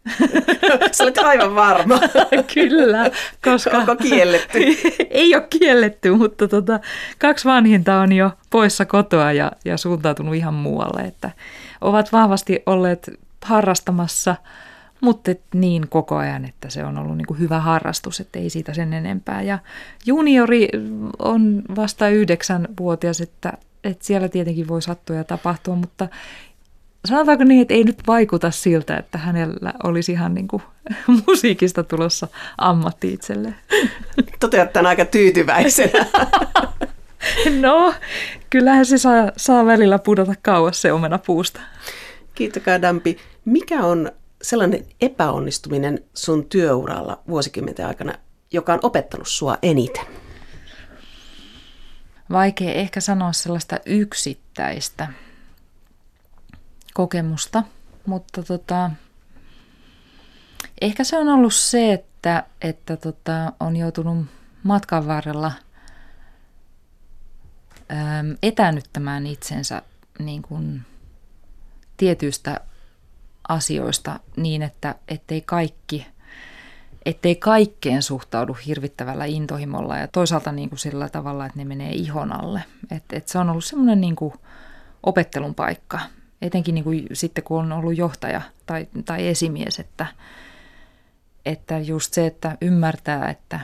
Sä 0.91 1.03
olet 1.03 1.17
aivan 1.17 1.55
varma. 1.55 1.99
Kyllä, 2.53 3.11
koska... 3.43 3.77
Onko 3.77 3.95
kielletty? 3.95 4.59
Ei 5.09 5.35
ole 5.35 5.47
kielletty, 5.49 6.11
mutta 6.11 6.47
tota, 6.47 6.79
kaksi 7.19 7.45
vanhinta 7.45 7.99
on 7.99 8.11
jo 8.11 8.31
poissa 8.49 8.85
kotoa 8.85 9.31
ja, 9.31 9.51
ja 9.65 9.77
suuntautunut 9.77 10.35
ihan 10.35 10.53
muualle. 10.53 11.01
Että 11.01 11.31
ovat 11.81 12.11
vahvasti 12.11 12.63
olleet 12.65 13.11
harrastamassa, 13.45 14.35
mutta 15.01 15.31
niin 15.53 15.89
koko 15.89 16.15
ajan, 16.15 16.45
että 16.45 16.69
se 16.69 16.83
on 16.83 16.97
ollut 16.97 17.17
niin 17.17 17.27
kuin 17.27 17.39
hyvä 17.39 17.59
harrastus, 17.59 18.19
että 18.19 18.39
ei 18.39 18.49
siitä 18.49 18.73
sen 18.73 18.93
enempää. 18.93 19.41
Ja 19.41 19.59
juniori 20.05 20.69
on 21.19 21.61
vasta 21.75 22.09
yhdeksänvuotias, 22.09 23.21
että, 23.21 23.53
että 23.83 24.05
siellä 24.05 24.29
tietenkin 24.29 24.67
voi 24.67 24.81
sattua 24.81 25.15
ja 25.15 25.23
tapahtua, 25.23 25.75
mutta 25.75 26.07
sanotaanko 27.05 27.43
niin, 27.43 27.61
että 27.61 27.73
ei 27.73 27.83
nyt 27.83 27.99
vaikuta 28.07 28.51
siltä, 28.51 28.97
että 28.97 29.17
hänellä 29.17 29.73
olisi 29.83 30.11
ihan 30.11 30.33
niin 30.33 30.47
kuin 30.47 30.63
musiikista 31.27 31.83
tulossa 31.83 32.27
ammatti 32.57 33.13
itselleen. 33.13 33.55
Toteat 34.39 34.73
tämän 34.73 34.85
aika 34.85 35.05
tyytyväisenä. 35.05 36.05
No, 37.59 37.93
kyllähän 38.49 38.85
se 38.85 38.97
saa, 38.97 39.31
saa 39.37 39.65
välillä 39.65 39.99
pudota 39.99 40.33
kauas 40.41 40.81
se 40.81 40.91
omena 40.91 41.17
puusta. 41.17 41.61
Kiitokaa 42.35 42.81
Dampi. 42.81 43.17
Mikä 43.45 43.83
on 43.83 44.11
sellainen 44.41 44.85
epäonnistuminen 45.01 46.03
sun 46.13 46.45
työuralla 46.45 47.21
vuosikymmenten 47.29 47.87
aikana, 47.87 48.13
joka 48.51 48.73
on 48.73 48.79
opettanut 48.83 49.27
sua 49.27 49.57
eniten? 49.61 50.05
Vaikea 52.31 52.73
ehkä 52.73 53.01
sanoa 53.01 53.33
sellaista 53.33 53.79
yksittäistä 53.85 55.07
kokemusta, 56.93 57.63
mutta 58.05 58.43
tota, 58.43 58.91
ehkä 60.81 61.03
se 61.03 61.17
on 61.17 61.29
ollut 61.29 61.53
se, 61.53 61.93
että, 61.93 62.43
että 62.61 62.97
tota, 62.97 63.53
on 63.59 63.75
joutunut 63.75 64.25
matkan 64.63 65.07
varrella 65.07 65.51
äm, 67.91 68.37
etänyttämään 68.43 69.27
itsensä 69.27 69.81
niin 70.19 70.41
kuin 70.41 70.81
tietyistä 71.97 72.61
asioista 73.47 74.19
niin, 74.35 74.61
että 74.61 74.95
ettei 75.07 75.41
kaikki, 75.41 76.07
ettei 77.05 77.35
kaikkeen 77.35 78.03
suhtaudu 78.03 78.53
hirvittävällä 78.53 79.25
intohimolla 79.25 79.97
ja 79.97 80.07
toisaalta 80.07 80.51
niin 80.51 80.69
kuin 80.69 80.79
sillä 80.79 81.09
tavalla, 81.09 81.45
että 81.45 81.57
ne 81.57 81.65
menee 81.65 81.91
ihon 81.91 82.43
alle. 82.43 82.63
Et, 82.91 83.03
et 83.13 83.27
se 83.27 83.39
on 83.39 83.49
ollut 83.49 83.65
semmoinen 83.65 84.01
niin 84.01 84.15
opettelun 85.03 85.55
paikka, 85.55 85.99
etenkin 86.41 86.75
niin 86.75 86.83
kuin 86.83 87.07
sitten 87.13 87.43
kun 87.43 87.59
on 87.59 87.71
ollut 87.71 87.97
johtaja 87.97 88.41
tai, 88.65 88.87
tai 89.05 89.27
esimies, 89.27 89.79
että, 89.79 90.05
että 91.45 91.79
just 91.79 92.13
se, 92.13 92.27
että 92.27 92.57
ymmärtää, 92.61 93.29
että 93.29 93.59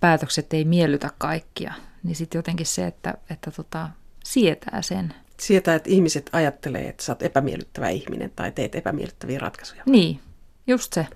päätökset 0.00 0.52
ei 0.52 0.64
miellytä 0.64 1.10
kaikkia, 1.18 1.74
niin 2.02 2.16
sitten 2.16 2.38
jotenkin 2.38 2.66
se, 2.66 2.86
että, 2.86 3.14
että 3.30 3.50
tota, 3.50 3.88
sietää 4.24 4.82
sen. 4.82 5.14
Sietää, 5.42 5.74
että 5.74 5.90
ihmiset 5.90 6.30
ajattelee, 6.32 6.88
että 6.88 7.02
sä 7.04 7.12
oot 7.12 7.22
epämiellyttävä 7.22 7.88
ihminen 7.88 8.32
tai 8.36 8.52
teet 8.52 8.74
epämiellyttäviä 8.74 9.38
ratkaisuja. 9.38 9.82
Niin, 9.86 10.20
just 10.66 10.92
se. 10.92 11.06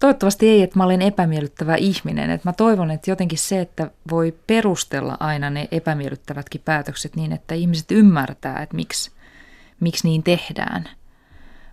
Toivottavasti 0.00 0.48
ei, 0.48 0.62
että 0.62 0.78
mä 0.78 0.84
olen 0.84 1.02
epämiellyttävä 1.02 1.76
ihminen. 1.76 2.30
Että 2.30 2.48
mä 2.48 2.52
toivon, 2.52 2.90
että 2.90 3.10
jotenkin 3.10 3.38
se, 3.38 3.60
että 3.60 3.90
voi 4.10 4.34
perustella 4.46 5.16
aina 5.20 5.50
ne 5.50 5.68
epämiellyttävätkin 5.70 6.60
päätökset 6.64 7.16
niin, 7.16 7.32
että 7.32 7.54
ihmiset 7.54 7.90
ymmärtää, 7.90 8.62
että 8.62 8.76
miksi, 8.76 9.10
miksi 9.80 10.08
niin 10.08 10.22
tehdään. 10.22 10.88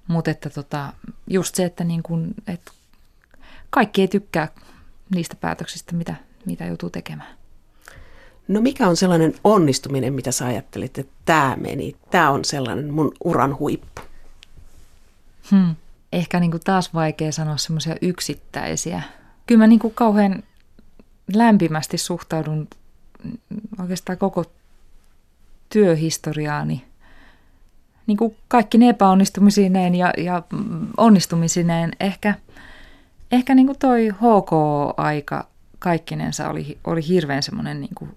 Mutta 0.08 0.32
että 0.32 0.50
tota, 0.50 0.94
just 1.28 1.56
se, 1.56 1.66
että, 1.66 1.84
niin 1.84 2.04
kun, 2.04 2.34
että 2.48 2.72
kaikki 3.70 4.02
ei 4.02 4.08
tykkää 4.08 4.48
niistä 5.16 5.36
päätöksistä, 5.36 5.96
mitä, 5.96 6.16
mitä 6.46 6.66
joutuu 6.66 6.90
tekemään. 6.90 7.41
No 8.48 8.62
mikä 8.62 8.88
on 8.88 8.98
sellainen 8.98 9.34
onnistuminen, 9.44 10.14
mitä 10.14 10.32
sä 10.32 10.46
ajattelit, 10.46 10.98
että 10.98 11.14
tämä 11.26 11.58
meni, 11.60 11.96
tämä 12.12 12.30
on 12.30 12.46
sellainen 12.46 12.94
mun 12.94 13.12
uran 13.24 13.60
huippu? 13.60 14.02
Hmm. 15.52 15.76
Ehkä 16.12 16.40
niin 16.40 16.52
kuin 16.52 16.62
taas 16.64 16.94
vaikea 16.94 17.32
sanoa 17.32 17.58
semmoisia 17.58 17.96
yksittäisiä. 18.02 19.02
Kyllä 19.48 19.60
mä 19.60 19.68
niin 19.68 19.80
kuin 19.80 19.94
kauhean 19.94 20.44
lämpimästi 21.34 21.98
suhtaudun 21.98 22.68
oikeastaan 23.80 24.18
koko 24.18 24.46
työhistoriaani 25.70 26.92
niin 28.08 28.18
kuin 28.18 28.36
kaikki 28.48 28.78
ne 28.78 28.90
epäonnistumisineen 28.90 29.96
ja, 29.96 30.14
ja 30.18 30.44
onnistumisineen. 30.98 31.92
Ehkä, 32.00 32.34
ehkä 33.32 33.56
niin 33.56 33.66
kuin 33.66 33.80
toi 33.80 34.10
HK-aika 34.10 35.48
kaikkinensa 35.82 36.50
oli, 36.50 36.80
oli 36.84 37.08
hirveän 37.08 37.44
semmoinen 37.44 37.80
niin 37.80 37.96
kuin 37.96 38.16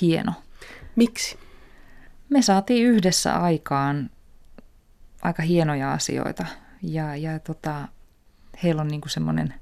hieno. 0.00 0.32
Miksi? 0.96 1.38
Me 2.28 2.42
saatiin 2.42 2.86
yhdessä 2.86 3.36
aikaan 3.36 4.10
aika 5.22 5.42
hienoja 5.42 5.92
asioita 5.92 6.46
ja, 6.82 7.16
ja 7.16 7.38
tota, 7.38 7.88
heillä 8.62 8.82
on 8.82 8.88
niin 8.88 9.00
kuin 9.00 9.10
semmoinen 9.10 9.54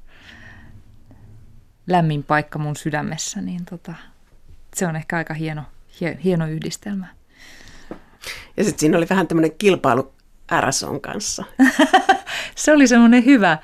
lämmin 1.86 2.22
paikka 2.22 2.58
mun 2.58 2.76
sydämessä, 2.76 3.40
niin 3.40 3.64
tota, 3.64 3.94
se 4.76 4.86
on 4.86 4.96
ehkä 4.96 5.16
aika 5.16 5.34
hieno, 5.34 5.62
hieno 6.24 6.46
yhdistelmä. 6.46 7.06
Ja 8.56 8.64
sitten 8.64 8.80
siinä 8.80 8.98
oli 8.98 9.06
vähän 9.10 9.26
tämmöinen 9.28 9.52
kilpailu 9.58 10.14
RSOn 10.60 11.00
kanssa. 11.00 11.44
se 12.54 12.72
oli 12.72 12.86
semmoinen 12.86 13.24
hyvä, 13.24 13.58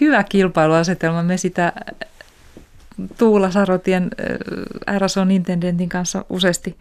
hyvä 0.00 0.24
kilpailuasetelma. 0.24 1.22
Me 1.22 1.36
sitä 1.36 1.72
Tuula 3.18 3.50
Sarotien 3.50 4.10
RSOn 4.98 5.30
intendentin 5.30 5.88
kanssa 5.88 6.24
useasti 6.28 6.76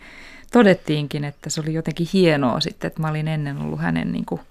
todettiinkin, 0.52 1.24
että 1.24 1.50
se 1.50 1.62
oli 1.62 1.74
jotenkin 1.74 2.08
hienoa 2.14 2.60
sitten, 2.60 2.88
että 2.88 3.02
mä 3.02 3.10
olin 3.10 3.28
ennen 3.28 3.58
ollut 3.58 3.80
hänen 3.80 4.12
niin 4.12 4.26
kuin 4.26 4.42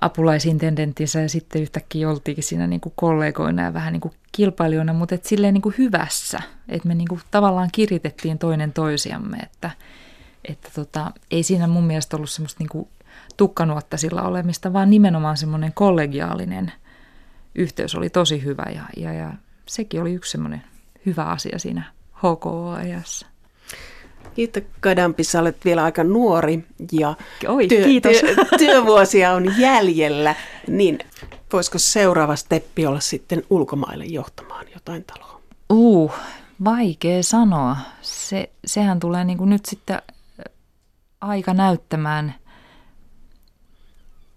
apulaisintendenttinsä 0.00 1.20
ja 1.20 1.28
sitten 1.28 1.62
yhtäkkiä 1.62 2.10
oltiinkin 2.10 2.44
siinä 2.44 2.66
niin 2.66 2.80
kuin 2.80 2.92
kollegoina 2.96 3.62
ja 3.62 3.74
vähän 3.74 3.92
niin 3.92 4.00
kuin 4.00 4.14
kilpailijoina, 4.32 4.92
mutta 4.92 5.14
et 5.14 5.24
silleen 5.24 5.54
niin 5.54 5.62
kuin 5.62 5.74
hyvässä, 5.78 6.42
että 6.68 6.88
me 6.88 6.94
niin 6.94 7.08
kuin 7.08 7.20
tavallaan 7.30 7.68
kiritettiin 7.72 8.38
toinen 8.38 8.72
toisiamme, 8.72 9.36
että, 9.36 9.70
että 10.44 10.68
tota, 10.74 11.12
ei 11.30 11.42
siinä 11.42 11.66
mun 11.66 11.84
mielestä 11.84 12.16
ollut 12.16 12.30
semmoista 12.30 12.58
niin 12.58 12.68
kuin 12.68 12.88
tukkanuotta 13.36 13.96
sillä 13.96 14.22
olemista, 14.22 14.72
vaan 14.72 14.90
nimenomaan 14.90 15.36
semmoinen 15.36 15.72
kollegiaalinen 15.72 16.72
yhteys 17.54 17.94
oli 17.94 18.10
tosi 18.10 18.44
hyvä 18.44 18.66
ja, 18.74 18.82
ja, 18.96 19.12
ja 19.12 19.32
sekin 19.70 20.00
oli 20.00 20.14
yksi 20.14 20.30
semmoinen 20.30 20.62
hyvä 21.06 21.24
asia 21.24 21.58
siinä 21.58 21.82
HKO-ajassa. 22.16 23.26
Kiitos 24.34 24.62
Kadampi, 24.80 25.24
sä 25.24 25.40
olet 25.40 25.64
vielä 25.64 25.84
aika 25.84 26.04
nuori 26.04 26.64
ja 26.92 27.14
Oi, 27.48 27.68
työ, 27.68 27.84
kiitos. 27.84 28.16
Työ, 28.20 28.34
työvuosia 28.58 29.32
on 29.32 29.58
jäljellä, 29.58 30.34
niin 30.68 30.98
voisiko 31.52 31.78
seuraava 31.78 32.36
steppi 32.36 32.86
olla 32.86 33.00
sitten 33.00 33.42
ulkomaille 33.50 34.04
johtamaan 34.04 34.66
jotain 34.74 35.04
taloa? 35.04 35.40
Uh, 35.72 36.12
vaikea 36.64 37.22
sanoa. 37.22 37.76
Se, 38.02 38.50
sehän 38.66 39.00
tulee 39.00 39.24
niin 39.24 39.38
kuin 39.38 39.50
nyt 39.50 39.66
sitten 39.66 40.02
aika 41.20 41.54
näyttämään. 41.54 42.34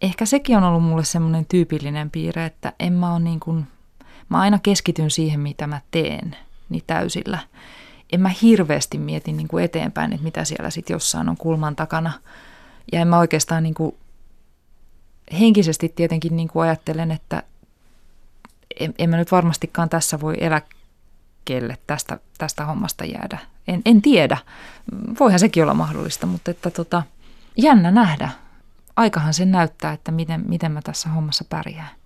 Ehkä 0.01 0.25
sekin 0.25 0.57
on 0.57 0.63
ollut 0.63 0.83
mulle 0.83 1.03
semmoinen 1.03 1.45
tyypillinen 1.45 2.11
piirre, 2.11 2.45
että 2.45 2.73
en 2.79 2.93
mä 2.93 3.13
ole 3.13 3.19
niin 3.19 3.39
kuin, 3.39 3.67
mä 4.33 4.39
aina 4.39 4.59
keskityn 4.59 5.11
siihen, 5.11 5.39
mitä 5.39 5.67
mä 5.67 5.81
teen, 5.91 6.35
niin 6.69 6.83
täysillä. 6.87 7.39
En 8.13 8.21
mä 8.21 8.31
hirveästi 8.41 8.97
mieti 8.97 9.31
niin 9.33 9.47
kuin 9.47 9.63
eteenpäin, 9.63 10.13
että 10.13 10.23
mitä 10.23 10.45
siellä 10.45 10.69
sitten 10.69 10.93
jossain 10.93 11.29
on 11.29 11.37
kulman 11.37 11.75
takana. 11.75 12.11
Ja 12.91 13.01
en 13.01 13.07
mä 13.07 13.17
oikeastaan 13.17 13.63
niin 13.63 13.73
kuin, 13.73 13.95
henkisesti 15.39 15.89
tietenkin 15.89 16.35
niin 16.35 16.47
kuin 16.47 16.63
ajattelen, 16.63 17.11
että 17.11 17.43
en, 18.79 18.93
en 18.97 19.09
mä 19.09 19.17
nyt 19.17 19.31
varmastikaan 19.31 19.89
tässä 19.89 20.19
voi 20.19 20.35
eläkkeelle 20.39 21.77
tästä, 21.87 22.19
tästä 22.37 22.65
hommasta 22.65 23.05
jäädä. 23.05 23.37
En, 23.67 23.81
en 23.85 24.01
tiedä. 24.01 24.37
Voihan 25.19 25.39
sekin 25.39 25.63
olla 25.63 25.73
mahdollista, 25.73 26.27
mutta 26.27 26.51
että 26.51 26.69
tota, 26.69 27.03
jännä 27.57 27.91
nähdä. 27.91 28.29
Aikahan 28.95 29.33
sen 29.33 29.51
näyttää, 29.51 29.93
että 29.93 30.11
miten, 30.11 30.43
miten 30.47 30.71
mä 30.71 30.81
tässä 30.81 31.09
hommassa 31.09 31.45
pärjään. 31.49 32.02